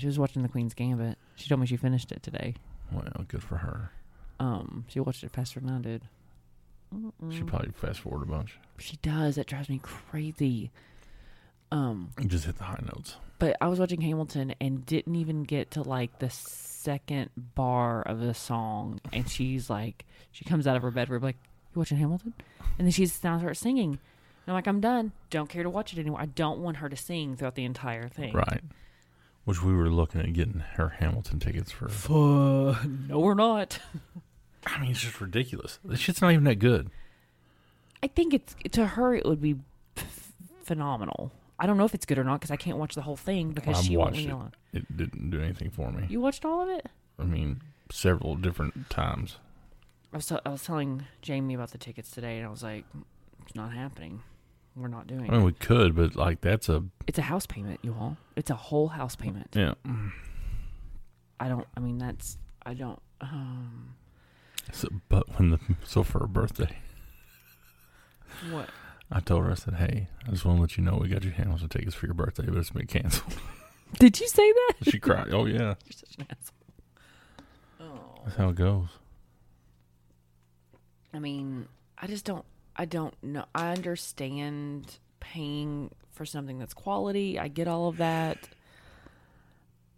She 0.00 0.06
was 0.06 0.18
watching 0.18 0.42
The 0.42 0.48
Queen's 0.48 0.74
Gambit. 0.74 1.16
She 1.36 1.48
told 1.48 1.60
me 1.60 1.66
she 1.68 1.76
finished 1.76 2.10
it 2.10 2.22
today. 2.24 2.54
Well, 2.90 3.04
good 3.28 3.42
for 3.42 3.58
her. 3.58 3.92
Um 4.40 4.84
she 4.88 4.98
watched 5.00 5.22
it 5.24 5.30
faster 5.30 5.60
than 5.60 5.70
I 5.70 5.78
did. 5.80 6.02
She 7.30 7.42
probably 7.44 7.70
fast 7.70 8.00
forward 8.00 8.22
a 8.24 8.30
bunch. 8.30 8.58
She 8.78 8.96
does. 8.96 9.38
It 9.38 9.46
drives 9.46 9.68
me 9.68 9.78
crazy. 9.82 10.72
Um 11.72 12.10
Just 12.26 12.44
hit 12.46 12.58
the 12.58 12.64
high 12.64 12.82
notes. 12.94 13.16
but 13.38 13.56
I 13.60 13.68
was 13.68 13.78
watching 13.78 14.00
Hamilton 14.00 14.54
and 14.60 14.84
didn't 14.84 15.14
even 15.16 15.44
get 15.44 15.70
to 15.72 15.82
like 15.82 16.18
the 16.18 16.30
second 16.30 17.30
bar 17.54 18.02
of 18.02 18.20
the 18.20 18.34
song, 18.34 19.00
and 19.12 19.28
she's 19.28 19.68
like, 19.70 20.04
she 20.32 20.44
comes 20.44 20.66
out 20.66 20.76
of 20.76 20.82
her 20.82 20.90
bedroom 20.90 21.22
like, 21.22 21.36
"You 21.74 21.78
watching 21.80 21.98
Hamilton?" 21.98 22.32
And 22.78 22.86
then 22.86 22.92
she 22.92 23.02
now 23.22 23.38
starts 23.38 23.60
singing. 23.60 23.90
And 23.90 23.98
I'm 24.48 24.54
like, 24.54 24.66
I'm 24.66 24.80
done. 24.80 25.12
Don't 25.28 25.48
care 25.50 25.62
to 25.62 25.68
watch 25.70 25.92
it 25.92 25.98
anymore. 25.98 26.20
I 26.20 26.26
don't 26.26 26.60
want 26.60 26.78
her 26.78 26.88
to 26.88 26.96
sing 26.96 27.36
throughout 27.36 27.54
the 27.54 27.64
entire 27.64 28.08
thing. 28.08 28.32
Right. 28.32 28.62
Which 29.44 29.62
we 29.62 29.74
were 29.74 29.90
looking 29.90 30.20
at 30.22 30.32
getting 30.32 30.60
her 30.74 30.88
Hamilton 30.88 31.38
tickets 31.40 31.70
for. 31.70 31.86
Uh, 31.88 32.78
no, 33.08 33.18
we're 33.18 33.34
not. 33.34 33.78
I 34.66 34.80
mean, 34.80 34.90
it's 34.92 35.00
just 35.00 35.20
ridiculous. 35.20 35.78
This 35.84 36.00
shit's 36.00 36.22
not 36.22 36.32
even 36.32 36.44
that 36.44 36.58
good. 36.58 36.90
I 38.02 38.06
think 38.06 38.32
it's 38.32 38.54
to 38.72 38.86
her 38.86 39.14
it 39.14 39.26
would 39.26 39.42
be 39.42 39.56
phenomenal. 40.64 41.32
I 41.62 41.66
don't 41.66 41.76
know 41.76 41.84
if 41.84 41.94
it's 41.94 42.06
good 42.06 42.18
or 42.18 42.24
not 42.24 42.40
because 42.40 42.50
I 42.50 42.56
can't 42.56 42.78
watch 42.78 42.94
the 42.94 43.02
whole 43.02 43.16
thing 43.16 43.50
because 43.52 43.78
I've 43.78 43.84
she 43.84 43.96
won't 43.96 44.12
watched 44.14 44.54
it. 44.72 44.78
It 44.78 44.96
didn't 44.96 45.30
do 45.30 45.40
anything 45.42 45.70
for 45.70 45.92
me. 45.92 46.06
You 46.08 46.20
watched 46.20 46.44
all 46.44 46.62
of 46.62 46.68
it? 46.70 46.86
I 47.18 47.24
mean, 47.24 47.60
several 47.92 48.34
different 48.34 48.88
times. 48.90 49.36
I 50.12 50.16
was, 50.16 50.32
I 50.32 50.48
was 50.48 50.64
telling 50.64 51.04
Jamie 51.22 51.54
about 51.54 51.70
the 51.70 51.78
tickets 51.78 52.10
today, 52.10 52.38
and 52.38 52.46
I 52.46 52.50
was 52.50 52.62
like, 52.62 52.84
"It's 53.42 53.54
not 53.54 53.72
happening. 53.72 54.22
We're 54.74 54.88
not 54.88 55.06
doing 55.06 55.28
I 55.28 55.32
mean, 55.32 55.42
it. 55.42 55.44
we 55.44 55.52
could, 55.52 55.94
but 55.94 56.16
like 56.16 56.40
that's 56.40 56.68
a 56.68 56.82
It's 57.06 57.18
a 57.18 57.22
house 57.22 57.46
payment, 57.46 57.80
you 57.82 57.94
all. 58.00 58.16
It's 58.36 58.50
a 58.50 58.54
whole 58.54 58.88
house 58.88 59.14
payment. 59.14 59.48
yeah. 59.54 59.74
I 61.38 61.48
don't. 61.48 61.66
I 61.76 61.80
mean, 61.80 61.98
that's. 61.98 62.38
I 62.64 62.74
don't. 62.74 63.00
Um, 63.20 63.94
So, 64.72 64.88
but 65.08 65.38
when 65.38 65.50
the 65.50 65.58
so 65.84 66.02
for 66.02 66.20
her 66.20 66.26
birthday, 66.26 66.78
what? 68.50 68.68
I 69.12 69.20
told 69.20 69.44
her 69.44 69.50
I 69.50 69.54
said, 69.54 69.74
"Hey, 69.74 70.08
I 70.26 70.30
just 70.30 70.44
want 70.44 70.58
to 70.58 70.60
let 70.62 70.76
you 70.76 70.84
know 70.84 70.98
we 71.00 71.08
got 71.08 71.24
your 71.24 71.32
Hamilton 71.32 71.68
tickets 71.68 71.94
for 71.94 72.06
your 72.06 72.14
birthday, 72.14 72.44
but 72.46 72.56
it's 72.58 72.70
been 72.70 72.86
canceled." 72.86 73.34
Did 73.98 74.20
you 74.20 74.28
say 74.28 74.52
that? 74.52 74.74
she 74.82 74.98
cried. 75.00 75.32
Oh 75.32 75.46
yeah, 75.46 75.58
You're 75.84 75.92
such 75.92 76.16
an 76.18 76.26
asshole. 76.30 76.56
Oh. 77.80 78.20
that's 78.24 78.36
how 78.36 78.48
it 78.50 78.56
goes. 78.56 78.88
I 81.12 81.18
mean, 81.18 81.66
I 81.98 82.06
just 82.06 82.24
don't. 82.24 82.44
I 82.76 82.84
don't 82.84 83.14
know. 83.22 83.44
I 83.54 83.72
understand 83.72 84.98
paying 85.18 85.90
for 86.12 86.24
something 86.24 86.58
that's 86.58 86.74
quality. 86.74 87.38
I 87.38 87.48
get 87.48 87.66
all 87.66 87.88
of 87.88 87.96
that. 87.96 88.48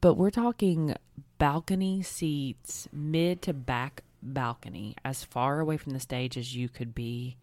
But 0.01 0.15
we're 0.15 0.31
talking 0.31 0.97
balcony 1.39 2.03
seats, 2.03 2.89
mid 2.93 3.43
to 3.43 3.53
back 3.53 4.03
balcony, 4.23 4.97
as 5.05 5.23
far 5.23 5.61
away 5.61 5.77
from 5.77 5.93
the 5.93 6.01
stage 6.01 6.37
as 6.37 6.57
you 6.57 6.69
could 6.69 6.95
be. 6.95 7.37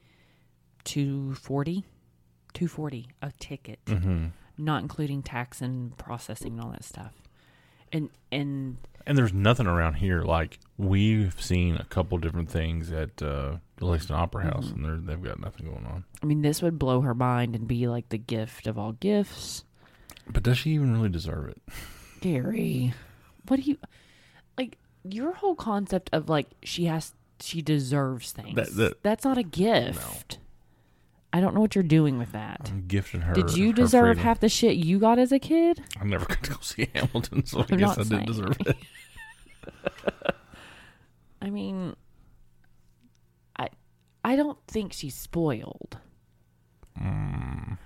240 0.83 1.83
240 2.53 3.07
a 3.21 3.31
ticket 3.39 3.79
not 4.57 4.81
including 4.81 5.21
tax 5.23 5.61
and 5.61 5.97
processing 5.97 6.53
and 6.53 6.61
all 6.61 6.71
that 6.71 6.83
stuff 6.83 7.13
and 7.91 8.09
and 8.31 8.77
And 9.07 9.17
there's 9.17 9.33
nothing 9.33 9.65
around 9.67 9.95
here 9.95 10.21
like 10.21 10.59
we've 10.77 11.35
seen 11.41 11.75
a 11.77 11.85
couple 11.85 12.17
different 12.17 12.49
things 12.51 12.91
at 12.91 13.21
uh, 13.21 13.57
Galveston 13.79 14.15
Opera 14.15 14.43
House, 14.43 14.65
Mm-hmm. 14.67 14.85
and 14.85 15.07
they're, 15.07 15.15
they've 15.15 15.23
got 15.25 15.39
nothing 15.39 15.65
going 15.67 15.85
on. 15.85 16.03
i 16.21 16.25
mean 16.25 16.41
this 16.41 16.61
would 16.61 16.77
blow 16.77 17.01
her 17.01 17.15
mind 17.15 17.55
and 17.55 17.67
be 17.67 17.87
like 17.87 18.09
the 18.09 18.17
gift 18.17 18.67
of 18.67 18.77
all 18.77 18.91
gifts 18.93 19.63
But 20.31 20.43
does 20.43 20.57
she 20.59 20.71
even 20.71 20.93
really 20.93 21.09
deserve 21.09 21.49
it? 21.49 21.61
Gary, 22.21 22.93
what 23.47 23.57
do 23.57 23.63
you 23.63 23.77
like? 24.57 24.77
Your 25.03 25.33
whole 25.33 25.55
concept 25.55 26.09
of 26.13 26.27
like 26.29 26.47
she 26.63 26.85
has, 26.85 27.13
she 27.39 27.61
deserves 27.61 28.31
things. 28.33 28.55
That- 28.55 28.75
that- 28.75 29.03
That's 29.03 29.23
not 29.23 29.37
a 29.37 29.43
gift. 29.43 30.37
I 31.31 31.41
don't 31.41 31.53
know 31.53 31.61
what 31.61 31.75
you're 31.75 31.83
doing 31.83 32.17
with 32.17 32.31
that. 32.31 32.69
I'm 32.71 32.85
gifting 32.87 33.21
her. 33.21 33.33
Did 33.33 33.55
you 33.55 33.67
her 33.67 33.73
deserve 33.73 34.17
freedom. 34.17 34.23
half 34.23 34.39
the 34.39 34.49
shit 34.49 34.77
you 34.77 34.99
got 34.99 35.19
as 35.19 35.31
a 35.31 35.39
kid? 35.39 35.81
I 35.99 36.05
never 36.05 36.25
got 36.25 36.43
to 36.43 36.51
go 36.51 36.57
see 36.61 36.89
Hamilton, 36.95 37.45
so 37.45 37.59
I 37.59 37.65
I'm 37.69 37.77
guess 37.77 37.97
I 37.97 38.03
didn't 38.03 38.25
deserve 38.25 38.57
it. 38.65 38.77
I 41.41 41.49
mean, 41.49 41.95
I, 43.57 43.69
I 44.23 44.35
don't 44.35 44.57
think 44.67 44.93
she's 44.93 45.15
spoiled. 45.15 45.99
Mm. 46.99 47.77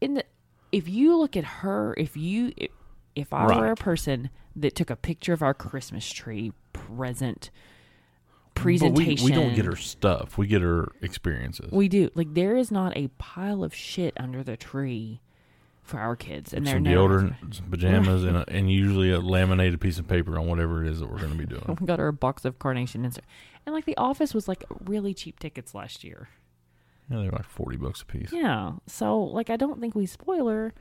In 0.00 0.14
the, 0.14 0.24
if 0.72 0.88
you 0.88 1.16
look 1.16 1.36
at 1.36 1.44
her, 1.44 1.94
if 1.96 2.16
you, 2.16 2.52
if, 2.56 2.70
if 3.14 3.32
I 3.32 3.46
were 3.56 3.70
a 3.70 3.76
person 3.76 4.30
that 4.56 4.74
took 4.74 4.90
a 4.90 4.96
picture 4.96 5.32
of 5.32 5.42
our 5.42 5.54
Christmas 5.54 6.10
tree 6.12 6.52
present 6.72 7.50
presentation, 8.54 9.24
we, 9.24 9.30
we 9.30 9.36
don't 9.36 9.54
get 9.54 9.64
her 9.64 9.76
stuff. 9.76 10.38
We 10.38 10.46
get 10.46 10.62
her 10.62 10.92
experiences. 11.02 11.70
We 11.72 11.88
do. 11.88 12.10
Like 12.14 12.34
there 12.34 12.56
is 12.56 12.70
not 12.70 12.96
a 12.96 13.08
pile 13.18 13.64
of 13.64 13.74
shit 13.74 14.14
under 14.18 14.42
the 14.42 14.56
tree 14.56 15.20
for 15.82 15.98
our 16.00 16.16
kids, 16.16 16.52
and 16.54 16.66
they're 16.66 16.76
some 16.76 16.84
deodorant, 16.84 17.36
some 17.54 17.66
pajamas, 17.70 18.24
and, 18.24 18.38
a, 18.38 18.44
and 18.48 18.70
usually 18.70 19.10
a 19.10 19.20
laminated 19.20 19.80
piece 19.80 19.98
of 19.98 20.08
paper 20.08 20.38
on 20.38 20.46
whatever 20.46 20.82
it 20.84 20.90
is 20.90 21.00
that 21.00 21.10
we're 21.10 21.18
going 21.18 21.32
to 21.32 21.38
be 21.38 21.46
doing. 21.54 21.76
We 21.78 21.86
got 21.86 21.98
her 21.98 22.08
a 22.08 22.12
box 22.12 22.44
of 22.44 22.58
carnation 22.58 23.04
insert, 23.04 23.24
and 23.66 23.74
like 23.74 23.84
the 23.84 23.96
office 23.96 24.32
was 24.32 24.48
like 24.48 24.64
really 24.84 25.12
cheap 25.14 25.38
tickets 25.38 25.74
last 25.74 26.02
year. 26.04 26.28
Yeah, 27.10 27.18
they're 27.18 27.30
like 27.30 27.44
forty 27.44 27.76
bucks 27.76 28.00
a 28.00 28.06
piece. 28.06 28.32
Yeah, 28.32 28.72
so 28.86 29.18
like 29.20 29.50
I 29.50 29.56
don't 29.56 29.78
think 29.80 29.94
we 29.94 30.06
spoil 30.06 30.48
her. 30.48 30.72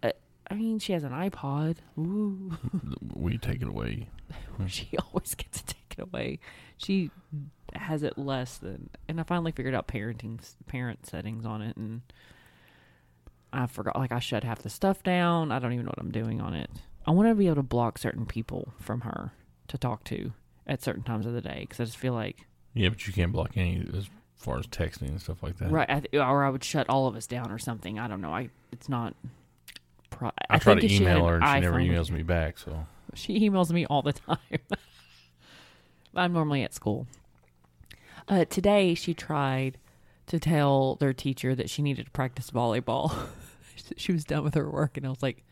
Uh, 0.00 0.12
I 0.48 0.54
mean, 0.54 0.78
she 0.78 0.92
has 0.92 1.02
an 1.02 1.10
iPod. 1.10 1.78
Ooh, 1.98 2.52
We 3.14 3.36
take 3.38 3.62
it 3.62 3.68
away. 3.68 4.08
she 4.68 4.90
always 5.12 5.34
gets 5.34 5.60
to 5.62 5.74
take 5.74 5.96
it 5.98 6.02
away. 6.02 6.38
She 6.84 7.10
has 7.74 8.02
it 8.02 8.16
less 8.18 8.58
than, 8.58 8.90
and 9.08 9.18
I 9.20 9.24
finally 9.24 9.52
figured 9.52 9.74
out 9.74 9.88
parenting 9.88 10.38
parent 10.66 11.06
settings 11.06 11.44
on 11.46 11.62
it, 11.62 11.76
and 11.76 12.02
I 13.52 13.66
forgot. 13.66 13.96
Like 13.96 14.12
I 14.12 14.18
shut 14.18 14.44
half 14.44 14.62
the 14.62 14.70
stuff 14.70 15.02
down. 15.02 15.52
I 15.52 15.58
don't 15.58 15.72
even 15.72 15.84
know 15.86 15.92
what 15.96 16.00
I'm 16.04 16.10
doing 16.12 16.40
on 16.40 16.54
it. 16.54 16.70
I 17.06 17.10
want 17.12 17.28
to 17.28 17.34
be 17.34 17.46
able 17.46 17.56
to 17.56 17.62
block 17.62 17.98
certain 17.98 18.26
people 18.26 18.72
from 18.78 19.02
her 19.02 19.32
to 19.68 19.78
talk 19.78 20.04
to 20.04 20.32
at 20.66 20.82
certain 20.82 21.02
times 21.02 21.26
of 21.26 21.32
the 21.34 21.40
day 21.40 21.58
because 21.60 21.78
I 21.80 21.84
just 21.84 21.96
feel 21.98 22.14
like 22.14 22.46
Yeah, 22.72 22.88
but 22.88 23.06
you 23.06 23.12
can't 23.12 23.32
block 23.32 23.56
any 23.56 23.86
as 23.96 24.08
far 24.36 24.58
as 24.58 24.66
texting 24.66 25.08
and 25.08 25.20
stuff 25.20 25.42
like 25.42 25.58
that. 25.58 25.70
right, 25.70 25.88
I 25.88 26.00
th- 26.00 26.14
or 26.14 26.44
I 26.44 26.50
would 26.50 26.64
shut 26.64 26.88
all 26.88 27.06
of 27.06 27.14
us 27.16 27.26
down 27.26 27.50
or 27.50 27.58
something. 27.58 27.98
I 27.98 28.08
don't 28.08 28.20
know. 28.20 28.32
I 28.32 28.50
it's 28.72 28.88
not. 28.88 29.14
Pro- 30.10 30.30
I, 30.48 30.58
try 30.58 30.74
think 30.74 30.88
to 30.88 30.94
email 30.94 31.26
her, 31.26 31.36
and 31.36 31.44
she 31.44 31.60
never 31.60 31.78
emails 31.78 32.10
me 32.10 32.22
back. 32.22 32.58
So 32.58 32.86
She 33.14 33.40
emails 33.48 33.70
me 33.72 33.84
all 33.86 34.02
the 34.02 34.12
time. 34.12 34.38
I'm 36.16 36.32
normally 36.32 36.62
at 36.62 36.74
school. 36.74 37.06
Uh, 38.28 38.44
today, 38.44 38.94
she 38.94 39.14
tried 39.14 39.78
to 40.26 40.40
tell 40.40 40.96
their 40.96 41.12
teacher 41.12 41.54
that 41.54 41.68
she 41.68 41.82
needed 41.82 42.06
to 42.06 42.10
practice 42.12 42.50
volleyball. 42.50 43.28
she 43.96 44.12
was 44.12 44.24
done 44.24 44.44
with 44.44 44.54
her 44.54 44.70
work, 44.70 44.96
and 44.96 45.06
I 45.06 45.10
was 45.10 45.22
like, 45.22 45.44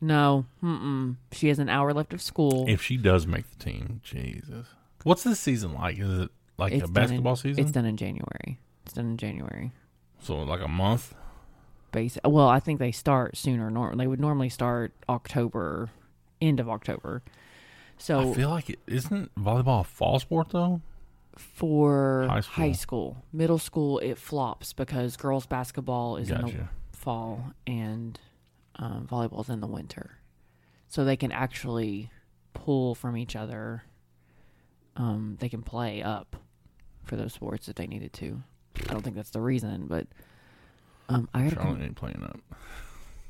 "No, 0.00 0.46
mm-mm. 0.62 1.16
She 1.32 1.48
has 1.48 1.58
an 1.58 1.68
hour 1.68 1.92
left 1.92 2.12
of 2.14 2.22
school. 2.22 2.66
if 2.68 2.80
she 2.82 2.96
does 2.96 3.26
make 3.26 3.50
the 3.50 3.64
team, 3.64 4.00
Jesus, 4.04 4.66
What's 5.04 5.22
this 5.22 5.38
season 5.38 5.74
like? 5.74 5.98
Is 5.98 6.20
it 6.20 6.30
like 6.56 6.72
a 6.72 6.78
done 6.78 6.88
in- 6.88 6.92
basketball 6.94 7.36
season? 7.36 7.62
It's 7.62 7.72
done 7.72 7.84
in 7.84 7.96
January. 7.96 8.58
It's 8.84 8.94
done 8.94 9.06
in 9.06 9.16
January. 9.16 9.72
So 10.20 10.38
like 10.38 10.62
a 10.62 10.68
month. 10.68 11.14
Base. 11.92 12.18
Well, 12.24 12.48
I 12.48 12.58
think 12.58 12.80
they 12.80 12.90
start 12.90 13.36
sooner. 13.36 13.70
Nor 13.70 13.94
they 13.94 14.06
would 14.06 14.18
normally 14.18 14.48
start 14.48 14.92
October, 15.08 15.90
end 16.40 16.58
of 16.58 16.68
October. 16.68 17.22
So 17.98 18.30
I 18.32 18.34
feel 18.34 18.50
like 18.50 18.68
it 18.70 18.78
isn't 18.86 19.34
volleyball 19.36 19.80
a 19.80 19.84
fall 19.84 20.18
sport 20.20 20.50
though. 20.50 20.80
for 21.36 22.26
High 22.28 22.40
high 22.40 22.72
school. 22.72 22.74
school. 23.12 23.24
middle 23.32 23.58
school, 23.58 23.98
it 24.00 24.18
flops 24.18 24.72
because 24.72 25.16
girls 25.16 25.46
basketball 25.46 26.16
is 26.16 26.30
in 26.30 26.40
the 26.42 26.68
fall 26.92 27.52
and 27.66 28.18
um, 28.76 29.06
volleyball 29.10 29.40
is 29.40 29.48
in 29.48 29.60
the 29.60 29.66
winter, 29.66 30.18
so 30.88 31.04
they 31.04 31.16
can 31.16 31.32
actually 31.32 32.10
pull 32.52 32.94
from 32.94 33.16
each 33.16 33.36
other. 33.36 33.84
Um, 34.96 35.36
they 35.40 35.48
can 35.48 35.62
play 35.62 36.02
up 36.02 36.36
for 37.04 37.16
those 37.16 37.32
sports 37.32 37.68
if 37.68 37.74
they 37.76 37.86
needed 37.86 38.12
to. 38.14 38.42
I 38.88 38.92
don't 38.92 39.02
think 39.02 39.16
that's 39.16 39.30
the 39.30 39.40
reason, 39.40 39.86
but 39.86 40.06
um, 41.08 41.28
I 41.34 41.42
gotta 41.44 41.54
Charlotte 41.56 41.74
come, 41.74 41.82
ain't 41.82 41.96
playing 41.96 42.22
up. 42.24 42.38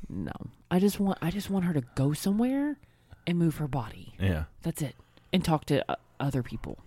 no. 0.08 0.32
I 0.70 0.78
just 0.78 0.98
want 1.00 1.18
I 1.22 1.30
just 1.30 1.50
want 1.50 1.64
her 1.66 1.72
to 1.74 1.82
go 1.94 2.12
somewhere 2.12 2.78
and 3.26 3.38
move 3.38 3.56
her 3.56 3.68
body. 3.68 4.14
Yeah. 4.18 4.44
That's 4.62 4.82
it. 4.82 4.94
And 5.32 5.44
talk 5.44 5.64
to 5.66 5.84
uh, 5.90 5.96
other 6.20 6.42
people. 6.42 6.78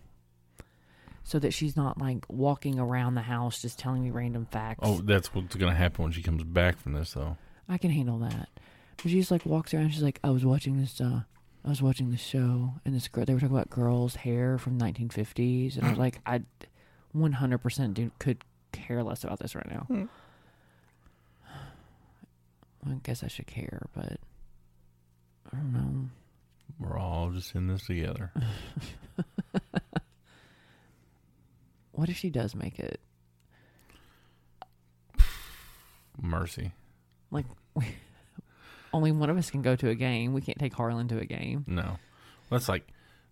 So 1.24 1.40
that 1.40 1.54
she's 1.54 1.76
not 1.76 2.00
like 2.00 2.24
walking 2.30 2.80
around 2.80 3.16
the 3.16 3.22
house 3.22 3.62
just 3.62 3.78
telling 3.78 4.02
me 4.04 4.12
random 4.12 4.48
facts. 4.50 4.80
Oh, 4.82 5.02
that's 5.04 5.34
what's 5.36 5.56
gonna 5.56 5.76
happen 5.76 6.04
when 6.04 6.14
she 6.14 6.22
comes 6.24 6.44
back 6.44 6.80
from 6.80 6.94
this 6.94 7.12
though. 7.14 7.36
I 7.68 7.78
can 7.78 7.92
handle 7.92 8.18
that. 8.20 8.48
But 8.96 9.12
she 9.12 9.20
just 9.20 9.30
like 9.32 9.46
walks 9.46 9.74
around. 9.74 9.90
She's 9.90 10.02
like, 10.02 10.20
I 10.24 10.30
was 10.30 10.46
watching 10.46 10.80
this. 10.80 11.02
uh 11.02 11.22
I 11.66 11.70
was 11.70 11.82
watching 11.82 12.12
this 12.12 12.22
show, 12.22 12.76
and 12.86 12.96
this 12.96 13.10
girl. 13.10 13.26
They 13.26 13.34
were 13.34 13.42
talking 13.42 13.54
about 13.54 13.70
girls' 13.70 14.16
hair 14.16 14.58
from 14.58 14.80
1950s, 14.80 15.76
and 15.76 15.86
I 15.86 15.90
was 15.90 16.00
like, 16.06 16.22
I 16.26 16.44
100% 17.14 17.94
do, 17.94 18.10
could 18.20 18.38
care 18.72 19.04
less 19.04 19.26
about 19.26 19.40
this 19.40 19.54
right 19.54 19.70
now. 19.70 20.08
I 22.86 22.94
guess 23.04 23.22
I 23.22 23.28
should 23.28 23.48
care, 23.48 23.88
but 23.94 24.18
I 25.52 25.58
don't 25.58 25.74
know. 25.74 26.10
We're 26.80 26.98
all 26.98 27.32
just 27.32 27.56
in 27.56 27.68
this 27.68 27.86
together. 27.86 28.32
What 31.98 32.10
if 32.10 32.18
she 32.18 32.30
does 32.30 32.54
make 32.54 32.78
it? 32.78 33.00
Mercy. 36.22 36.72
Like, 37.32 37.48
only 38.94 39.12
one 39.12 39.32
of 39.32 39.38
us 39.38 39.50
can 39.50 39.64
go 39.64 39.76
to 39.76 39.90
a 39.90 39.96
game. 39.96 40.34
We 40.34 40.42
can't 40.42 40.60
take 40.60 40.76
Harlan 40.76 41.08
to 41.08 41.18
a 41.18 41.26
game. 41.26 41.66
No. 41.66 41.98
That's 42.52 42.70
like 42.70 42.88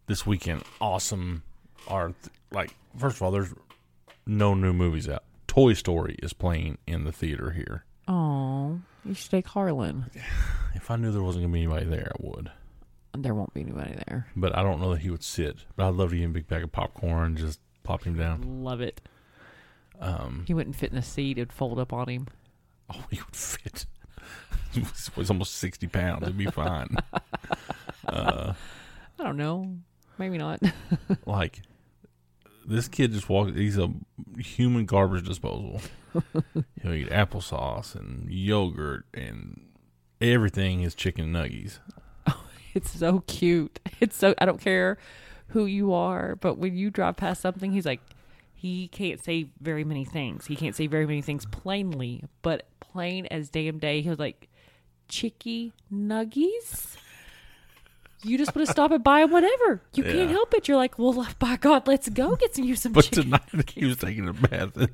this 0.08 0.26
weekend. 0.26 0.64
Awesome. 0.82 1.43
Are 1.88 2.16
like 2.50 2.74
first 2.98 3.18
of 3.18 3.22
all, 3.22 3.30
there's 3.30 3.54
no 4.26 4.56
new 4.56 4.74
movies 4.74 5.08
out. 5.08 5.24
Toy 5.46 5.74
Story 5.74 6.16
is 6.24 6.34
playing 6.34 6.80
in 6.88 7.04
the 7.04 7.12
theater 7.12 7.52
here. 7.52 7.86
Oh, 8.08 8.80
you 9.04 9.14
should 9.14 9.30
take 9.30 9.48
Harlan. 9.48 10.10
If 10.74 10.91
I 10.91 10.98
knew 10.98 11.12
there 11.12 11.24
wasn't 11.24 11.43
gonna 11.46 11.54
be 11.54 11.64
anybody 11.64 11.86
there, 11.86 12.12
I 12.14 12.18
would. 12.20 12.52
There 13.22 13.34
won't 13.34 13.53
be 13.53 13.61
anybody 13.61 13.93
there. 14.07 14.28
But 14.36 14.55
I 14.57 14.63
don't 14.63 14.80
know 14.82 14.93
that 14.93 15.01
he 15.01 15.09
would 15.09 15.24
sit. 15.24 15.57
But 15.76 15.88
I'd 15.88 15.93
love 15.95 16.09
to 16.11 16.16
get 16.16 16.24
him 16.26 16.32
a 16.32 16.34
big 16.34 16.47
bag 16.47 16.63
of 16.63 16.72
popcorn, 16.72 17.36
just 17.36 17.59
pop 17.84 18.03
him 18.03 18.16
down. 18.18 18.63
Love 18.63 18.82
it. 18.82 19.01
Um, 19.99 20.43
He 20.47 20.53
wouldn't 20.53 20.76
fit 20.76 20.89
in 20.89 20.95
the 20.95 21.01
seat. 21.01 21.38
It'd 21.38 21.53
fold 21.53 21.80
up 21.80 21.93
on 21.93 22.07
him. 22.09 22.28
oh, 22.93 23.03
he 23.09 23.20
would 23.20 23.36
fit. 23.36 23.86
He's 24.74 25.09
he's 25.16 25.30
almost 25.30 25.53
sixty 25.55 25.88
pounds. 25.88 26.24
It'd 26.24 26.38
be 26.38 26.45
fine. 26.47 26.97
I 28.07 28.53
don't 29.18 29.38
know. 29.38 29.78
Maybe 30.18 30.38
not. 30.38 30.59
like 31.26 31.61
this 32.66 32.88
kid 32.88 33.11
just 33.13 33.30
walks. 33.30 33.53
He's 33.55 33.78
a 33.78 33.89
human 34.38 34.86
garbage 34.86 35.26
disposal. 35.26 35.82
He'll 36.82 36.93
eat 36.93 37.09
applesauce 37.09 37.95
and 37.95 38.30
yogurt 38.32 39.05
and 39.13 39.61
everything 40.22 40.82
is 40.82 40.95
chicken 40.95 41.32
nuggies. 41.34 41.80
It's 42.76 42.91
so 42.91 43.23
cute. 43.28 43.80
It's 43.99 44.15
so. 44.17 44.36
I 44.38 44.45
don't 44.45 44.59
care 44.61 44.97
who 45.49 45.65
you 45.65 45.93
are, 45.93 46.36
but 46.36 46.57
when 46.57 46.76
you 46.76 46.89
drive 46.91 47.15
past 47.17 47.41
something, 47.41 47.71
he's 47.71 47.86
like, 47.86 48.01
he 48.53 48.88
can't 48.89 49.23
say 49.23 49.47
very 49.61 49.84
many 49.84 50.03
things. 50.05 50.45
He 50.47 50.55
can't 50.55 50.76
say 50.76 50.86
very 50.88 51.05
many 51.05 51.21
things 51.21 51.45
plainly, 51.45 52.23
but 52.41 52.67
plain 52.82 53.26
as 53.28 53.49
damn 53.49 53.78
day, 53.80 54.01
he 54.01 54.09
was 54.09 54.19
like, 54.19 54.49
chicky 55.07 55.71
nuggies. 55.93 56.97
You 58.23 58.38
just 58.39 58.55
want 58.55 58.65
to 58.67 58.71
stop 58.71 58.91
and 58.91 59.03
buy 59.03 59.23
whatever. 59.26 59.82
You 59.93 60.03
Yeah. 60.03 60.11
can't 60.13 60.32
help 60.32 60.53
it. 60.55 60.67
You're 60.67 60.78
like, 60.78 60.97
well, 60.97 61.28
by 61.39 61.57
God, 61.57 61.88
let's 61.88 62.09
go 62.09 62.36
get 62.36 62.55
some 62.55 62.65
you 62.65 62.76
some 62.76 62.91
But 62.91 63.05
chicken. 63.05 63.23
tonight 63.26 63.69
he 63.73 63.86
was 63.86 63.97
taking 63.97 64.28
a 64.28 64.34
bath 64.34 64.76
and 64.76 64.89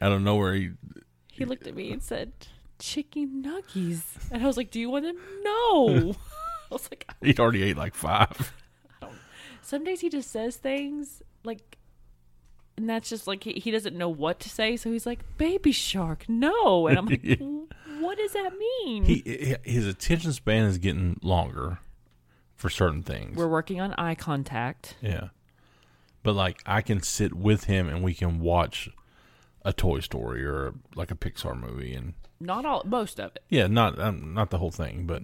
out 0.00 0.12
of 0.12 0.22
nowhere 0.22 0.54
he 0.54 0.70
He 1.30 1.44
looked 1.44 1.66
at 1.66 1.74
me 1.76 1.92
and 1.92 2.02
said, 2.02 2.32
"Chicken 2.78 3.42
nuggies," 3.44 4.02
and 4.30 4.42
I 4.42 4.46
was 4.46 4.56
like, 4.56 4.70
"Do 4.70 4.80
you 4.80 4.88
want 4.90 5.04
them?" 5.04 5.16
No. 5.42 6.14
I 6.70 6.74
was 6.74 6.88
like, 6.90 7.10
he'd 7.22 7.40
already 7.40 7.62
ate 7.62 7.76
like 7.76 7.94
five. 7.94 8.52
some 9.62 9.84
days 9.84 10.00
he 10.00 10.08
just 10.08 10.30
says 10.30 10.56
things 10.56 11.22
like, 11.44 11.78
and 12.76 12.88
that's 12.88 13.08
just 13.08 13.26
like 13.26 13.44
he, 13.44 13.52
he 13.54 13.70
doesn't 13.70 13.96
know 13.96 14.08
what 14.08 14.40
to 14.40 14.48
say, 14.48 14.76
so 14.76 14.90
he's 14.90 15.06
like, 15.06 15.20
"Baby 15.38 15.72
shark, 15.72 16.24
no," 16.28 16.86
and 16.88 16.98
I'm 16.98 17.06
like, 17.06 17.22
"What 18.00 18.18
does 18.18 18.32
that 18.32 18.52
mean?" 18.58 19.04
He 19.04 19.22
he- 19.24 19.70
his 19.72 19.86
attention 19.86 20.32
span 20.32 20.64
is 20.64 20.78
getting 20.78 21.18
longer 21.22 21.78
for 22.56 22.68
certain 22.70 23.02
things. 23.02 23.36
We're 23.36 23.46
working 23.48 23.80
on 23.80 23.92
eye 23.94 24.14
contact. 24.16 24.96
Yeah. 25.00 25.28
But 26.22 26.34
like 26.34 26.62
I 26.66 26.80
can 26.80 27.02
sit 27.02 27.34
with 27.34 27.64
him 27.64 27.88
and 27.88 28.02
we 28.02 28.14
can 28.14 28.40
watch 28.40 28.88
a 29.64 29.72
Toy 29.72 30.00
Story 30.00 30.44
or 30.44 30.74
like 30.96 31.10
a 31.10 31.14
Pixar 31.14 31.58
movie 31.58 31.94
and 31.94 32.14
Not 32.40 32.64
all, 32.66 32.82
most 32.84 33.20
of 33.20 33.36
it. 33.36 33.42
yeah, 33.50 33.66
not 33.66 33.98
um, 34.00 34.34
not 34.34 34.50
the 34.50 34.58
whole 34.58 34.70
thing, 34.70 35.06
but 35.06 35.22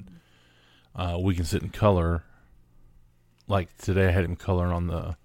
uh, 0.94 1.18
we 1.20 1.34
can 1.34 1.44
sit 1.44 1.62
and 1.62 1.72
color. 1.72 2.24
Like 3.48 3.76
today, 3.78 4.08
I 4.08 4.10
had 4.10 4.24
him 4.24 4.36
coloring 4.36 4.72
on 4.72 4.86
the 4.86 5.16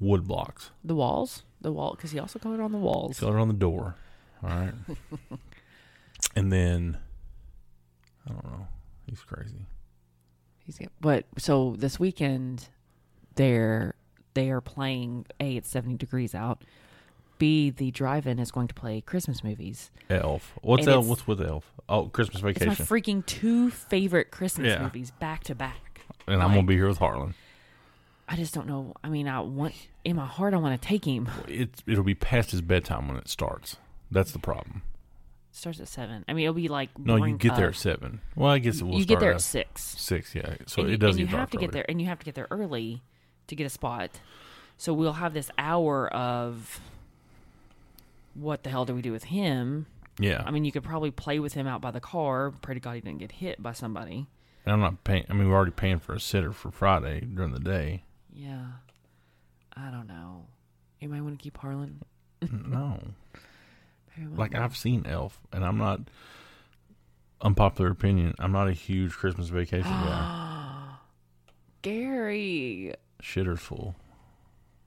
wood 0.00 0.26
blocks, 0.26 0.70
The 0.82 0.94
walls, 0.94 1.42
the 1.60 1.72
wall, 1.72 1.92
because 1.94 2.12
he 2.12 2.18
also 2.18 2.38
colored 2.38 2.60
on 2.60 2.72
the 2.72 2.78
walls. 2.78 3.20
colored 3.20 3.38
on 3.38 3.48
the 3.48 3.54
door. 3.54 3.96
All 4.42 4.48
right, 4.50 4.72
and 6.36 6.50
then 6.52 6.98
I 8.26 8.32
don't 8.32 8.44
know. 8.44 8.66
He's 9.06 9.20
crazy. 9.20 9.66
He's 10.64 10.78
but 11.00 11.26
so 11.36 11.74
this 11.78 12.00
weekend 12.00 12.68
they're 13.34 13.94
they 14.32 14.50
are 14.50 14.60
playing 14.62 15.26
a 15.38 15.56
it's 15.56 15.68
70 15.68 15.96
degrees 15.96 16.34
out 16.34 16.62
b 17.44 17.70
the 17.70 17.90
drive-in 17.90 18.38
is 18.38 18.50
going 18.50 18.68
to 18.68 18.74
play 18.74 19.00
christmas 19.02 19.44
movies 19.44 19.90
Elf. 20.08 20.54
What's 20.62 20.86
And 20.86 20.88
Elf? 20.94 21.04
it's- 21.04 21.08
What's 21.10 21.26
with 21.26 21.40
Elf? 21.42 21.70
Oh, 21.88 22.06
Christmas 22.06 22.36
it's 22.42 22.58
Vacation. 22.58 22.68
my 22.68 22.74
freaking 22.74 23.24
two 23.26 23.70
favorite 23.70 24.30
christmas 24.30 24.68
Yeah. 24.68 24.82
movies 24.82 25.10
back 25.10 25.44
to 25.44 25.54
back 25.54 26.00
and 26.26 26.42
I'm 26.42 26.50
gonna 26.54 26.62
be 26.62 26.74
here 26.74 26.88
with 26.88 26.98
Harlan. 26.98 27.34
i 28.28 28.36
just 28.36 28.54
don't 28.54 28.66
know 28.66 28.94
i 29.04 29.08
mean 29.10 29.28
i 29.28 29.40
want 29.40 29.74
in 30.04 30.16
my 30.16 30.24
heart 30.26 30.54
i 30.54 30.56
want 30.56 30.80
to 30.80 30.88
take 30.88 31.04
him 31.04 31.28
It's 31.48 31.82
it'll 31.86 32.04
be 32.04 32.14
past 32.14 32.50
his 32.52 32.62
bedtime 32.62 33.08
when 33.08 33.16
it 33.18 33.28
starts. 33.28 33.76
That's 34.10 34.32
the 34.32 34.38
problem. 34.38 34.80
starts 35.52 35.80
at 35.80 35.88
seven 35.88 36.24
i 36.28 36.32
mean 36.32 36.44
it'll 36.44 36.54
be 36.54 36.68
like 36.68 36.90
No, 36.98 37.14
you 37.16 37.20
boring 37.20 37.36
get 37.36 37.56
there 37.56 37.66
up. 37.68 37.74
at 37.74 37.78
seven. 37.80 38.20
Well, 38.36 38.50
I 38.50 38.58
guess 38.58 38.80
it 38.80 38.84
will 38.84 38.96
you 38.96 39.02
start 39.02 39.20
get 39.20 39.24
there 39.24 39.34
at 39.34 39.40
six 39.42 39.82
six. 39.82 40.34
Yeah, 40.34 40.56
so 40.66 40.80
and 40.82 40.88
it 40.88 40.92
you, 40.92 40.96
does 40.98 41.14
and 41.16 41.20
you 41.20 41.26
get 41.26 41.30
have 41.32 41.40
dark 41.40 41.50
to 41.50 41.56
get 41.58 41.64
early. 41.68 41.72
there 41.74 41.86
and 41.90 42.00
you 42.00 42.06
have 42.08 42.18
to 42.20 42.24
get 42.24 42.34
there 42.34 42.48
early 42.50 43.02
to 43.48 43.54
get 43.56 43.64
a 43.66 43.70
spot 43.70 44.10
so 44.78 44.92
we'll 44.94 45.12
have 45.24 45.34
this 45.34 45.50
hour 45.58 46.08
of 46.12 46.80
what 48.34 48.62
the 48.64 48.70
hell 48.70 48.84
do 48.84 48.94
we 48.94 49.02
do 49.02 49.12
with 49.12 49.24
him 49.24 49.86
Yeah, 50.18 50.42
I 50.44 50.50
mean, 50.50 50.64
you 50.64 50.72
could 50.72 50.84
probably 50.84 51.10
play 51.10 51.38
with 51.38 51.54
him 51.54 51.66
out 51.66 51.80
by 51.80 51.90
the 51.90 52.00
car. 52.00 52.50
Pray 52.50 52.74
to 52.74 52.80
God 52.80 52.94
he 52.94 53.00
didn't 53.00 53.18
get 53.18 53.32
hit 53.32 53.62
by 53.62 53.72
somebody. 53.72 54.26
and 54.64 54.72
I'm 54.72 54.80
not 54.80 55.04
paying. 55.04 55.24
I 55.28 55.32
mean, 55.34 55.48
we're 55.48 55.56
already 55.56 55.72
paying 55.72 55.98
for 55.98 56.14
a 56.14 56.20
sitter 56.20 56.52
for 56.52 56.70
Friday 56.70 57.20
during 57.20 57.52
the 57.52 57.60
day. 57.60 58.04
Yeah. 58.32 58.64
I 59.76 59.90
don't 59.90 60.06
know. 60.06 60.46
You 61.00 61.08
might 61.08 61.20
want 61.22 61.38
to 61.38 61.42
keep 61.42 61.56
Harlan. 61.58 62.00
no, 62.52 63.00
like. 64.34 64.54
I've 64.54 64.76
seen 64.76 65.04
Elf, 65.06 65.40
and 65.52 65.64
I'm 65.64 65.78
not. 65.78 66.00
Unpopular 67.40 67.90
opinion. 67.90 68.34
I'm 68.38 68.52
not 68.52 68.68
a 68.68 68.72
huge 68.72 69.12
Christmas 69.12 69.48
Vacation 69.48 69.90
guy. 69.90 70.94
Gary. 71.82 72.94
Shitter's 73.22 73.60
full. 73.60 73.94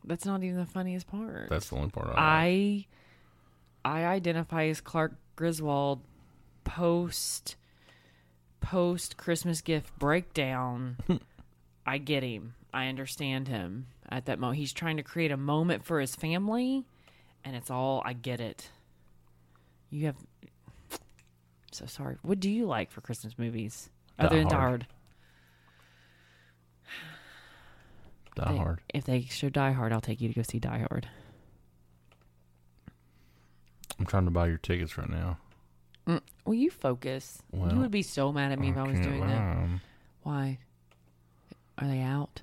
That's 0.03 0.25
not 0.25 0.41
even 0.43 0.57
the 0.57 0.65
funniest 0.65 1.07
part. 1.07 1.49
That's 1.49 1.69
the 1.69 1.75
only 1.75 1.89
part 1.89 2.09
I. 2.15 2.45
like. 2.79 2.87
I 3.87 4.03
identify 4.03 4.65
as 4.65 4.81
Clark 4.81 5.13
Griswold 5.37 6.01
post 6.65 7.55
post 8.59 9.15
Christmas 9.15 9.61
gift 9.61 9.97
breakdown. 9.97 10.97
I 11.85 11.97
get 11.97 12.21
him. 12.21 12.55
I 12.73 12.87
understand 12.87 13.47
him 13.47 13.87
at 14.09 14.25
that 14.25 14.39
moment. 14.39 14.59
He's 14.59 14.73
trying 14.73 14.97
to 14.97 15.03
create 15.03 15.31
a 15.31 15.37
moment 15.37 15.85
for 15.85 16.01
his 16.01 16.17
family, 16.17 16.83
and 17.45 17.55
it's 17.55 17.71
all 17.71 18.01
I 18.03 18.11
get 18.11 18.41
it. 18.41 18.69
You 19.89 20.07
have 20.07 20.17
so 21.71 21.85
sorry. 21.85 22.17
What 22.23 22.41
do 22.41 22.49
you 22.49 22.65
like 22.65 22.91
for 22.91 22.99
Christmas 22.99 23.39
movies 23.39 23.89
other 24.19 24.39
than 24.39 24.49
Die 24.49 24.55
Hard. 24.55 24.87
Die 28.35 28.57
Hard. 28.57 28.81
If 28.93 29.05
they 29.05 29.21
show 29.21 29.47
Die 29.47 29.71
Hard, 29.71 29.93
I'll 29.93 30.01
take 30.01 30.19
you 30.19 30.27
to 30.27 30.33
go 30.33 30.41
see 30.41 30.59
Die 30.59 30.85
Hard. 30.89 31.07
Trying 34.07 34.25
to 34.25 34.31
buy 34.31 34.47
your 34.47 34.57
tickets 34.57 34.97
right 34.97 35.09
now. 35.09 35.37
Will 36.45 36.53
you 36.53 36.71
focus? 36.71 37.39
Well, 37.51 37.73
you 37.73 37.79
would 37.79 37.91
be 37.91 38.01
so 38.01 38.31
mad 38.31 38.53
at 38.53 38.59
me 38.59 38.69
if 38.69 38.77
I 38.77 38.83
was 38.83 38.99
doing 38.99 39.27
that. 39.27 39.67
Why? 40.23 40.59
Are 41.77 41.87
they 41.87 41.99
out? 42.01 42.41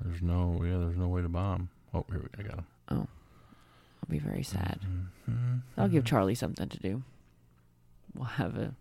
There's 0.00 0.22
no, 0.22 0.60
yeah, 0.64 0.78
there's 0.78 0.96
no 0.96 1.08
way 1.08 1.22
to 1.22 1.28
buy 1.28 1.52
them. 1.52 1.68
Oh, 1.94 2.04
here 2.10 2.18
we 2.18 2.24
go. 2.24 2.28
I 2.38 2.42
got 2.42 2.56
them. 2.56 2.66
Oh, 2.88 2.94
I'll 2.96 4.08
be 4.08 4.18
very 4.18 4.42
sad. 4.42 4.80
Mm-hmm. 5.28 5.58
I'll 5.76 5.88
give 5.88 6.04
Charlie 6.04 6.34
something 6.34 6.68
to 6.68 6.78
do. 6.78 7.02
We'll 8.14 8.24
have 8.24 8.56
a 8.56 8.74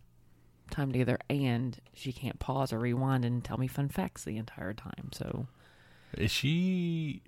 time 0.71 0.91
together, 0.93 1.19
and 1.29 1.77
she 1.93 2.11
can't 2.13 2.39
pause 2.39 2.71
or 2.73 2.79
rewind 2.79 3.25
and 3.25 3.43
tell 3.43 3.57
me 3.57 3.67
fun 3.67 3.89
facts 3.89 4.23
the 4.23 4.37
entire 4.37 4.73
time. 4.73 5.09
So, 5.13 5.47
Is 6.17 6.31
she 6.31 7.21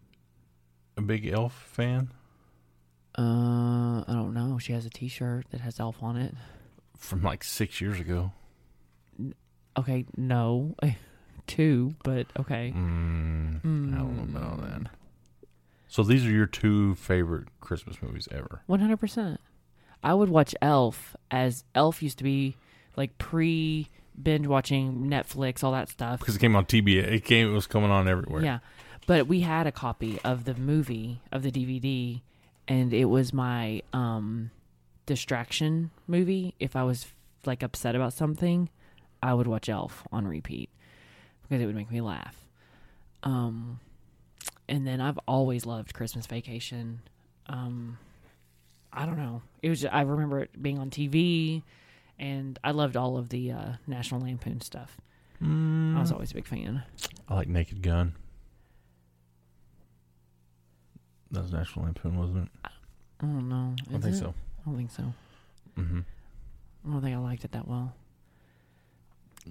a 0.97 1.01
big 1.01 1.27
Elf 1.27 1.53
fan? 1.53 2.11
Uh, 3.17 4.01
I 4.07 4.13
don't 4.13 4.33
know. 4.33 4.57
She 4.59 4.73
has 4.73 4.85
a 4.85 4.89
T-shirt 4.89 5.45
that 5.51 5.61
has 5.61 5.79
Elf 5.79 6.01
on 6.01 6.17
it. 6.17 6.33
From 6.97 7.21
like 7.21 7.43
six 7.43 7.81
years 7.81 7.99
ago. 7.99 8.31
Okay, 9.77 10.05
no, 10.15 10.75
two, 11.47 11.95
but 12.03 12.27
okay. 12.39 12.73
Mm, 12.75 13.93
I 13.93 13.97
don't 13.97 14.33
know 14.33 14.39
about 14.39 14.61
that. 14.61 14.91
So 15.87 16.01
these 16.03 16.25
are 16.25 16.31
your 16.31 16.45
two 16.47 16.95
favorite 16.95 17.47
Christmas 17.59 18.01
movies 18.01 18.27
ever. 18.31 18.61
One 18.65 18.79
hundred 18.79 18.97
percent. 18.97 19.39
I 20.03 20.13
would 20.13 20.29
watch 20.29 20.55
Elf 20.61 21.15
as 21.29 21.63
Elf 21.75 22.01
used 22.01 22.17
to 22.17 22.23
be 22.23 22.55
like 22.95 23.17
pre 23.17 23.89
binge 24.21 24.47
watching 24.47 25.07
Netflix, 25.07 25.63
all 25.63 25.71
that 25.71 25.89
stuff. 25.89 26.19
Because 26.19 26.35
it 26.35 26.39
came 26.39 26.55
on 26.55 26.65
TBA. 26.65 27.11
It 27.11 27.25
came. 27.25 27.49
It 27.49 27.53
was 27.53 27.67
coming 27.67 27.91
on 27.91 28.07
everywhere. 28.07 28.43
Yeah. 28.43 28.59
But 29.05 29.27
we 29.27 29.41
had 29.41 29.67
a 29.67 29.71
copy 29.71 30.19
of 30.23 30.45
the 30.45 30.55
movie 30.55 31.21
of 31.31 31.43
the 31.43 31.51
DVD 31.51 32.21
and 32.67 32.93
it 32.93 33.05
was 33.05 33.33
my 33.33 33.81
um 33.91 34.51
distraction 35.05 35.91
movie. 36.07 36.55
If 36.59 36.75
I 36.75 36.83
was 36.83 37.07
like 37.45 37.63
upset 37.63 37.95
about 37.95 38.13
something, 38.13 38.69
I 39.21 39.33
would 39.33 39.47
watch 39.47 39.69
Elf 39.69 40.03
on 40.11 40.27
repeat 40.27 40.69
because 41.43 41.61
it 41.61 41.65
would 41.65 41.75
make 41.75 41.91
me 41.91 42.01
laugh. 42.01 42.35
Um 43.23 43.79
and 44.67 44.87
then 44.87 45.01
I've 45.01 45.19
always 45.27 45.65
loved 45.65 45.93
Christmas 45.93 46.25
Vacation. 46.25 47.01
Um 47.47 47.97
I 48.91 49.05
don't 49.05 49.17
know. 49.17 49.41
It 49.61 49.69
was 49.69 49.83
I 49.85 50.01
remember 50.01 50.41
it 50.41 50.61
being 50.61 50.79
on 50.79 50.89
TV 50.89 51.63
and 52.19 52.59
I 52.63 52.71
loved 52.71 52.95
all 52.95 53.17
of 53.17 53.29
the 53.29 53.51
uh, 53.51 53.73
National 53.87 54.21
Lampoon 54.21 54.61
stuff. 54.61 54.97
I 55.97 55.99
was 55.99 56.11
always 56.11 56.31
a 56.31 56.35
big 56.35 56.45
fan. 56.47 56.83
I 57.27 57.33
like 57.33 57.49
Naked 57.49 57.81
Gun. 57.81 58.13
That 61.33 61.41
was 61.43 61.51
National 61.51 61.85
Lampoon, 61.85 62.17
wasn't 62.17 62.43
it? 62.45 62.49
I 63.19 63.25
don't 63.25 63.49
know. 63.49 63.75
I 63.87 63.91
don't 63.91 63.97
Is 63.99 64.03
think 64.03 64.15
it? 64.15 64.19
so. 64.19 64.33
I 64.61 64.65
don't 64.69 64.77
think 64.77 64.91
so. 64.91 65.13
Mm-hmm. 65.77 65.99
I 66.87 66.91
don't 66.91 67.01
think 67.01 67.15
I 67.15 67.19
liked 67.19 67.43
it 67.43 67.51
that 67.51 67.67
well. 67.67 67.93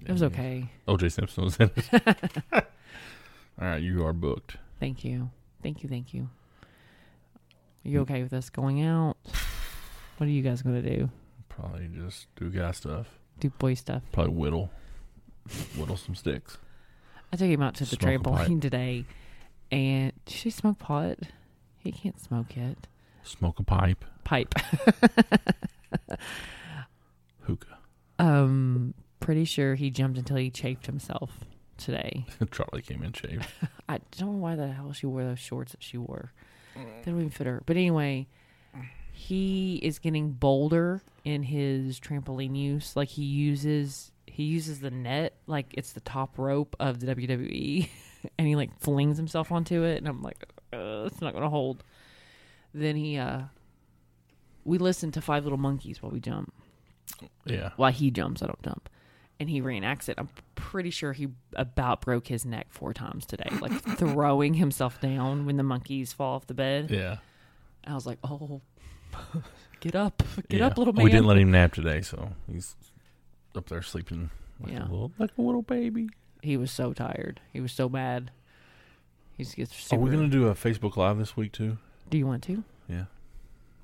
It 0.05 0.11
was 0.11 0.23
okay. 0.23 0.69
O.J. 0.87 1.09
Simpson 1.09 1.43
was 1.43 1.57
in 1.57 1.69
it. 1.75 1.89
All 2.53 3.67
right, 3.67 3.81
you 3.81 4.03
are 4.05 4.13
booked. 4.13 4.57
Thank 4.79 5.03
you. 5.05 5.29
Thank 5.61 5.83
you. 5.83 5.89
Thank 5.89 6.13
you. 6.13 6.29
Are 7.85 7.89
you 7.89 7.99
okay 8.01 8.23
with 8.23 8.33
us 8.33 8.49
going 8.49 8.81
out? 8.83 9.17
What 10.17 10.27
are 10.27 10.31
you 10.31 10.41
guys 10.41 10.61
going 10.63 10.81
to 10.81 10.97
do? 10.97 11.09
Probably 11.49 11.87
just 11.93 12.27
do 12.35 12.49
guy 12.49 12.71
stuff. 12.71 13.07
Do 13.39 13.49
boy 13.51 13.73
stuff? 13.75 14.01
Probably 14.11 14.33
whittle, 14.33 14.71
whittle 15.77 15.97
some 15.97 16.15
sticks. 16.15 16.57
I 17.31 17.35
took 17.35 17.47
him 17.49 17.61
out 17.61 17.75
to 17.75 17.83
the 17.85 17.95
Smoke 17.95 18.03
a 18.15 18.19
pipe. 18.19 18.47
trampoline 18.47 18.61
today. 18.61 19.05
And 19.71 20.13
did 20.25 20.33
she 20.35 20.49
smoke 20.49 20.79
pot? 20.79 21.17
He 21.83 21.91
can't 21.91 22.19
smoke 22.19 22.55
yet. 22.55 22.87
Smoke 23.23 23.59
a 23.59 23.63
pipe. 23.63 24.05
Pipe. 24.23 24.53
Hookah. 27.41 27.77
um, 28.19 28.93
pretty 29.19 29.43
sure 29.45 29.75
he 29.75 29.89
jumped 29.89 30.17
until 30.17 30.37
he 30.37 30.49
chafed 30.49 30.85
himself 30.85 31.43
today. 31.77 32.25
Charlie 32.51 32.81
came 32.81 33.03
in 33.03 33.11
shaved. 33.13 33.45
I 33.89 33.99
don't 34.17 34.33
know 34.33 34.37
why 34.37 34.55
the 34.55 34.67
hell 34.69 34.93
she 34.93 35.05
wore 35.05 35.23
those 35.23 35.39
shorts 35.39 35.73
that 35.73 35.83
she 35.83 35.97
wore. 35.97 36.31
They 36.75 37.11
don't 37.11 37.19
even 37.19 37.29
fit 37.29 37.45
her. 37.45 37.61
But 37.65 37.75
anyway, 37.75 38.27
he 39.11 39.75
is 39.83 39.99
getting 39.99 40.31
bolder 40.31 41.03
in 41.23 41.43
his 41.43 41.99
trampoline 41.99 42.55
use. 42.57 42.95
Like 42.95 43.09
he 43.09 43.23
uses 43.23 44.11
he 44.25 44.43
uses 44.43 44.79
the 44.79 44.89
net 44.89 45.33
like 45.45 45.67
it's 45.73 45.93
the 45.93 45.99
top 45.99 46.39
rope 46.39 46.75
of 46.79 46.99
the 46.99 47.13
WWE, 47.15 47.89
and 48.39 48.47
he 48.47 48.55
like 48.55 48.79
flings 48.79 49.17
himself 49.17 49.51
onto 49.51 49.83
it. 49.83 49.97
And 49.97 50.07
I'm 50.07 50.23
like, 50.23 50.47
uh, 50.73 51.05
it's 51.05 51.21
not 51.21 51.33
gonna 51.33 51.49
hold. 51.49 51.83
Then 52.73 52.95
he 52.95 53.17
uh, 53.17 53.43
we 54.65 54.77
listen 54.77 55.11
to 55.11 55.21
Five 55.21 55.43
Little 55.43 55.59
Monkeys 55.59 56.01
while 56.01 56.11
we 56.11 56.19
jump. 56.19 56.53
Yeah. 57.45 57.71
While 57.75 57.91
he 57.91 58.11
jumps, 58.11 58.41
I 58.41 58.47
don't 58.47 58.61
jump. 58.63 58.89
And 59.39 59.49
he 59.49 59.61
reenacts 59.61 60.07
it. 60.09 60.15
I'm 60.17 60.29
pretty 60.55 60.89
sure 60.89 61.11
he 61.13 61.27
about 61.55 62.01
broke 62.01 62.27
his 62.27 62.45
neck 62.45 62.67
four 62.69 62.93
times 62.93 63.25
today, 63.25 63.49
like 63.59 63.71
throwing 63.97 64.53
himself 64.55 65.01
down 65.01 65.45
when 65.45 65.57
the 65.57 65.63
monkeys 65.63 66.13
fall 66.13 66.35
off 66.35 66.47
the 66.47 66.53
bed. 66.53 66.89
Yeah. 66.91 67.17
I 67.85 67.93
was 67.95 68.05
like, 68.05 68.19
"Oh, 68.23 68.61
get 69.81 69.95
up, 69.95 70.23
get 70.49 70.59
Yeah. 70.59 70.67
up, 70.67 70.77
little 70.77 70.93
man!" 70.93 71.03
We 71.03 71.11
didn't 71.11 71.25
let 71.25 71.37
him 71.37 71.51
nap 71.51 71.73
today, 71.73 72.01
so 72.01 72.29
he's 72.49 72.75
up 73.55 73.67
there 73.67 73.81
sleeping 73.81 74.29
like 74.61 74.71
Yeah. 74.71 74.83
a 74.83 74.89
little 74.89 75.11
like 75.19 75.31
a 75.37 75.41
little 75.41 75.61
baby. 75.63 76.09
He 76.41 76.55
was 76.57 76.71
so 76.71 76.93
tired. 76.93 77.41
He 77.51 77.59
was 77.59 77.71
so 77.73 77.89
mad. 77.89 78.31
He 79.43 79.45
just 79.45 79.57
gets 79.57 79.93
Are 79.93 79.99
we 79.99 80.09
gonna 80.09 80.29
do 80.29 80.47
a 80.47 80.55
Facebook 80.55 80.95
Live 80.95 81.17
this 81.17 81.35
week 81.35 81.51
too? 81.51 81.77
Do 82.09 82.17
you 82.17 82.25
want 82.25 82.43
to? 82.43 82.63
Yeah. 82.87 83.05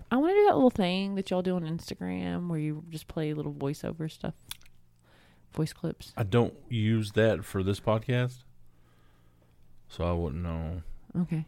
I 0.10 0.16
want 0.18 0.32
to 0.32 0.36
do 0.36 0.46
that 0.46 0.56
little 0.56 0.70
thing 0.70 1.16
that 1.16 1.30
y'all 1.30 1.42
do 1.42 1.56
on 1.56 1.64
Instagram 1.64 2.48
where 2.48 2.58
you 2.60 2.84
just 2.90 3.08
play 3.10 3.34
little 3.34 3.54
voiceover 3.54 4.10
stuff, 4.10 4.34
voice 5.54 5.74
clips. 5.74 6.14
I 6.16 6.24
don't 6.24 6.54
use 6.70 7.12
that 7.12 7.44
for 7.44 7.62
this 7.62 7.80
podcast, 7.82 8.44
so 9.90 10.06
I 10.06 10.14
wouldn't 10.14 10.42
know. 10.42 10.82
Okay, 11.24 11.46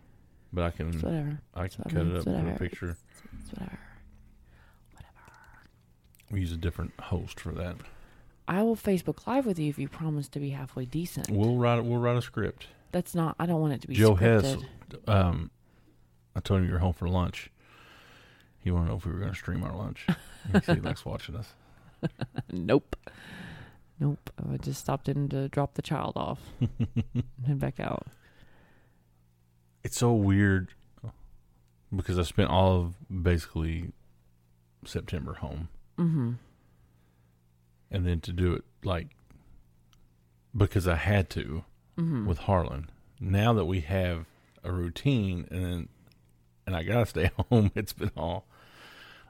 But 0.51 0.63
I 0.65 0.71
can 0.71 0.89
it's 0.89 1.03
whatever. 1.03 1.39
I 1.55 1.67
can 1.69 1.83
whatever. 1.83 2.03
cut 2.03 2.07
it 2.07 2.17
It's 2.17 2.27
up, 2.27 2.43
put 2.43 2.53
a 2.55 2.59
picture. 2.59 2.97
It's 3.39 3.51
whatever. 3.53 3.79
We 6.29 6.41
use 6.41 6.51
a 6.51 6.57
different 6.57 6.91
host 6.99 7.39
for 7.39 7.53
that. 7.53 7.77
I 8.47 8.61
will 8.63 8.75
Facebook 8.75 9.25
Live 9.25 9.45
with 9.45 9.57
you 9.57 9.69
if 9.69 9.79
you 9.79 9.87
promise 9.87 10.27
to 10.29 10.39
be 10.39 10.49
halfway 10.49 10.85
decent. 10.85 11.29
We'll 11.29 11.55
write 11.55 11.83
we'll 11.85 11.99
write 11.99 12.17
a 12.17 12.21
script. 12.21 12.67
That's 12.91 13.15
not. 13.15 13.35
I 13.39 13.45
don't 13.45 13.61
want 13.61 13.73
it 13.73 13.81
to 13.81 13.87
be 13.87 13.93
Joe. 13.95 14.15
Hess, 14.15 14.57
um, 15.07 15.49
I 16.35 16.39
told 16.41 16.59
him 16.61 16.67
you 16.67 16.73
were 16.73 16.79
home 16.79 16.93
for 16.93 17.07
lunch. 17.07 17.49
He 18.59 18.69
wanted 18.71 18.85
to 18.85 18.91
know 18.91 18.97
if 18.97 19.05
we 19.05 19.11
were 19.11 19.19
going 19.19 19.31
to 19.31 19.37
stream 19.37 19.63
our 19.63 19.75
lunch. 19.75 20.05
he 20.65 20.73
likes 20.75 21.05
watching 21.05 21.35
us. 21.35 21.53
Nope. 22.51 22.95
Nope. 23.99 24.31
I 24.51 24.57
just 24.57 24.79
stopped 24.81 25.07
in 25.07 25.29
to 25.29 25.47
drop 25.49 25.75
the 25.75 25.81
child 25.83 26.13
off 26.15 26.39
and 26.59 27.23
head 27.45 27.59
back 27.59 27.79
out. 27.79 28.07
It's 29.83 29.97
so 29.99 30.11
weird 30.13 30.73
because 31.95 32.17
I 32.17 32.23
spent 32.23 32.49
all 32.49 32.75
of 32.79 33.23
basically 33.23 33.91
September 34.85 35.35
home, 35.35 35.69
Mm-hmm. 35.99 36.31
and 37.91 38.07
then 38.07 38.19
to 38.21 38.31
do 38.33 38.53
it 38.53 38.63
like 38.83 39.09
because 40.57 40.87
I 40.87 40.95
had 40.95 41.29
to 41.31 41.63
Mm-hmm. 41.97 42.25
with 42.25 42.39
Harlan. 42.39 42.89
Now 43.19 43.53
that 43.53 43.65
we 43.65 43.81
have 43.81 44.25
a 44.63 44.71
routine, 44.71 45.47
and 45.51 45.89
and 46.65 46.75
I 46.75 46.83
gotta 46.83 47.05
stay 47.05 47.29
home, 47.49 47.71
it's 47.75 47.93
been 47.93 48.11
all 48.17 48.45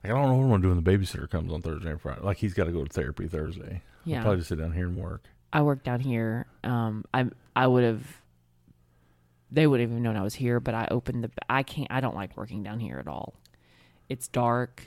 like 0.03 0.11
I 0.13 0.15
don't 0.15 0.29
know 0.29 0.35
what 0.35 0.43
I'm 0.43 0.49
gonna 0.49 0.61
do 0.63 0.67
when 0.75 0.83
the 0.83 0.91
babysitter 0.91 1.29
comes 1.29 1.51
on 1.51 1.61
Thursday 1.61 1.89
and 1.91 2.01
Friday. 2.01 2.21
Like 2.21 2.37
he's 2.37 2.53
got 2.53 2.65
to 2.65 2.71
go 2.71 2.83
to 2.83 2.89
therapy 2.91 3.27
Thursday. 3.27 3.81
Yeah. 4.05 4.17
I'll 4.17 4.23
probably 4.23 4.37
just 4.39 4.49
sit 4.49 4.59
down 4.59 4.73
here 4.73 4.87
and 4.87 4.97
work. 4.97 5.25
I 5.53 5.61
work 5.61 5.83
down 5.83 5.99
here. 5.99 6.47
Um, 6.63 7.05
I 7.13 7.25
I 7.55 7.67
would 7.67 7.83
have. 7.83 8.17
They 9.53 9.67
would 9.67 9.81
have 9.81 9.89
even 9.91 10.01
known 10.01 10.15
I 10.15 10.21
was 10.23 10.35
here, 10.35 10.59
but 10.61 10.73
I 10.73 10.87
opened 10.89 11.25
the. 11.25 11.31
I 11.49 11.63
can't. 11.63 11.87
I 11.91 11.99
don't 11.99 12.15
like 12.15 12.37
working 12.37 12.63
down 12.63 12.79
here 12.79 12.97
at 12.99 13.07
all. 13.07 13.33
It's 14.07 14.27
dark. 14.29 14.83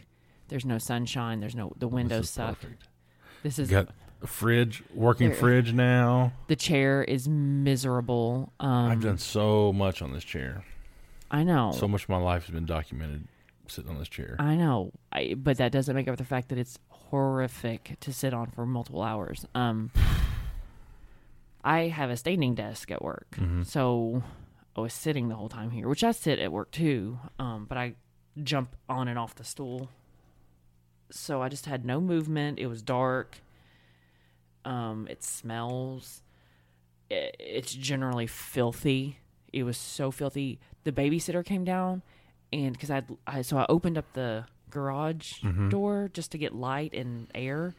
There's 0.48 0.64
no 0.64 0.78
sunshine. 0.78 1.40
There's 1.40 1.54
no. 1.54 1.72
The 1.76 1.86
windows 1.88 2.20
This 2.22 2.28
is 2.28 2.34
suck. 2.34 2.60
perfect. 2.60 2.82
This 3.42 3.58
is 3.58 3.68
Got 3.70 3.88
a 4.24 4.26
fridge, 4.26 4.82
working 4.94 5.32
fridge 5.32 5.72
now. 5.72 6.32
the 6.48 6.56
chair 6.56 7.04
is 7.04 7.28
miserable. 7.28 8.52
Um, 8.58 8.90
I've 8.90 9.02
done 9.02 9.18
so 9.18 9.72
much 9.72 10.02
on 10.02 10.12
this 10.12 10.24
chair. 10.24 10.64
I 11.30 11.42
know. 11.44 11.72
So 11.76 11.86
much 11.86 12.04
of 12.04 12.08
my 12.08 12.16
life 12.18 12.46
has 12.46 12.54
been 12.54 12.66
documented 12.66 13.26
sitting 13.68 13.90
on 13.90 13.98
this 13.98 14.08
chair. 14.08 14.36
I 14.38 14.56
know, 14.56 14.92
I, 15.12 15.34
but 15.36 15.56
that 15.58 15.72
doesn't 15.72 15.94
make 15.94 16.06
up 16.08 16.12
for 16.12 16.22
the 16.22 16.28
fact 16.28 16.48
that 16.50 16.58
it's 16.58 16.78
horrific 16.88 17.96
to 18.00 18.12
sit 18.12 18.34
on 18.34 18.50
for 18.50 18.66
multiple 18.66 19.02
hours. 19.02 19.46
Um, 19.54 19.90
I 21.62 21.82
have 21.88 22.10
a 22.10 22.16
standing 22.16 22.54
desk 22.54 22.90
at 22.90 23.02
work, 23.02 23.26
Mm-hmm. 23.40 23.62
so 23.62 24.22
I 24.76 24.80
was 24.80 24.92
sitting 24.92 25.28
the 25.28 25.34
whole 25.36 25.48
time 25.48 25.70
here, 25.70 25.88
which 25.88 26.04
I 26.04 26.10
sit 26.12 26.38
at 26.38 26.52
work 26.52 26.70
too. 26.72 27.18
Um, 27.38 27.64
but 27.68 27.78
I 27.78 27.94
jump 28.42 28.76
on 28.88 29.08
and 29.08 29.18
off 29.18 29.34
the 29.34 29.44
stool, 29.44 29.88
so 31.10 31.40
I 31.42 31.48
just 31.48 31.66
had 31.66 31.84
no 31.84 32.00
movement. 32.00 32.58
It 32.58 32.66
was 32.66 32.82
dark. 32.82 33.38
Um, 34.64 35.06
it 35.10 35.22
smells. 35.22 36.22
It, 37.10 37.36
it's 37.38 37.74
generally 37.74 38.26
filthy 38.26 39.18
it 39.54 39.62
was 39.62 39.76
so 39.76 40.10
filthy. 40.10 40.58
The 40.82 40.90
babysitter 40.92 41.44
came 41.44 41.64
down, 41.64 42.02
and 42.52 42.72
because 42.72 42.90
I, 42.90 43.02
I 43.26 43.42
so 43.42 43.56
I 43.56 43.66
opened 43.68 43.96
up 43.96 44.12
the 44.12 44.46
garage 44.68 45.34
door 45.68 46.10
just 46.12 46.32
to 46.32 46.38
get 46.38 46.52
light 46.52 46.92
and 46.92 47.28
air, 47.36 47.74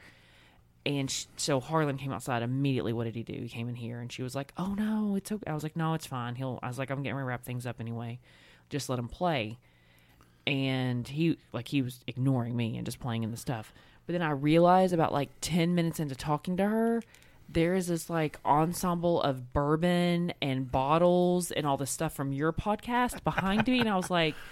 and 0.86 1.12
sh- 1.12 1.26
so 1.36 1.60
Harlan 1.60 1.98
came 1.98 2.14
outside 2.14 2.44
immediately. 2.44 2.94
What 2.94 3.04
did 3.04 3.16
he 3.16 3.24
do? 3.24 3.34
He 3.34 3.50
came 3.50 3.68
in 3.68 3.76
here, 3.76 4.00
and 4.00 4.10
she 4.10 4.24
was 4.24 4.36
like, 4.36 4.54
"Oh 4.58 4.74
no, 4.74 5.16
it's 5.18 5.32
okay." 5.34 5.52
I 5.52 5.54
was 5.54 5.64
like, 5.64 5.76
"No, 5.76 5.96
it's 5.96 6.06
fine." 6.08 6.36
He'll. 6.36 6.60
I 6.64 6.68
was 6.70 6.80
like, 6.80 6.90
"I'm 6.90 7.04
getting 7.04 7.16
ready 7.18 7.26
to 7.26 7.28
wrap 7.28 7.44
things 7.44 7.66
up 7.66 7.82
anyway. 7.82 8.20
Just 8.70 8.88
let 8.88 8.98
him 8.98 9.10
play." 9.10 9.60
And 10.48 11.06
he 11.08 11.38
like 11.52 11.68
he 11.68 11.82
was 11.82 12.00
ignoring 12.08 12.56
me 12.56 12.78
and 12.78 12.86
just 12.86 13.02
playing 13.02 13.24
in 13.24 13.32
the 13.32 13.38
stuff. 13.38 13.74
But 14.06 14.14
then 14.14 14.22
I 14.22 14.32
realized 14.32 14.94
about 14.94 15.14
like 15.14 15.30
ten 15.42 15.74
minutes 15.76 16.00
into 16.00 16.16
talking 16.16 16.58
to 16.58 16.66
her, 16.68 17.02
there 17.50 17.74
is 17.76 17.88
this 17.88 18.10
like 18.10 18.40
ensemble 18.46 19.22
of 19.22 19.52
bourbon 19.54 20.34
and 20.42 20.72
bottles 20.72 21.52
and 21.52 21.66
all 21.66 21.78
the 21.78 21.86
stuff 21.88 22.14
from 22.14 22.32
your 22.32 22.52
podcast 22.54 23.24
behind 23.24 23.68
me, 23.68 23.80
and 23.80 23.90
I 23.90 23.96
was 23.96 24.10
like. 24.10 24.36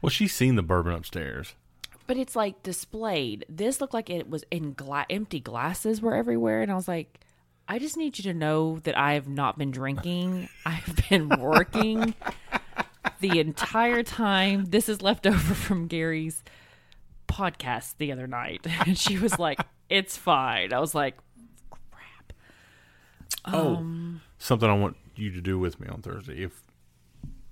Well, 0.00 0.10
she's 0.10 0.32
seen 0.32 0.54
the 0.54 0.62
bourbon 0.62 0.92
upstairs. 0.92 1.54
but 2.06 2.16
it's 2.16 2.36
like 2.36 2.62
displayed. 2.62 3.44
This 3.48 3.80
looked 3.80 3.92
like 3.94 4.08
it 4.10 4.30
was 4.30 4.44
in 4.48 4.74
gla- 4.74 5.06
empty 5.10 5.40
glasses 5.40 6.00
were 6.00 6.14
everywhere, 6.14 6.62
and 6.62 6.70
I 6.70 6.76
was 6.76 6.86
like, 6.86 7.18
I 7.66 7.80
just 7.80 7.96
need 7.96 8.16
you 8.16 8.22
to 8.22 8.32
know 8.32 8.78
that 8.84 8.96
I 8.96 9.14
have 9.14 9.26
not 9.26 9.58
been 9.58 9.72
drinking. 9.72 10.48
I've 10.64 11.00
been 11.10 11.28
working 11.40 12.14
the 13.18 13.40
entire 13.40 14.04
time. 14.04 14.66
This 14.66 14.88
is 14.88 15.02
left 15.02 15.26
over 15.26 15.54
from 15.54 15.88
Gary's 15.88 16.44
podcast 17.28 17.94
the 17.98 18.10
other 18.12 18.26
night, 18.26 18.66
and 18.86 18.98
she 18.98 19.18
was 19.18 19.38
like, 19.38 19.60
"It's 19.88 20.16
fine." 20.16 20.72
I 20.72 20.80
was 20.80 20.94
like, 20.94 21.16
"Crap." 21.90 22.32
Oh, 23.44 23.76
um, 23.76 24.20
something 24.38 24.68
I 24.68 24.74
want 24.74 24.96
you 25.14 25.30
to 25.30 25.40
do 25.40 25.58
with 25.58 25.78
me 25.80 25.88
on 25.88 26.02
Thursday 26.02 26.42
if 26.42 26.62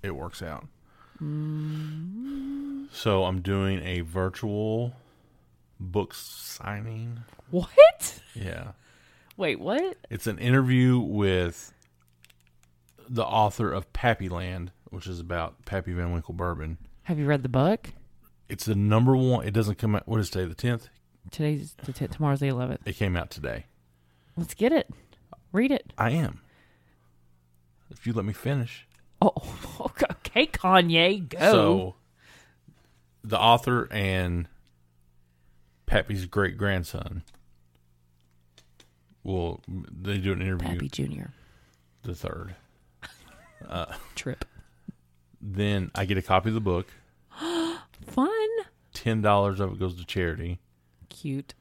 it 0.03 0.15
works 0.15 0.41
out. 0.41 0.67
Mm-hmm. 1.21 2.85
So 2.91 3.23
I'm 3.25 3.41
doing 3.41 3.81
a 3.83 4.01
virtual 4.01 4.93
book 5.79 6.13
signing. 6.13 7.21
What? 7.49 8.19
Yeah, 8.35 8.71
Wait, 9.35 9.59
what? 9.59 9.97
it's 10.09 10.27
an 10.27 10.37
interview 10.39 10.99
with 10.99 11.73
the 13.09 13.25
author 13.25 13.71
of 13.71 13.91
Pappyland, 13.93 14.71
which 14.89 15.07
is 15.07 15.19
about 15.19 15.65
Pappy 15.65 15.93
Van 15.93 16.11
Winkle 16.11 16.33
bourbon. 16.33 16.77
Have 17.03 17.19
you 17.19 17.25
read 17.25 17.43
the 17.43 17.49
book? 17.49 17.91
It's 18.49 18.65
the 18.65 18.75
number 18.75 19.15
one. 19.15 19.45
It 19.45 19.51
doesn't 19.53 19.77
come 19.77 19.95
out. 19.95 20.07
What 20.07 20.19
is 20.19 20.29
today? 20.29 20.45
The 20.45 20.55
tenth. 20.55 20.89
Today's 21.31 21.75
the 21.83 21.91
t- 21.93 22.07
tomorrow's 22.07 22.39
the 22.39 22.47
eleventh. 22.47 22.81
It 22.85 22.95
came 22.95 23.17
out 23.17 23.29
today. 23.29 23.65
Let's 24.37 24.53
get 24.53 24.71
it. 24.71 24.89
Read 25.51 25.71
it. 25.71 25.91
I 25.97 26.11
am. 26.11 26.39
If 27.89 28.05
you 28.07 28.13
let 28.13 28.25
me 28.25 28.33
finish. 28.33 28.87
Oh, 29.21 29.33
okay, 30.01 30.45
Kanye, 30.45 31.27
go. 31.27 31.39
So, 31.39 31.95
the 33.23 33.39
author 33.39 33.87
and 33.91 34.47
Pappy's 35.85 36.25
great 36.25 36.57
grandson 36.57 37.23
will 39.23 39.61
they 39.67 40.17
do 40.17 40.31
an 40.33 40.41
interview 40.41 40.67
Pappy 40.69 40.89
Junior. 40.89 41.31
the 42.03 42.15
third. 42.15 42.55
Uh, 43.67 43.91
Trip. 44.13 44.45
Then 45.41 45.89
I 45.95 46.05
get 46.05 46.15
a 46.19 46.21
copy 46.21 46.49
of 46.49 46.53
the 46.53 46.61
book. 46.61 46.85
Fun. 48.05 48.29
Ten 48.93 49.21
dollars 49.21 49.59
of 49.59 49.73
it 49.73 49.79
goes 49.79 49.95
to 49.95 50.05
charity, 50.05 50.59
Cute. 51.09 51.53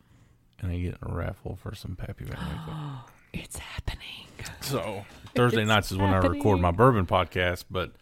and 0.60 0.70
I 0.72 0.78
get 0.78 0.96
a 1.02 1.12
raffle 1.12 1.56
for 1.56 1.74
some 1.74 1.96
Pappy 1.96 2.24
Van 2.24 2.38
Winkle. 2.48 2.74
It's 3.32 3.58
happening. 3.58 4.24
So 4.62 5.04
Thursday 5.34 5.60
It's 5.62 5.68
nights 5.68 5.92
is 5.92 5.98
when 5.98 6.08
I 6.08 6.16
record 6.18 6.58
my 6.58 6.68
happening. 6.68 7.04
bourbon 7.04 7.06
podcast, 7.06 7.64
but 7.70 7.92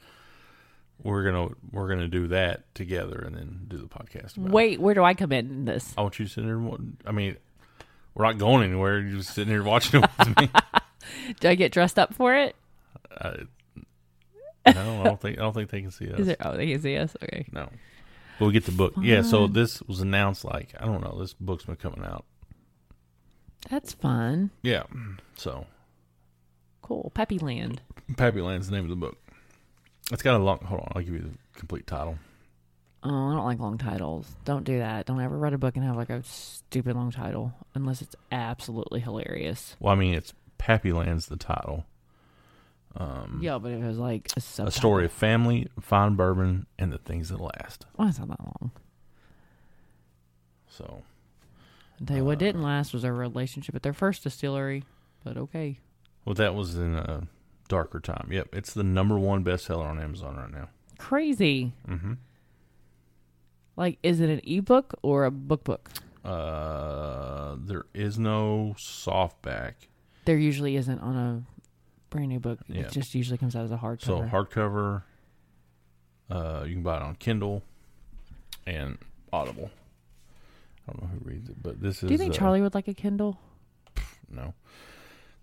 we're 1.02 1.24
gonna 1.24 1.48
we're 1.72 1.88
gonna 1.88 2.06
do 2.06 2.28
that 2.28 2.72
together 2.76 3.18
and 3.26 3.34
then 3.34 3.62
do 3.66 3.78
the 3.78 3.88
podcast. 3.88 4.36
About 4.36 4.46
it. 4.50 4.52
Wait, 4.52 4.80
where 4.80 4.94
do 4.94 5.02
I 5.02 5.14
come 5.14 5.32
in 5.32 5.50
in 5.50 5.64
this? 5.64 5.92
I 5.98 6.02
want 6.02 6.20
you 6.20 6.26
to 6.26 6.30
sit 6.30 6.44
there. 6.44 6.58
Wa- 6.58 6.78
I 7.04 7.10
mean, 7.10 7.36
we're 8.14 8.26
not 8.26 8.38
going 8.38 8.62
anywhere. 8.62 9.00
You're 9.00 9.18
just 9.18 9.34
sitting 9.34 9.52
here 9.52 9.64
watching 9.64 10.04
it 10.04 10.10
with 10.20 10.36
me. 10.38 10.48
Do 11.40 11.48
I 11.48 11.56
get 11.56 11.72
dressed 11.72 11.98
up 11.98 12.14
for 12.14 12.34
it? 12.36 12.54
I, 13.10 13.38
no, 14.72 15.00
I 15.00 15.04
don't 15.04 15.20
think 15.20 15.38
I 15.38 15.42
don't 15.42 15.52
think 15.52 15.70
they 15.70 15.80
can 15.82 15.90
see 15.90 16.12
us. 16.12 16.20
Is 16.20 16.28
it? 16.28 16.36
Oh, 16.44 16.56
they 16.56 16.70
can 16.70 16.80
see 16.80 16.96
us. 16.96 17.16
Okay. 17.24 17.46
No, 17.50 17.68
but 18.38 18.46
we 18.46 18.52
get 18.52 18.66
the 18.66 18.72
book. 18.72 18.94
Yeah, 19.00 19.22
so 19.22 19.46
this 19.46 19.82
was 19.82 20.00
announced 20.00 20.44
like 20.44 20.74
I 20.78 20.84
don't 20.86 21.02
know. 21.02 21.18
This 21.18 21.34
book's 21.34 21.64
been 21.64 21.76
coming 21.76 22.04
out. 22.04 22.24
That's 23.70 23.92
fun. 23.92 24.50
Yeah, 24.62 24.84
so 25.36 25.66
Cool. 26.84 27.10
Peppy 27.14 27.38
Land. 27.38 27.80
Pappy 28.18 28.42
Land's 28.42 28.68
the 28.68 28.76
name 28.76 28.84
of 28.84 28.90
the 28.90 28.96
book. 28.96 29.16
It's 30.12 30.22
got 30.22 30.38
a 30.38 30.44
long. 30.44 30.58
Hold 30.58 30.82
on, 30.82 30.92
I'll 30.94 31.02
give 31.02 31.14
you 31.14 31.20
the 31.20 31.58
complete 31.58 31.86
title. 31.86 32.18
Oh, 33.02 33.08
I 33.08 33.34
don't 33.34 33.44
like 33.44 33.58
long 33.58 33.78
titles. 33.78 34.26
Don't 34.44 34.64
do 34.64 34.78
that. 34.78 35.06
Don't 35.06 35.20
ever 35.20 35.36
write 35.38 35.54
a 35.54 35.58
book 35.58 35.76
and 35.76 35.84
have 35.84 35.96
like 35.96 36.10
a 36.10 36.22
stupid 36.24 36.94
long 36.94 37.10
title 37.10 37.54
unless 37.74 38.02
it's 38.02 38.14
absolutely 38.30 39.00
hilarious. 39.00 39.76
Well, 39.80 39.94
I 39.94 39.96
mean, 39.96 40.12
it's 40.12 40.34
Pappy 40.58 40.92
Land's 40.92 41.26
the 41.26 41.36
title. 41.36 41.86
Yeah, 43.40 43.58
but 43.58 43.72
it 43.72 43.82
was 43.82 43.98
like 43.98 44.30
a, 44.36 44.62
A 44.62 44.70
story 44.70 45.04
of 45.04 45.12
family, 45.12 45.68
fine 45.80 46.14
bourbon, 46.14 46.66
and 46.78 46.92
the 46.92 46.98
things 46.98 47.28
that 47.30 47.40
last. 47.40 47.86
Well, 47.96 48.08
it's 48.08 48.18
not 48.18 48.28
that 48.28 48.40
long. 48.40 48.70
So 50.68 51.02
I'll 52.00 52.06
tell 52.06 52.16
you 52.16 52.24
what 52.24 52.38
didn't 52.38 52.62
last 52.62 52.92
was 52.92 53.02
their 53.02 53.14
relationship 53.14 53.74
at 53.74 53.82
their 53.82 53.92
first 53.92 54.22
distillery. 54.22 54.84
But 55.24 55.36
okay. 55.36 55.78
Well, 56.24 56.34
that 56.34 56.54
was 56.54 56.76
in 56.76 56.94
a 56.96 57.28
darker 57.68 58.00
time. 58.00 58.28
Yep, 58.30 58.48
it's 58.54 58.74
the 58.74 58.84
number 58.84 59.18
one 59.18 59.44
bestseller 59.44 59.86
on 59.86 60.00
Amazon 60.00 60.36
right 60.36 60.52
now. 60.52 60.68
Crazy. 60.98 61.72
Mm-hmm. 61.88 62.14
Like, 63.76 63.98
is 64.02 64.20
it 64.20 64.30
an 64.30 64.40
ebook 64.44 64.94
or 65.02 65.24
a 65.24 65.30
book 65.30 65.64
book? 65.64 65.90
Uh, 66.24 67.56
there 67.58 67.84
is 67.92 68.18
no 68.18 68.74
softback, 68.78 69.72
There 70.24 70.38
usually 70.38 70.76
isn't 70.76 71.00
on 71.00 71.16
a 71.16 71.42
brand 72.14 72.28
new 72.28 72.40
book. 72.40 72.60
Yeah. 72.68 72.82
It 72.82 72.92
just 72.92 73.14
usually 73.14 73.38
comes 73.38 73.56
out 73.56 73.64
as 73.64 73.72
a 73.72 73.76
hardcover. 73.76 74.02
so 74.04 74.22
hardcover. 74.22 75.02
Uh, 76.30 76.64
you 76.66 76.74
can 76.74 76.82
buy 76.82 76.96
it 76.96 77.02
on 77.02 77.16
Kindle 77.16 77.62
and 78.66 78.98
Audible. 79.32 79.70
I 80.88 80.92
don't 80.92 81.02
know 81.02 81.08
who 81.08 81.28
reads 81.30 81.48
it, 81.48 81.62
but 81.62 81.80
this 81.80 82.02
is. 82.02 82.08
Do 82.08 82.14
you 82.14 82.18
think 82.18 82.34
uh, 82.34 82.38
Charlie 82.38 82.60
would 82.60 82.74
like 82.74 82.88
a 82.88 82.94
Kindle? 82.94 83.38
No. 84.30 84.54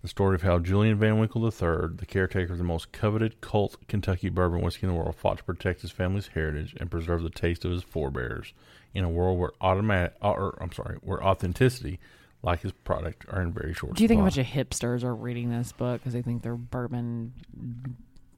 The 0.02 0.08
story 0.08 0.34
of 0.34 0.42
how 0.42 0.58
Julian 0.58 0.98
Van 0.98 1.18
Winkle 1.20 1.44
III, 1.44 1.94
the 1.96 2.06
caretaker 2.06 2.52
of 2.52 2.58
the 2.58 2.64
most 2.64 2.90
coveted 2.90 3.40
cult 3.40 3.76
Kentucky 3.86 4.28
bourbon 4.30 4.60
whiskey 4.60 4.86
in 4.86 4.92
the 4.92 4.98
world, 4.98 5.14
fought 5.14 5.38
to 5.38 5.44
protect 5.44 5.82
his 5.82 5.92
family's 5.92 6.28
heritage 6.28 6.74
and 6.80 6.90
preserve 6.90 7.22
the 7.22 7.30
taste 7.30 7.64
of 7.64 7.70
his 7.70 7.84
forebears 7.84 8.52
in 8.94 9.04
a 9.04 9.08
world 9.08 9.38
where 9.38 9.52
automatic, 9.60 10.14
or 10.20 10.58
I'm 10.60 10.72
sorry, 10.72 10.96
where 11.02 11.22
authenticity, 11.22 12.00
like 12.42 12.60
his 12.60 12.72
product, 12.72 13.24
are 13.28 13.40
in 13.40 13.52
very 13.52 13.72
short 13.74 13.94
Do 13.94 14.02
you 14.02 14.08
think 14.08 14.20
a 14.20 14.24
bunch 14.24 14.38
of 14.38 14.46
hipsters 14.46 15.04
are 15.04 15.14
reading 15.14 15.50
this 15.50 15.70
book 15.72 16.00
because 16.00 16.12
they 16.12 16.22
think 16.22 16.42
they're 16.42 16.56
bourbon 16.56 17.32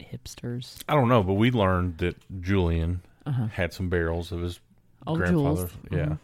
hipsters? 0.01 0.83
I 0.89 0.95
don't 0.95 1.09
know, 1.09 1.23
but 1.23 1.35
we 1.35 1.51
learned 1.51 1.99
that 1.99 2.17
Julian 2.43 3.01
had 3.53 3.73
some 3.73 3.89
barrels 3.89 4.31
of 4.33 4.41
his 4.41 4.61
Oh, 5.07 5.17
grandfather's, 5.17 5.71
Jules. 5.71 5.73
yeah, 5.91 6.05
Mhm. 6.07 6.19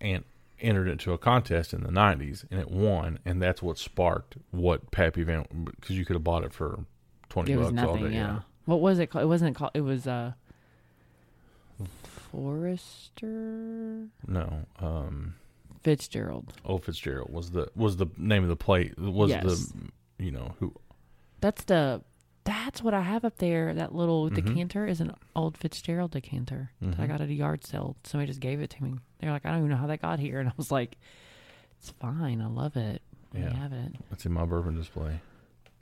and 0.00 0.24
entered 0.60 0.88
into 0.88 1.12
a 1.12 1.18
contest 1.18 1.72
in 1.74 1.82
the 1.82 1.90
'90s, 1.90 2.44
and 2.50 2.58
it 2.60 2.70
won, 2.70 3.18
and 3.24 3.40
that's 3.42 3.62
what 3.62 3.78
sparked 3.78 4.36
what 4.50 4.90
Pappy 4.90 5.22
Van 5.22 5.44
because 5.64 5.96
you 5.98 6.04
could 6.04 6.14
have 6.14 6.24
bought 6.24 6.42
it 6.44 6.52
for 6.52 6.84
twenty 7.28 7.52
It 7.52 7.58
was 7.58 7.70
bucks 7.72 7.82
all 7.84 7.94
nothing. 7.96 8.10
day. 8.10 8.14
yeah. 8.16 8.40
What 8.64 8.80
was 8.80 8.98
it 8.98 9.08
called? 9.08 9.24
It 9.24 9.28
wasn't 9.28 9.54
called. 9.56 9.70
It 9.74 9.82
was 9.82 10.06
uh, 10.06 10.32
Forester 12.32 14.08
No, 14.26 14.66
um, 14.80 15.34
Fitzgerald. 15.86 16.52
O 16.64 16.78
Fitzgerald 16.78 17.32
was 17.32 17.52
the 17.52 17.68
was 17.76 17.96
the 17.96 18.06
name 18.18 18.42
of 18.42 18.48
the 18.48 18.56
plate. 18.56 18.98
Was 18.98 19.30
Yes. 19.30 19.42
the 19.44 20.24
you 20.24 20.30
know 20.32 20.54
who? 20.60 20.74
That's 21.40 21.64
the. 21.64 22.02
That's 22.44 22.80
what 22.82 22.94
I 22.94 23.00
have 23.02 23.24
up 23.24 23.38
there. 23.38 23.74
That 23.74 23.94
little 23.94 24.26
Mm-hmm. 24.30 24.34
decanter 24.46 24.86
is 24.86 25.00
an 25.00 25.14
old 25.34 25.56
Fitzgerald 25.56 26.10
decanter 26.12 26.70
that 26.80 27.00
I 27.00 27.06
got 27.06 27.20
at 27.20 27.28
a 27.28 27.34
yard 27.34 27.64
sale. 27.66 27.96
Somebody 28.04 28.28
just 28.28 28.38
gave 28.40 28.60
it 28.60 28.70
to 28.70 28.82
me. 28.84 28.94
They're 29.20 29.32
like, 29.32 29.44
I 29.44 29.50
don't 29.50 29.58
even 29.58 29.70
know 29.70 29.76
how 29.76 29.86
that 29.88 30.00
got 30.02 30.18
here, 30.20 30.38
and 30.40 30.48
I 30.48 30.52
was 30.56 30.70
like, 30.70 30.96
It's 31.80 31.90
fine. 32.00 32.40
I 32.40 32.46
love 32.46 32.76
it. 32.76 33.02
I 33.34 33.38
Yeah. 33.38 33.52
have 33.54 33.72
it. 33.72 33.92
It's 34.12 34.24
in 34.26 34.32
my 34.32 34.44
bourbon 34.44 34.74
display, 34.76 35.20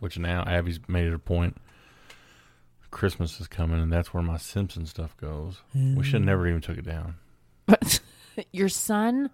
which 0.01 0.19
now 0.19 0.43
Abby's 0.47 0.81
made 0.89 1.07
it 1.07 1.15
a 1.15 1.19
point. 1.19 1.57
Christmas 2.91 3.41
is 3.41 3.49
coming, 3.49 3.81
and 3.81 3.93
that's 3.93 4.15
where 4.15 4.23
my 4.23 4.37
Simpson 4.37 4.87
stuff 4.87 5.17
goes. 5.17 5.61
We 5.75 6.03
should 6.05 6.15
have 6.21 6.23
never 6.23 6.47
even 6.47 6.61
took 6.61 6.79
it 6.79 6.85
down. 6.87 7.17
But 7.67 8.01
your 8.53 8.69
son 8.69 9.31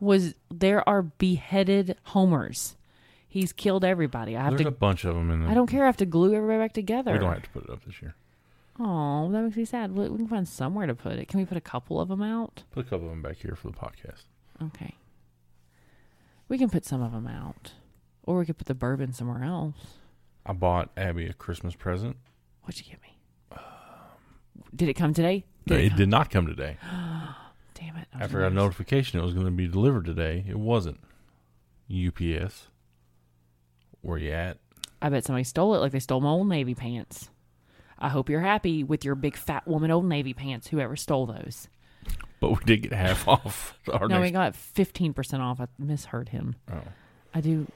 was. 0.00 0.34
There 0.50 0.86
are 0.88 1.02
beheaded 1.02 1.96
homers. 2.04 2.76
He's 3.28 3.52
killed 3.52 3.84
everybody. 3.84 4.36
I 4.36 4.42
have 4.42 4.52
There's 4.52 4.62
to. 4.62 4.68
a 4.68 4.70
bunch 4.70 5.04
of 5.04 5.14
them 5.14 5.30
in 5.30 5.42
the. 5.42 5.48
I 5.50 5.54
don't 5.54 5.66
care. 5.66 5.82
I 5.84 5.86
have 5.86 5.96
to 5.98 6.06
glue 6.06 6.34
everybody 6.34 6.58
back 6.58 6.72
together. 6.72 7.12
We 7.12 7.18
don't 7.18 7.32
have 7.32 7.42
to 7.42 7.50
put 7.50 7.64
it 7.64 7.70
up 7.70 7.84
this 7.84 8.00
year. 8.00 8.14
Oh, 8.80 9.30
that 9.32 9.42
makes 9.42 9.56
me 9.56 9.64
sad. 9.64 9.92
We, 9.94 10.08
we 10.08 10.18
can 10.18 10.28
find 10.28 10.48
somewhere 10.48 10.86
to 10.86 10.94
put 10.94 11.12
it. 11.14 11.26
Can 11.28 11.40
we 11.40 11.46
put 11.46 11.56
a 11.58 11.60
couple 11.60 12.00
of 12.00 12.08
them 12.08 12.22
out? 12.22 12.62
Put 12.70 12.86
a 12.86 12.88
couple 12.88 13.06
of 13.06 13.10
them 13.10 13.22
back 13.22 13.36
here 13.36 13.54
for 13.56 13.66
the 13.68 13.76
podcast. 13.76 14.22
Okay. 14.62 14.94
We 16.48 16.58
can 16.58 16.70
put 16.70 16.84
some 16.86 17.02
of 17.02 17.12
them 17.12 17.26
out, 17.26 17.72
or 18.22 18.38
we 18.38 18.46
could 18.46 18.56
put 18.56 18.66
the 18.68 18.74
bourbon 18.74 19.12
somewhere 19.12 19.42
else. 19.44 19.98
I 20.46 20.52
bought 20.54 20.90
Abby 20.96 21.26
a 21.26 21.32
Christmas 21.34 21.74
present. 21.74 22.16
What'd 22.62 22.80
you 22.84 22.90
get 22.92 23.02
me? 23.02 23.18
Did 24.74 24.88
it 24.88 24.94
come 24.94 25.12
today? 25.12 25.44
No, 25.66 25.76
Did 25.76 25.84
it 25.84 25.88
come- 25.90 25.98
did 25.98 26.08
not 26.08 26.30
come 26.30 26.46
today. 26.46 26.76
Damn 27.78 27.96
it! 27.96 28.08
I 28.14 28.24
After 28.24 28.40
I 28.40 28.42
got 28.44 28.52
a 28.52 28.54
notification 28.54 29.18
it 29.18 29.22
was 29.22 29.34
going 29.34 29.46
to 29.46 29.52
be 29.52 29.68
delivered 29.68 30.04
today, 30.04 30.44
it 30.48 30.58
wasn't. 30.58 30.98
UPS. 31.90 32.68
Where 34.00 34.18
you 34.18 34.32
at? 34.32 34.58
I 35.00 35.08
bet 35.10 35.24
somebody 35.24 35.44
stole 35.44 35.74
it, 35.74 35.78
like 35.78 35.92
they 35.92 36.00
stole 36.00 36.20
my 36.20 36.30
old 36.30 36.48
navy 36.48 36.74
pants. 36.74 37.30
I 37.98 38.08
hope 38.08 38.28
you're 38.28 38.40
happy 38.40 38.84
with 38.84 39.04
your 39.04 39.14
big 39.14 39.36
fat 39.36 39.66
woman 39.66 39.90
old 39.90 40.04
navy 40.04 40.34
pants. 40.34 40.68
Whoever 40.68 40.96
stole 40.96 41.26
those. 41.26 41.68
But 42.40 42.50
we 42.50 42.56
did 42.64 42.82
get 42.82 42.92
half 42.92 43.26
off. 43.28 43.78
Our 43.92 44.08
no, 44.08 44.16
we 44.16 44.30
next, 44.30 44.32
got 44.32 44.56
fifteen 44.56 45.12
percent 45.12 45.42
off. 45.42 45.60
I 45.60 45.66
misheard 45.78 46.28
him. 46.30 46.56
oh, 46.72 46.82
I 47.34 47.40
do. 47.40 47.66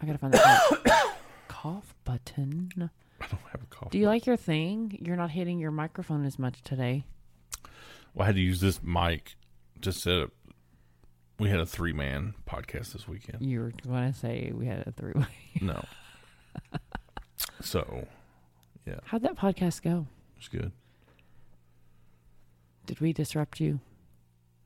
I 0.00 0.06
gotta 0.06 0.18
find 0.18 0.32
that 0.34 1.14
cough 1.48 1.94
button. 2.04 2.70
I 3.20 3.26
don't 3.26 3.40
have 3.52 3.62
a 3.62 3.66
cough. 3.70 3.90
Do 3.90 3.98
you 3.98 4.06
like 4.06 4.26
your 4.26 4.36
thing? 4.36 4.98
You're 5.00 5.16
not 5.16 5.30
hitting 5.30 5.58
your 5.58 5.70
microphone 5.70 6.24
as 6.24 6.38
much 6.38 6.62
today. 6.62 7.04
Well, 8.14 8.24
I 8.24 8.26
had 8.26 8.34
to 8.36 8.40
use 8.40 8.60
this 8.60 8.82
mic 8.82 9.36
to 9.82 9.92
set 9.92 10.20
up. 10.20 10.30
We 11.38 11.48
had 11.48 11.60
a 11.60 11.66
three 11.66 11.92
man 11.92 12.34
podcast 12.48 12.92
this 12.92 13.08
weekend. 13.08 13.44
You 13.44 13.60
were 13.60 13.72
going 13.86 14.12
to 14.12 14.18
say 14.18 14.52
we 14.54 14.66
had 14.66 14.86
a 14.86 14.92
three 14.92 15.12
way. 15.14 15.26
No. 15.60 15.84
so, 17.60 18.06
yeah, 18.86 18.96
How'd 19.04 19.22
that 19.22 19.36
podcast 19.36 19.82
go? 19.82 20.06
it's 20.36 20.48
good. 20.48 20.72
Did 22.86 23.00
we 23.00 23.12
disrupt 23.12 23.60
you? 23.60 23.80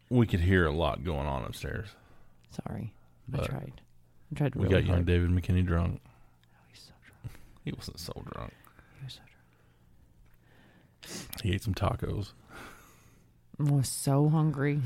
We 0.09 0.27
could 0.27 0.41
hear 0.41 0.67
a 0.67 0.73
lot 0.73 1.05
going 1.05 1.27
on 1.27 1.45
upstairs. 1.45 1.89
Sorry, 2.51 2.93
I 3.33 3.39
tried. 3.45 3.83
I 4.33 4.39
tried 4.39 4.55
We 4.55 4.69
got 4.69 4.85
young 4.85 4.95
hard. 4.97 5.07
David 5.07 5.31
McKinney 5.31 5.65
drunk. 5.67 6.01
Oh, 6.05 6.11
he's 6.73 6.81
so 6.81 6.93
drunk. 7.05 7.37
He 7.65 7.73
wasn't 7.73 7.99
so 8.01 8.13
drunk. 8.33 8.53
He 9.01 9.05
was 9.05 9.21
so 11.03 11.21
He 11.43 11.53
ate 11.53 11.63
some 11.63 11.75
tacos. 11.75 12.33
I 13.59 13.63
was 13.71 13.89
so 13.89 14.29
hungry. 14.29 14.81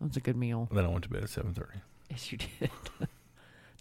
That 0.00 0.08
was 0.08 0.16
a 0.16 0.20
good 0.20 0.36
meal. 0.36 0.68
Then 0.72 0.84
I 0.84 0.88
went 0.88 1.04
to 1.04 1.10
bed 1.10 1.22
at 1.22 1.30
seven 1.30 1.52
thirty. 1.52 1.80
Yes, 2.10 2.32
you 2.32 2.38
did. 2.38 2.70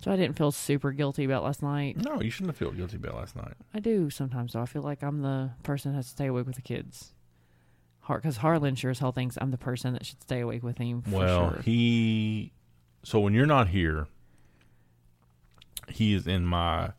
so 0.01 0.11
I 0.11 0.17
didn't 0.17 0.37
feel 0.37 0.51
super 0.51 0.91
guilty 0.91 1.23
about 1.23 1.43
last 1.43 1.63
night. 1.63 1.97
No, 1.97 2.21
you 2.21 2.29
shouldn't 2.29 2.49
have 2.49 2.57
felt 2.57 2.75
guilty 2.75 2.97
about 2.97 3.15
last 3.15 3.35
night. 3.35 3.53
I 3.73 3.79
do 3.79 4.09
sometimes, 4.09 4.53
though. 4.53 4.61
I 4.61 4.65
feel 4.65 4.81
like 4.81 5.03
I'm 5.03 5.21
the 5.21 5.51
person 5.63 5.91
that 5.91 5.97
has 5.97 6.05
to 6.07 6.11
stay 6.11 6.27
awake 6.27 6.45
with 6.45 6.55
the 6.55 6.61
kids. 6.61 7.13
Because 8.07 8.37
Harlan 8.37 8.73
sure 8.75 8.89
as 8.89 8.99
hell 8.99 9.11
thinks 9.11 9.37
I'm 9.39 9.51
the 9.51 9.57
person 9.57 9.93
that 9.93 10.03
should 10.03 10.21
stay 10.23 10.39
awake 10.39 10.63
with 10.63 10.79
him. 10.79 11.03
For 11.03 11.15
well, 11.15 11.51
sure. 11.51 11.61
he. 11.61 12.51
So 13.03 13.19
when 13.19 13.33
you're 13.33 13.45
not 13.45 13.69
here, 13.69 14.07
he 15.87 16.13
is 16.13 16.27
in 16.27 16.45
my 16.45 16.93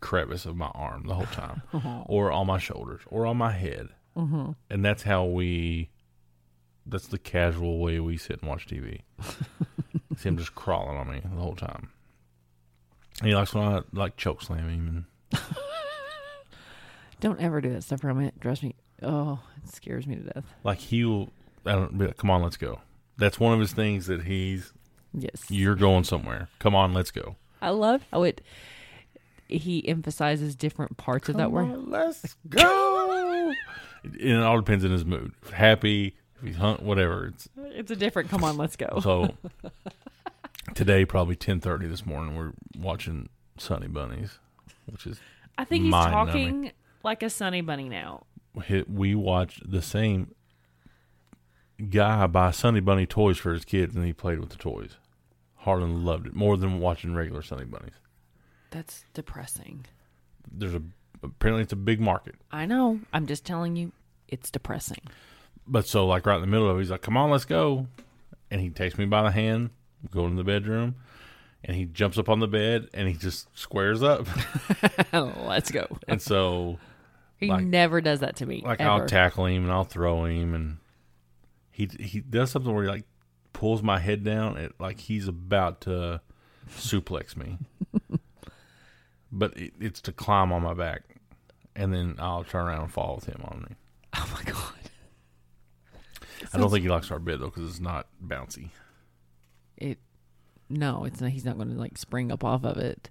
crevice 0.00 0.46
of 0.46 0.56
my 0.56 0.70
arm 0.74 1.04
the 1.06 1.14
whole 1.14 1.26
time, 1.26 1.62
oh. 1.74 2.04
or 2.06 2.32
on 2.32 2.46
my 2.46 2.58
shoulders, 2.58 3.02
or 3.06 3.24
on 3.24 3.36
my 3.36 3.52
head, 3.52 3.88
mm-hmm. 4.18 4.50
and 4.70 4.84
that's 4.84 5.02
how 5.02 5.24
we. 5.24 5.90
That's 6.86 7.08
the 7.08 7.18
casual 7.18 7.78
way 7.80 8.00
we 8.00 8.16
sit 8.16 8.40
and 8.40 8.48
watch 8.48 8.66
TV. 8.66 9.02
See 10.16 10.28
him 10.28 10.38
just 10.38 10.54
crawling 10.54 10.96
on 10.96 11.10
me 11.10 11.20
the 11.22 11.40
whole 11.40 11.54
time. 11.54 11.90
And 13.20 13.28
he 13.28 13.34
likes 13.34 13.54
when 13.54 13.64
I 13.64 13.82
like 13.92 14.16
choke 14.16 14.42
slam 14.42 14.68
him, 14.68 15.06
and 15.32 15.42
Don't 17.20 17.40
ever 17.40 17.60
do 17.60 17.72
that 17.72 17.82
stuff 17.82 18.04
around 18.04 18.18
me. 18.18 18.26
It 18.26 18.40
drives 18.40 18.62
me. 18.62 18.74
Oh, 19.02 19.40
it 19.62 19.68
scares 19.74 20.06
me 20.06 20.16
to 20.16 20.22
death. 20.22 20.44
like 20.64 20.78
he 20.78 21.04
will. 21.04 21.30
I 21.66 21.72
don't. 21.72 21.98
Be 21.98 22.06
like, 22.06 22.16
Come 22.16 22.30
on, 22.30 22.42
let's 22.42 22.56
go. 22.56 22.80
That's 23.16 23.38
one 23.38 23.52
of 23.52 23.60
his 23.60 23.72
things 23.72 24.06
that 24.06 24.22
he's. 24.22 24.72
Yes. 25.12 25.44
You're 25.48 25.74
going 25.74 26.04
somewhere. 26.04 26.48
Come 26.58 26.74
on, 26.74 26.92
let's 26.92 27.10
go. 27.10 27.36
I 27.60 27.70
love 27.70 28.02
how 28.12 28.22
it. 28.22 28.40
He 29.48 29.86
emphasizes 29.88 30.54
different 30.54 30.96
parts 30.96 31.28
of 31.28 31.36
that 31.38 31.50
word. 31.50 31.88
let's 31.88 32.36
go. 32.48 33.52
and 34.04 34.14
it 34.20 34.42
all 34.42 34.56
depends 34.58 34.84
on 34.84 34.90
his 34.90 35.04
mood. 35.04 35.32
If 35.42 35.50
happy, 35.50 36.16
if 36.36 36.42
he's 36.46 36.56
hunt, 36.56 36.82
whatever. 36.82 37.26
It's 37.26 37.48
It's 37.56 37.90
a 37.90 37.96
different. 37.96 38.28
Come 38.28 38.44
on, 38.44 38.56
let's 38.56 38.76
go. 38.76 39.00
so. 39.02 39.36
today, 40.74 41.04
probably 41.04 41.36
ten 41.36 41.60
thirty 41.60 41.86
this 41.86 42.04
morning, 42.04 42.36
we're 42.36 42.52
watching 42.78 43.28
Sunny 43.56 43.88
Bunnies, 43.88 44.38
which 44.86 45.06
is 45.06 45.18
I 45.56 45.64
think 45.64 45.84
he's 45.84 45.90
mind-numbing. 45.90 46.62
talking 46.62 46.72
like 47.02 47.22
a 47.22 47.30
sunny 47.30 47.60
bunny 47.60 47.88
now. 47.88 48.24
We 48.88 49.14
watched 49.14 49.70
the 49.70 49.82
same 49.82 50.34
guy 51.90 52.26
buy 52.26 52.50
Sunny 52.50 52.80
Bunny 52.80 53.06
toys 53.06 53.38
for 53.38 53.52
his 53.52 53.64
kids, 53.64 53.94
and 53.94 54.04
he 54.04 54.12
played 54.12 54.40
with 54.40 54.50
the 54.50 54.56
toys. 54.56 54.96
Harlan 55.56 56.04
loved 56.04 56.26
it 56.26 56.34
more 56.34 56.56
than 56.56 56.80
watching 56.80 57.14
regular 57.14 57.42
Sunny 57.42 57.64
Bunnies. 57.64 57.92
That's 58.70 59.04
depressing. 59.14 59.86
There's 60.50 60.74
a 60.74 60.82
apparently 61.22 61.62
it's 61.62 61.72
a 61.72 61.76
big 61.76 62.00
market. 62.00 62.34
I 62.52 62.66
know. 62.66 63.00
I'm 63.12 63.26
just 63.26 63.44
telling 63.44 63.76
you, 63.76 63.92
it's 64.28 64.50
depressing. 64.50 65.00
But 65.66 65.86
so 65.86 66.06
like 66.06 66.26
right 66.26 66.36
in 66.36 66.40
the 66.40 66.46
middle 66.46 66.68
of 66.70 66.76
it, 66.76 66.80
he's 66.80 66.90
like, 66.90 67.02
"Come 67.02 67.16
on, 67.16 67.30
let's 67.30 67.44
go," 67.44 67.86
and 68.50 68.60
he 68.60 68.70
takes 68.70 68.96
me 68.98 69.04
by 69.06 69.22
the 69.22 69.30
hand, 69.30 69.70
go 70.10 70.26
in 70.26 70.36
the 70.36 70.44
bedroom, 70.44 70.96
and 71.64 71.76
he 71.76 71.84
jumps 71.86 72.18
up 72.18 72.28
on 72.28 72.40
the 72.40 72.46
bed 72.48 72.88
and 72.94 73.08
he 73.08 73.14
just 73.14 73.48
squares 73.58 74.02
up, 74.02 74.26
let's 75.12 75.70
go. 75.70 75.86
and 76.08 76.20
so 76.22 76.78
He 77.38 77.48
like- 77.48 77.64
never 77.64 78.00
does 78.00 78.20
that 78.20 78.36
to 78.36 78.46
me. 78.46 78.62
like 78.64 78.80
ever. 78.80 78.90
I'll 78.90 79.06
tackle 79.06 79.46
him 79.46 79.64
and 79.64 79.72
I'll 79.72 79.84
throw 79.84 80.24
him, 80.24 80.54
and 80.54 80.78
he 81.70 81.88
he 81.98 82.20
does 82.20 82.50
something 82.50 82.72
where 82.74 82.84
he 82.84 82.90
like 82.90 83.04
pulls 83.52 83.82
my 83.82 83.98
head 83.98 84.24
down, 84.24 84.56
it, 84.56 84.72
like 84.78 85.00
he's 85.00 85.26
about 85.28 85.80
to 85.82 86.20
suplex 86.70 87.36
me, 87.36 87.58
but 89.30 89.56
it, 89.56 89.72
it's 89.80 90.00
to 90.02 90.12
climb 90.12 90.52
on 90.52 90.62
my 90.62 90.74
back, 90.74 91.02
and 91.76 91.92
then 91.92 92.16
I'll 92.18 92.44
turn 92.44 92.66
around 92.66 92.82
and 92.82 92.92
fall 92.92 93.16
with 93.16 93.26
him 93.26 93.40
on 93.44 93.66
me. 93.68 93.76
oh 94.16 94.30
my 94.34 94.42
god. 94.50 94.72
I 96.52 96.58
don't 96.58 96.70
think 96.70 96.82
he 96.82 96.88
likes 96.88 97.10
our 97.10 97.18
bed 97.18 97.40
though 97.40 97.46
because 97.46 97.68
it's 97.68 97.80
not 97.80 98.06
bouncy. 98.24 98.70
It. 99.76 99.98
No, 100.68 101.04
it's 101.04 101.20
not. 101.20 101.30
He's 101.30 101.44
not 101.44 101.56
going 101.56 101.70
to 101.70 101.74
like 101.74 101.98
spring 101.98 102.30
up 102.30 102.44
off 102.44 102.64
of 102.64 102.76
it. 102.78 103.10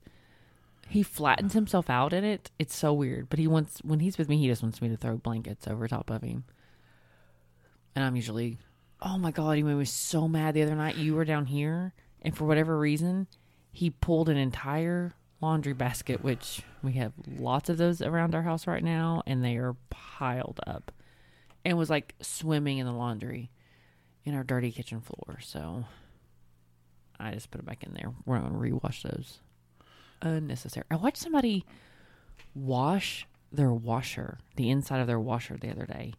He 0.90 1.04
flattens 1.04 1.54
himself 1.54 1.90
out 1.90 2.14
in 2.14 2.24
it. 2.24 2.52
It's 2.58 2.76
so 2.76 2.94
weird. 2.94 3.30
But 3.30 3.40
he 3.40 3.48
wants 3.48 3.80
when 3.84 4.00
he's 4.00 4.18
with 4.18 4.30
me, 4.30 4.38
he 4.38 4.48
just 4.48 4.64
wants 4.64 4.82
me 4.82 4.90
to 4.90 4.98
throw 4.98 5.18
blankets 5.18 5.68
over 5.68 5.88
top 5.88 6.10
of 6.10 6.22
him. 6.22 6.46
And 7.96 8.06
I'm 8.06 8.16
usually, 8.16 8.60
oh 9.02 9.18
my 9.18 9.32
god, 9.32 9.58
he 9.58 9.64
made 9.64 9.76
me 9.76 9.86
so 9.86 10.28
mad 10.28 10.54
the 10.54 10.64
other 10.64 10.76
night. 10.76 10.96
You 10.96 11.16
were 11.16 11.26
down 11.26 11.48
here, 11.48 11.94
and 12.22 12.36
for 12.38 12.46
whatever 12.46 12.78
reason, 12.78 13.28
he 13.72 13.90
pulled 13.90 14.30
an 14.30 14.38
entire 14.38 15.14
laundry 15.42 15.74
basket, 15.74 16.24
which 16.24 16.62
we 16.82 16.94
have 16.94 17.14
lots 17.38 17.70
of 17.70 17.78
those 17.78 18.02
around 18.02 18.34
our 18.36 18.42
house 18.42 18.68
right 18.68 18.84
now, 18.84 19.22
and 19.26 19.44
they 19.44 19.58
are 19.58 19.76
piled 19.90 20.60
up, 20.66 20.92
and 21.64 21.78
was 21.78 21.90
like 21.90 22.16
swimming 22.22 22.78
in 22.78 22.86
the 22.86 22.94
laundry 22.94 23.52
in 24.24 24.34
our 24.34 24.44
dirty 24.44 24.72
kitchen 24.72 25.02
floor. 25.02 25.40
So 25.42 25.86
I 27.20 27.32
just 27.34 27.52
put 27.52 27.62
it 27.62 27.66
back 27.66 27.84
in 27.84 27.94
there. 27.94 28.14
We're 28.26 28.40
not 28.40 28.52
gonna 28.52 28.60
rewash 28.60 29.04
those. 29.04 29.40
Unnecessary. 30.22 30.86
I 30.90 30.96
watched 30.96 31.18
somebody 31.18 31.66
wash 32.56 33.28
their 33.52 33.72
washer, 33.72 34.40
the 34.56 34.70
inside 34.70 35.00
of 35.00 35.08
their 35.08 35.20
washer 35.20 35.58
the 35.58 35.70
other 35.70 35.86
day. 35.86 36.14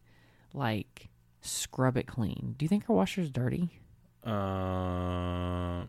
Like 0.54 1.08
scrub 1.40 1.96
it 1.96 2.06
clean. 2.06 2.54
Do 2.56 2.64
you 2.64 2.68
think 2.68 2.84
our 2.88 2.96
washer's 2.96 3.30
dirty? 3.30 3.80
Uh, 4.24 5.84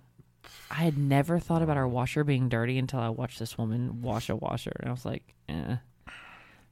I 0.71 0.75
had 0.83 0.97
never 0.97 1.39
thought 1.39 1.61
about 1.61 1.77
our 1.77 1.87
washer 1.87 2.23
being 2.23 2.49
dirty 2.49 2.77
until 2.77 2.99
I 2.99 3.09
watched 3.09 3.39
this 3.39 3.57
woman 3.57 4.01
wash 4.01 4.29
a 4.29 4.35
washer, 4.35 4.71
and 4.79 4.89
I 4.89 4.91
was 4.91 5.05
like, 5.05 5.23
eh. 5.47 5.77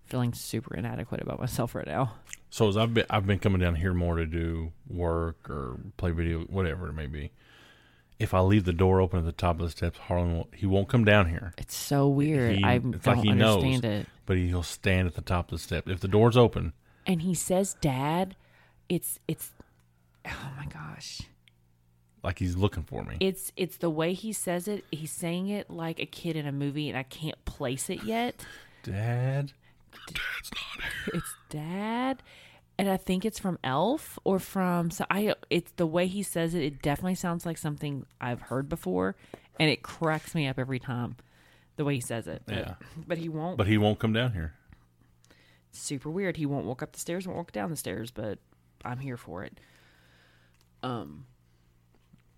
Feeling 0.06 0.34
super 0.34 0.74
inadequate 0.76 1.22
about 1.22 1.40
myself 1.40 1.76
right 1.76 1.86
now. 1.86 2.14
So 2.50 2.70
as 2.70 2.78
I've 2.78 2.94
been, 2.94 3.06
I've 3.10 3.28
been 3.28 3.40
coming 3.40 3.60
down 3.60 3.76
here 3.76 3.94
more 3.94 4.16
to 4.16 4.26
do 4.26 4.72
work 4.88 5.50
or 5.50 5.78
play 5.98 6.12
video, 6.12 6.42
whatever 6.44 6.88
it 6.88 6.94
may 6.94 7.08
be. 7.08 7.32
If 8.18 8.34
I 8.34 8.40
leave 8.40 8.64
the 8.64 8.74
door 8.74 9.02
open 9.02 9.20
at 9.20 9.26
the 9.26 9.32
top 9.34 9.60
of 9.60 9.66
the 9.66 9.70
steps, 9.70 10.00
Harlan 10.00 10.38
will, 10.38 10.48
he 10.54 10.66
won't 10.66 10.88
come 10.88 11.04
down 11.04 11.28
here. 11.30 11.54
It's 11.58 11.76
so 11.76 12.08
weird. 12.08 12.56
He- 12.56 12.64
I 12.64 12.76
it's 12.76 12.84
don't 12.84 13.18
like 13.18 13.24
he 13.26 13.32
knows, 13.34 13.84
it. 13.84 14.08
but 14.26 14.38
he'll 14.38 14.64
stand 14.64 15.08
at 15.08 15.16
the 15.16 15.22
top 15.22 15.52
of 15.52 15.60
the 15.60 15.64
step 15.64 15.90
If 15.90 16.00
the 16.00 16.08
door's 16.08 16.38
open, 16.38 16.72
And 17.06 17.22
he 17.22 17.34
says, 17.34 17.76
"Dad, 17.82 18.36
it's 18.90 19.20
it's." 19.28 19.52
Oh 20.26 20.52
my 20.58 20.66
gosh. 20.66 21.22
Like 22.24 22.39
he's 22.39 22.55
looking 22.55 22.84
for 22.84 23.03
me. 23.03 23.18
It's 23.20 23.51
it's 23.55 23.78
the 23.78 23.89
way 23.89 24.13
he 24.13 24.34
says 24.34 24.68
it. 24.68 24.84
He's 24.91 25.11
saying 25.11 25.47
it 25.49 25.70
like 25.70 25.99
a 25.99 26.05
kid 26.05 26.36
in 26.36 26.45
a 26.47 26.51
movie, 26.51 26.89
and 26.89 26.97
I 26.97 27.03
can't 27.03 27.43
place 27.45 27.89
it 27.89 28.03
yet. 28.03 28.45
Dad, 28.84 29.53
D- 29.91 30.13
Dad's 30.13 30.51
not 30.53 30.84
here. 30.84 31.13
It's 31.15 31.34
Dad, 31.49 32.24
and 32.80 32.89
I 32.89 32.97
think 32.97 33.26
it's 33.26 33.39
from 33.39 33.59
Elf 33.63 34.18
or 34.24 34.39
from. 34.39 34.91
So 34.91 35.05
I. 35.09 35.34
It's 35.49 35.72
the 35.74 35.86
way 35.88 36.07
he 36.07 36.24
says 36.24 36.53
it. 36.55 36.63
It 36.63 36.82
definitely 36.82 37.15
sounds 37.15 37.45
like 37.45 37.57
something 37.57 38.05
I've 38.22 38.41
heard 38.41 38.68
before, 38.70 39.15
and 39.59 39.70
it 39.70 39.84
cracks 39.84 40.34
me 40.36 40.47
up 40.47 40.57
every 40.59 40.80
time. 40.80 41.18
The 41.76 41.86
way 41.86 41.93
he 41.95 42.01
says 42.01 42.28
it. 42.28 42.41
But, 42.47 42.55
Yeah. 42.55 42.74
But 43.07 43.18
he 43.20 43.30
won't. 43.30 43.57
but 43.57 43.68
he 43.68 43.78
won't 43.78 43.99
come 43.99 44.11
down 44.13 44.34
here. 44.34 44.53
super 45.72 46.09
weird. 46.09 46.38
He 46.38 46.45
won't 46.47 46.65
walk 46.65 46.82
up 46.82 46.93
the 46.93 46.99
stairs, 46.99 47.28
won't 47.28 47.38
walk 47.38 47.51
down 47.51 47.70
the 47.70 47.76
stairs, 47.76 48.09
but 48.09 48.39
I'm 48.84 48.97
here 48.99 49.18
for 49.18 49.43
it. 49.43 49.59
Um. 50.82 51.26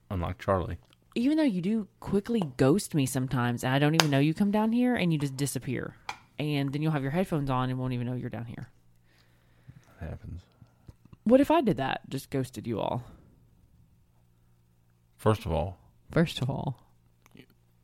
Unlike 0.10 0.39
Charlie, 0.39 0.78
even 1.16 1.38
though 1.38 1.43
you 1.43 1.62
do 1.62 1.88
quickly 1.99 2.41
ghost 2.57 2.93
me 2.95 3.05
sometimes 3.05 3.64
and 3.64 3.74
I 3.74 3.80
don't 3.80 3.95
even 3.95 4.10
know 4.10 4.20
you 4.20 4.34
come 4.34 4.51
down 4.51 4.72
here 4.72 4.95
and 4.95 5.12
you 5.14 5.20
just 5.20 5.36
disappear. 5.38 5.95
and 6.39 6.72
then 6.72 6.82
you'll 6.82 6.91
have 6.93 7.01
your 7.03 7.12
headphones 7.12 7.49
on 7.49 7.70
and 7.70 7.78
won't 7.78 7.93
even 7.93 8.07
know 8.07 8.14
you're 8.14 8.30
down 8.30 8.45
here. 8.45 8.70
That 9.99 10.10
happens. 10.10 10.41
What 11.26 11.41
if 11.41 11.51
I 11.51 11.62
did 11.62 11.78
that? 11.78 12.01
Just 12.10 12.30
ghosted 12.30 12.66
you 12.66 12.80
all. 12.80 13.03
First 15.18 15.45
of 15.45 15.51
all, 15.51 15.78
First 16.12 16.41
of 16.41 16.49
all, 16.49 16.82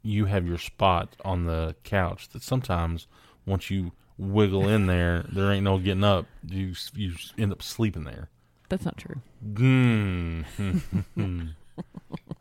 you 0.02 0.26
have 0.26 0.48
your 0.48 0.58
spot 0.58 1.16
on 1.24 1.46
the 1.46 1.76
couch 1.84 2.30
that 2.30 2.42
sometimes 2.42 3.06
once 3.46 3.70
you 3.70 3.92
wiggle 4.18 4.68
in 4.68 4.88
there, 4.88 5.26
there 5.32 5.52
ain't 5.52 5.64
no 5.66 5.78
getting 5.78 6.04
up. 6.04 6.26
You 6.48 6.74
you 6.96 7.14
end 7.38 7.52
up 7.52 7.62
sleeping 7.62 8.04
there. 8.06 8.30
that's 8.70 8.86
not 8.86 8.98
true. 8.98 9.22
Mm. 9.46 10.46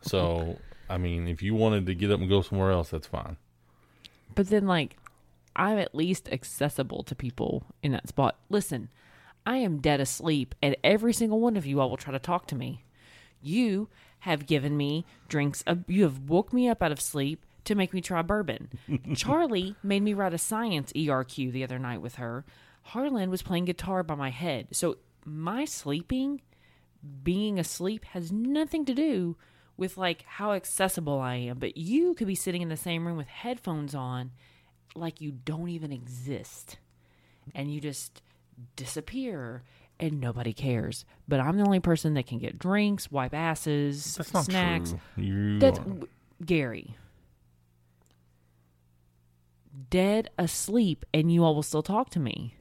so, 0.00 0.58
I 0.88 0.98
mean, 0.98 1.28
if 1.28 1.42
you 1.42 1.54
wanted 1.54 1.86
to 1.86 1.94
get 1.94 2.10
up 2.10 2.20
and 2.20 2.28
go 2.28 2.42
somewhere 2.42 2.70
else, 2.70 2.90
that's 2.90 3.06
fine. 3.06 3.36
But 4.34 4.48
then, 4.48 4.66
like, 4.66 4.96
I'm 5.56 5.78
at 5.78 5.94
least 5.94 6.28
accessible 6.30 7.02
to 7.04 7.14
people 7.14 7.64
in 7.82 7.92
that 7.92 8.08
spot. 8.08 8.36
Listen, 8.48 8.88
I 9.46 9.58
am 9.58 9.80
dead 9.80 10.00
asleep, 10.00 10.54
and 10.62 10.76
every 10.82 11.12
single 11.12 11.40
one 11.40 11.56
of 11.56 11.66
you 11.66 11.80
all 11.80 11.90
will 11.90 11.96
try 11.96 12.12
to 12.12 12.18
talk 12.18 12.46
to 12.48 12.56
me. 12.56 12.84
You 13.42 13.88
have 14.20 14.46
given 14.46 14.76
me 14.76 15.04
drinks. 15.28 15.62
Of, 15.66 15.84
you 15.86 16.02
have 16.04 16.28
woke 16.28 16.52
me 16.52 16.68
up 16.68 16.82
out 16.82 16.92
of 16.92 17.00
sleep 17.00 17.44
to 17.64 17.74
make 17.74 17.92
me 17.92 18.00
try 18.00 18.22
bourbon. 18.22 18.70
Charlie 19.14 19.76
made 19.82 20.02
me 20.02 20.14
write 20.14 20.34
a 20.34 20.38
science 20.38 20.92
ERQ 20.94 21.52
the 21.52 21.64
other 21.64 21.78
night 21.78 22.00
with 22.00 22.16
her. 22.16 22.44
Harlan 22.82 23.30
was 23.30 23.42
playing 23.42 23.66
guitar 23.66 24.02
by 24.02 24.14
my 24.14 24.30
head. 24.30 24.68
So 24.72 24.98
my 25.24 25.64
sleeping, 25.64 26.40
being 27.22 27.58
asleep, 27.58 28.04
has 28.06 28.30
nothing 28.32 28.84
to 28.86 28.94
do 28.94 29.36
with 29.76 29.96
like 29.96 30.22
how 30.26 30.52
accessible 30.52 31.20
I 31.20 31.36
am. 31.36 31.58
But 31.58 31.76
you 31.76 32.14
could 32.14 32.26
be 32.26 32.34
sitting 32.34 32.62
in 32.62 32.68
the 32.68 32.76
same 32.76 33.06
room 33.06 33.16
with 33.16 33.26
headphones 33.28 33.94
on, 33.94 34.30
like 34.94 35.20
you 35.20 35.32
don't 35.32 35.68
even 35.68 35.92
exist, 35.92 36.78
and 37.54 37.72
you 37.72 37.80
just 37.80 38.22
disappear. 38.76 39.62
And 40.00 40.20
nobody 40.20 40.52
cares, 40.52 41.04
but 41.28 41.38
I'm 41.38 41.56
the 41.56 41.62
only 41.64 41.78
person 41.78 42.14
that 42.14 42.26
can 42.26 42.38
get 42.38 42.58
drinks, 42.58 43.12
wipe 43.12 43.32
asses, 43.32 44.16
That's 44.16 44.34
not 44.34 44.44
snacks. 44.46 44.92
true. 45.14 45.24
You 45.24 45.58
That's 45.60 45.78
are- 45.78 45.84
Gary. 46.44 46.96
Dead 49.90 50.30
asleep, 50.38 51.04
and 51.14 51.32
you 51.32 51.44
all 51.44 51.54
will 51.54 51.62
still 51.62 51.82
talk 51.82 52.10
to 52.10 52.18
me. 52.20 52.56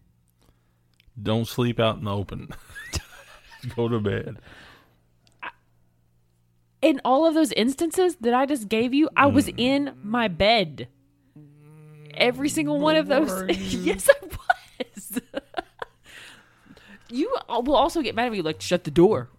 don't 1.22 1.48
sleep 1.48 1.80
out 1.80 1.98
in 1.98 2.06
the 2.06 2.12
open. 2.14 2.50
go 3.76 3.88
to 3.88 4.00
bed. 4.00 4.38
In 6.82 7.00
all 7.06 7.26
of 7.26 7.34
those 7.34 7.52
instances 7.54 8.18
that 8.18 8.34
I 8.34 8.46
just 8.46 8.68
gave 8.68 8.94
you, 8.94 9.10
I 9.16 9.26
Mm. 9.28 9.34
was 9.34 9.50
in 9.56 9.94
my 10.04 10.28
bed. 10.28 10.90
Every 12.14 12.50
single 12.50 12.80
one 12.80 12.96
of 12.98 13.08
those. 13.08 13.32
yes, 13.74 14.10
I 14.10 14.26
was. 14.26 15.22
you 17.10 17.34
will 17.50 17.76
also 17.76 18.02
get 18.02 18.16
mad 18.16 18.26
at 18.28 18.32
me, 18.34 18.42
like, 18.42 18.62
shut 18.62 18.84
the 18.84 18.92
door. 18.92 19.30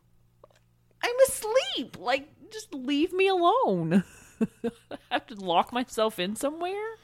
I'm 1.03 1.15
asleep. 1.27 1.99
Like, 2.01 2.29
just 2.51 2.73
leave 2.73 3.13
me 3.13 3.29
alone. 3.29 4.05
I 4.41 4.97
have 5.11 5.27
to 5.27 5.35
lock 5.35 5.73
myself 5.73 6.19
in 6.19 6.37
somewhere. 6.37 6.97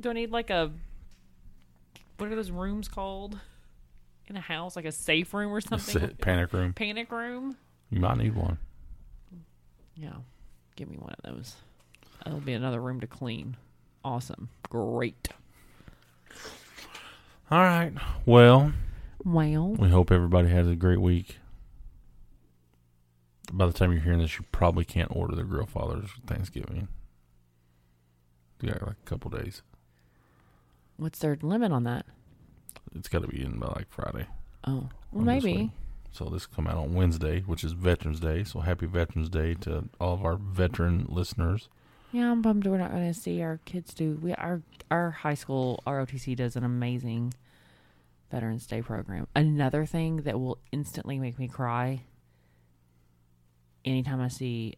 Do 0.00 0.10
I 0.10 0.12
need 0.12 0.30
like 0.30 0.50
a 0.50 0.72
what 2.18 2.30
are 2.30 2.34
those 2.36 2.50
rooms 2.50 2.88
called 2.88 3.38
in 4.28 4.36
a 4.36 4.40
house? 4.40 4.76
Like 4.76 4.84
a 4.84 4.92
safe 4.92 5.32
room 5.34 5.52
or 5.52 5.60
something? 5.60 6.08
Panic 6.20 6.52
room. 6.52 6.72
Panic 6.72 7.10
room. 7.10 7.56
You 7.90 8.00
might 8.00 8.18
need 8.18 8.34
one. 8.34 8.58
Yeah, 9.94 10.12
give 10.76 10.90
me 10.90 10.96
one 10.98 11.14
of 11.22 11.34
those. 11.34 11.54
That'll 12.24 12.40
be 12.40 12.52
another 12.52 12.80
room 12.80 13.00
to 13.00 13.06
clean. 13.06 13.56
Awesome. 14.04 14.48
Great. 14.68 15.28
All 17.50 17.60
right. 17.62 17.92
Well, 18.26 18.72
Well, 19.24 19.68
we 19.78 19.88
hope 19.88 20.10
everybody 20.10 20.48
has 20.48 20.68
a 20.68 20.74
great 20.74 21.00
week. 21.00 21.38
By 23.52 23.66
the 23.66 23.72
time 23.72 23.92
you're 23.92 24.00
hearing 24.02 24.18
this, 24.18 24.38
you 24.38 24.44
probably 24.50 24.84
can't 24.84 25.14
order 25.14 25.36
the 25.36 25.44
Grill 25.44 25.66
Fathers 25.66 26.10
for 26.10 26.20
Thanksgiving. 26.26 26.88
You 28.60 28.70
got 28.70 28.82
like 28.82 28.96
a 29.04 29.08
couple 29.08 29.30
days. 29.30 29.62
what's 30.96 31.20
their 31.20 31.38
limit 31.40 31.70
on 31.72 31.84
that? 31.84 32.06
It's 32.96 33.08
got 33.08 33.22
to 33.22 33.28
be 33.28 33.42
in 33.42 33.58
by 33.58 33.68
like 33.68 33.90
Friday. 33.90 34.26
Oh, 34.64 34.88
well, 35.12 35.24
maybe. 35.24 35.72
So 36.12 36.26
this 36.26 36.46
come 36.46 36.66
out 36.66 36.76
on 36.76 36.94
Wednesday, 36.94 37.40
which 37.40 37.62
is 37.62 37.72
Veterans 37.72 38.20
Day. 38.20 38.42
So 38.42 38.60
happy 38.60 38.86
Veterans 38.86 39.28
Day 39.28 39.54
to 39.60 39.88
all 40.00 40.14
of 40.14 40.24
our 40.24 40.36
veteran 40.36 41.06
listeners. 41.08 41.68
Yeah, 42.12 42.30
I'm 42.30 42.40
bummed 42.40 42.66
we're 42.66 42.78
not 42.78 42.92
going 42.92 43.12
to 43.12 43.18
see 43.18 43.42
our 43.42 43.60
kids 43.64 43.92
do. 43.92 44.18
We 44.22 44.32
our 44.34 44.62
our 44.90 45.10
high 45.10 45.34
school 45.34 45.82
ROTC 45.86 46.36
does 46.36 46.56
an 46.56 46.64
amazing 46.64 47.34
Veterans 48.30 48.66
Day 48.66 48.80
program. 48.80 49.26
Another 49.34 49.84
thing 49.84 50.22
that 50.22 50.40
will 50.40 50.58
instantly 50.72 51.18
make 51.18 51.38
me 51.38 51.48
cry 51.48 52.02
anytime 53.84 54.20
I 54.20 54.28
see 54.28 54.74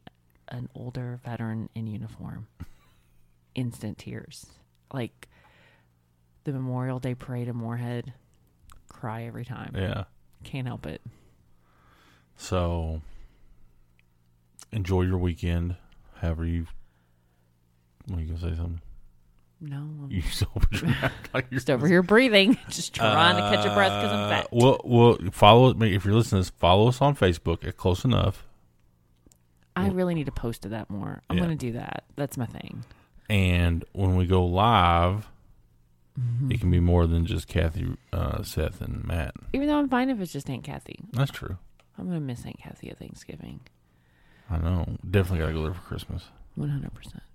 an 0.49 0.69
older 0.75 1.21
veteran 1.25 1.69
in 1.75 1.87
uniform. 1.87 2.49
Instant 3.55 3.99
tears. 3.99 4.47
Like 4.93 5.29
the 6.53 6.59
Memorial 6.59 6.99
Day 6.99 7.15
parade 7.15 7.49
in 7.49 7.57
Morehead. 7.57 8.13
Cry 8.89 9.25
every 9.25 9.45
time. 9.45 9.73
Yeah. 9.75 10.05
Can't 10.45 10.67
help 10.67 10.87
it. 10.87 11.01
So 12.37 13.01
enjoy 14.73 15.03
your 15.03 15.19
weekend. 15.19 15.77
However 16.21 16.45
you. 16.45 16.67
What 18.07 18.19
are 18.19 18.23
you 18.23 18.29
gonna 18.35 18.41
say 18.41 18.57
something? 18.57 18.81
No, 19.61 19.77
I'm 19.79 20.07
You 20.09 20.23
just 20.23 20.45
opened 20.55 20.81
your 20.83 20.91
mouth 20.91 21.13
like 21.35 21.47
you're 21.51 21.59
just 21.59 21.69
over 21.69 21.87
here 21.89 22.03
breathing, 22.03 22.57
just 22.71 22.95
trying 22.95 23.35
to 23.37 23.43
catch 23.57 23.67
a 23.67 23.75
breath 23.75 23.91
because 24.03 24.13
I'm 24.13 24.29
fat. 24.31 24.45
Uh, 24.45 24.49
Well, 24.53 24.81
well, 24.85 25.19
follow 25.33 25.75
me 25.75 25.95
if 25.97 26.05
you're 26.05 26.15
listening. 26.15 26.43
to 26.45 26.51
this, 26.51 26.59
Follow 26.59 26.89
us 26.89 27.03
on 27.03 27.17
Facebook 27.17 27.67
at 27.67 27.77
Close 27.77 28.05
Enough, 28.05 28.47
I 29.75 29.89
really 29.89 30.15
need 30.15 30.27
to 30.27 30.33
post 30.33 30.63
to 30.63 30.69
that 30.71 30.89
more. 30.91 31.23
I'm 31.29 31.37
Yeah. 31.39 31.45
going 31.45 31.59
to 31.59 31.67
do 31.67 31.73
that. 31.73 32.05
That's 32.17 32.37
my 32.37 32.47
thing. 32.47 32.85
and 33.29 33.85
when 33.93 34.15
we 34.17 34.27
go 34.27 34.45
live, 34.47 35.29
Mm-hmm. 36.19 36.51
it 36.53 36.61
can 36.61 36.71
be 36.71 36.81
more 36.81 37.07
than 37.07 37.27
just 37.27 37.47
Kathy, 37.47 37.87
uh, 38.13 38.43
Seth, 38.43 38.81
and 38.81 39.05
Matt. 39.05 39.35
Even 39.53 39.69
though 39.69 39.79
I'm 39.79 39.89
fine 39.89 40.11
if 40.11 40.21
it's 40.21 40.33
just 40.33 40.51
Aunt 40.51 40.65
Kathy. 40.65 40.99
That's 41.13 41.31
true. 41.31 41.59
I'm 41.97 42.07
going 42.07 42.19
to 42.19 42.25
miss 42.25 42.45
Aunt 42.45 42.59
Kathy 42.59 42.91
at 42.91 42.99
Thanksgiving. 42.99 43.61
I 44.51 44.59
know. 44.59 44.97
Definitely 45.09 45.41
gotta 45.41 45.53
go 45.53 45.63
there 45.65 45.75
for 45.75 45.83
Christmas. 45.83 46.25
100%. 46.59 46.91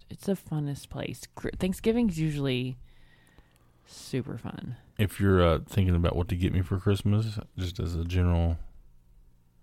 It's 0.09 0.25
the 0.25 0.33
funnest 0.33 0.89
place. 0.89 1.21
Thanksgiving's 1.59 2.19
usually 2.19 2.77
super 3.85 4.37
fun. 4.37 4.77
If 4.97 5.19
you're 5.19 5.43
uh, 5.43 5.59
thinking 5.67 5.95
about 5.95 6.15
what 6.15 6.27
to 6.29 6.35
get 6.35 6.53
me 6.53 6.61
for 6.61 6.79
Christmas, 6.79 7.39
just 7.57 7.79
as 7.79 7.95
a 7.95 8.03
general, 8.03 8.57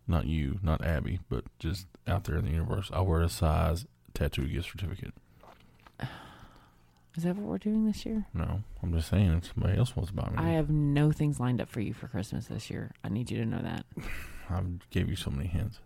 not 0.06 0.26
you, 0.26 0.58
not 0.62 0.84
Abby, 0.84 1.20
but 1.28 1.44
just 1.58 1.86
out 2.06 2.24
there 2.24 2.36
in 2.36 2.44
the 2.44 2.50
universe, 2.52 2.90
I'll 2.92 3.06
wear 3.06 3.20
a 3.20 3.28
size 3.28 3.86
tattoo 4.14 4.46
gift 4.46 4.70
certificate. 4.70 5.14
Is 7.16 7.24
that 7.24 7.36
what 7.36 7.44
we're 7.46 7.58
doing 7.58 7.86
this 7.86 8.06
year? 8.06 8.26
No, 8.34 8.62
I'm 8.82 8.92
just 8.92 9.08
saying 9.08 9.32
if 9.32 9.52
somebody 9.52 9.76
else 9.76 9.96
wants 9.96 10.10
to 10.10 10.16
buy 10.16 10.30
me. 10.30 10.36
I 10.38 10.50
have 10.52 10.70
no 10.70 11.10
things 11.10 11.40
lined 11.40 11.60
up 11.60 11.68
for 11.68 11.80
you 11.80 11.92
for 11.92 12.06
Christmas 12.08 12.46
this 12.46 12.70
year. 12.70 12.92
I 13.02 13.08
need 13.08 13.30
you 13.30 13.38
to 13.38 13.44
know 13.44 13.60
that. 13.62 13.84
I 14.50 14.62
gave 14.90 15.08
you 15.08 15.16
so 15.16 15.30
many 15.30 15.48
hints. 15.48 15.80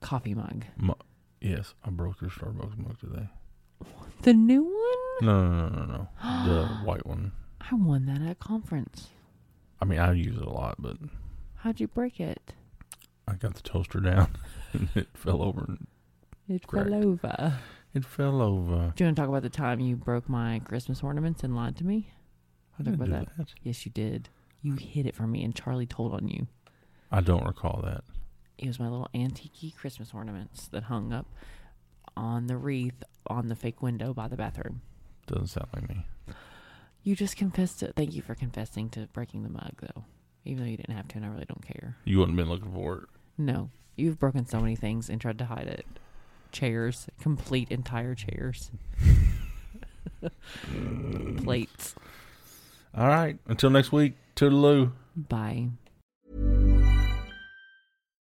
Coffee 0.00 0.34
mug. 0.34 0.64
Mu- 0.76 0.94
yes, 1.40 1.74
I 1.84 1.90
broke 1.90 2.20
your 2.20 2.30
Starbucks 2.30 2.76
mug 2.76 2.98
today. 3.00 3.28
The 4.22 4.34
new 4.34 4.62
one? 4.64 5.26
No, 5.26 5.46
no, 5.48 5.68
no, 5.68 5.84
no, 5.84 5.84
no. 5.86 6.08
the 6.46 6.66
white 6.84 7.06
one. 7.06 7.32
I 7.60 7.74
won 7.74 8.06
that 8.06 8.20
at 8.20 8.30
a 8.30 8.34
conference. 8.34 9.08
I 9.80 9.84
mean, 9.86 9.98
I 9.98 10.12
use 10.12 10.36
it 10.36 10.42
a 10.42 10.50
lot, 10.50 10.76
but 10.78 10.96
How'd 11.56 11.80
you 11.80 11.88
break 11.88 12.20
it? 12.20 12.52
I 13.26 13.34
got 13.34 13.54
the 13.54 13.62
toaster 13.62 14.00
down 14.00 14.30
and 14.74 14.88
it 14.94 15.08
fell 15.14 15.42
over. 15.42 15.64
And 15.66 15.86
It 16.48 16.66
Cracked. 16.66 16.90
fell 16.90 17.04
over. 17.04 17.58
It 17.94 18.04
fell 18.04 18.42
over. 18.42 18.92
Do 18.96 19.04
you 19.04 19.06
want 19.06 19.16
to 19.16 19.22
talk 19.22 19.28
about 19.28 19.42
the 19.42 19.48
time 19.50 19.80
you 19.80 19.96
broke 19.96 20.28
my 20.28 20.60
Christmas 20.64 21.02
ornaments 21.02 21.42
and 21.42 21.54
lied 21.54 21.76
to 21.76 21.84
me? 21.84 22.12
I 22.78 22.82
didn't 22.82 22.96
about 22.96 23.06
do 23.06 23.12
that. 23.12 23.36
that. 23.38 23.54
Yes, 23.62 23.86
you 23.86 23.92
did. 23.92 24.28
You 24.62 24.74
hid 24.74 25.06
it 25.06 25.14
from 25.14 25.30
me, 25.30 25.44
and 25.44 25.54
Charlie 25.54 25.86
told 25.86 26.12
on 26.12 26.28
you. 26.28 26.46
I 27.12 27.20
don't 27.20 27.46
recall 27.46 27.80
that. 27.84 28.02
It 28.58 28.66
was 28.66 28.80
my 28.80 28.88
little 28.88 29.08
antique 29.14 29.76
Christmas 29.76 30.12
ornaments 30.14 30.68
that 30.68 30.84
hung 30.84 31.12
up 31.12 31.26
on 32.16 32.46
the 32.46 32.56
wreath 32.56 33.02
on 33.26 33.48
the 33.48 33.56
fake 33.56 33.82
window 33.82 34.12
by 34.12 34.28
the 34.28 34.36
bathroom. 34.36 34.80
Doesn't 35.26 35.48
sound 35.48 35.68
like 35.74 35.88
me. 35.88 36.06
You 37.02 37.14
just 37.14 37.36
confessed 37.36 37.82
it. 37.82 37.92
Thank 37.96 38.14
you 38.14 38.22
for 38.22 38.34
confessing 38.34 38.88
to 38.90 39.08
breaking 39.12 39.42
the 39.42 39.50
mug, 39.50 39.74
though. 39.80 40.04
Even 40.44 40.64
though 40.64 40.70
you 40.70 40.76
didn't 40.76 40.94
have 40.94 41.08
to, 41.08 41.16
and 41.16 41.24
I 41.24 41.28
really 41.28 41.46
don't 41.46 41.64
care. 41.66 41.96
You 42.04 42.18
wouldn't 42.18 42.38
have 42.38 42.46
been 42.46 42.52
looking 42.52 42.72
for 42.72 42.96
it. 42.98 43.04
No, 43.38 43.70
you've 43.96 44.18
broken 44.18 44.46
so 44.46 44.60
many 44.60 44.76
things 44.76 45.08
and 45.08 45.20
tried 45.20 45.38
to 45.38 45.44
hide 45.46 45.66
it. 45.68 45.86
Chairs, 46.54 47.06
complete 47.20 47.70
entire 47.70 48.14
chairs, 48.14 48.70
plates. 51.36 51.94
All 52.96 53.08
right. 53.08 53.36
Until 53.46 53.70
next 53.70 53.92
week. 53.92 54.14
Toodaloo. 54.36 54.92
Bye. 55.16 55.70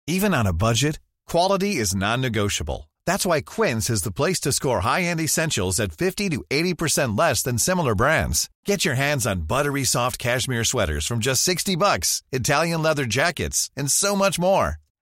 Even 0.07 0.33
on 0.33 0.47
a 0.47 0.53
budget, 0.53 0.99
quality 1.27 1.75
is 1.77 1.95
non-negotiable. 1.95 2.89
That's 3.05 3.25
why 3.25 3.41
Quince 3.41 3.89
is 3.91 4.01
the 4.01 4.11
place 4.11 4.39
to 4.41 4.51
score 4.51 4.79
high-end 4.81 5.19
essentials 5.21 5.79
at 5.79 5.91
50 5.93 6.29
to 6.29 6.43
80% 6.49 7.17
less 7.17 7.43
than 7.43 7.57
similar 7.59 7.93
brands. 7.95 8.49
Get 8.65 8.83
your 8.85 8.95
hands 8.95 9.27
on 9.27 9.41
buttery 9.41 9.83
soft 9.83 10.17
cashmere 10.19 10.63
sweaters 10.63 11.05
from 11.05 11.19
just 11.19 11.43
60 11.43 11.75
bucks, 11.75 12.23
Italian 12.31 12.81
leather 12.81 13.05
jackets, 13.05 13.69
and 13.77 13.91
so 13.91 14.15
much 14.15 14.39
more. 14.39 14.77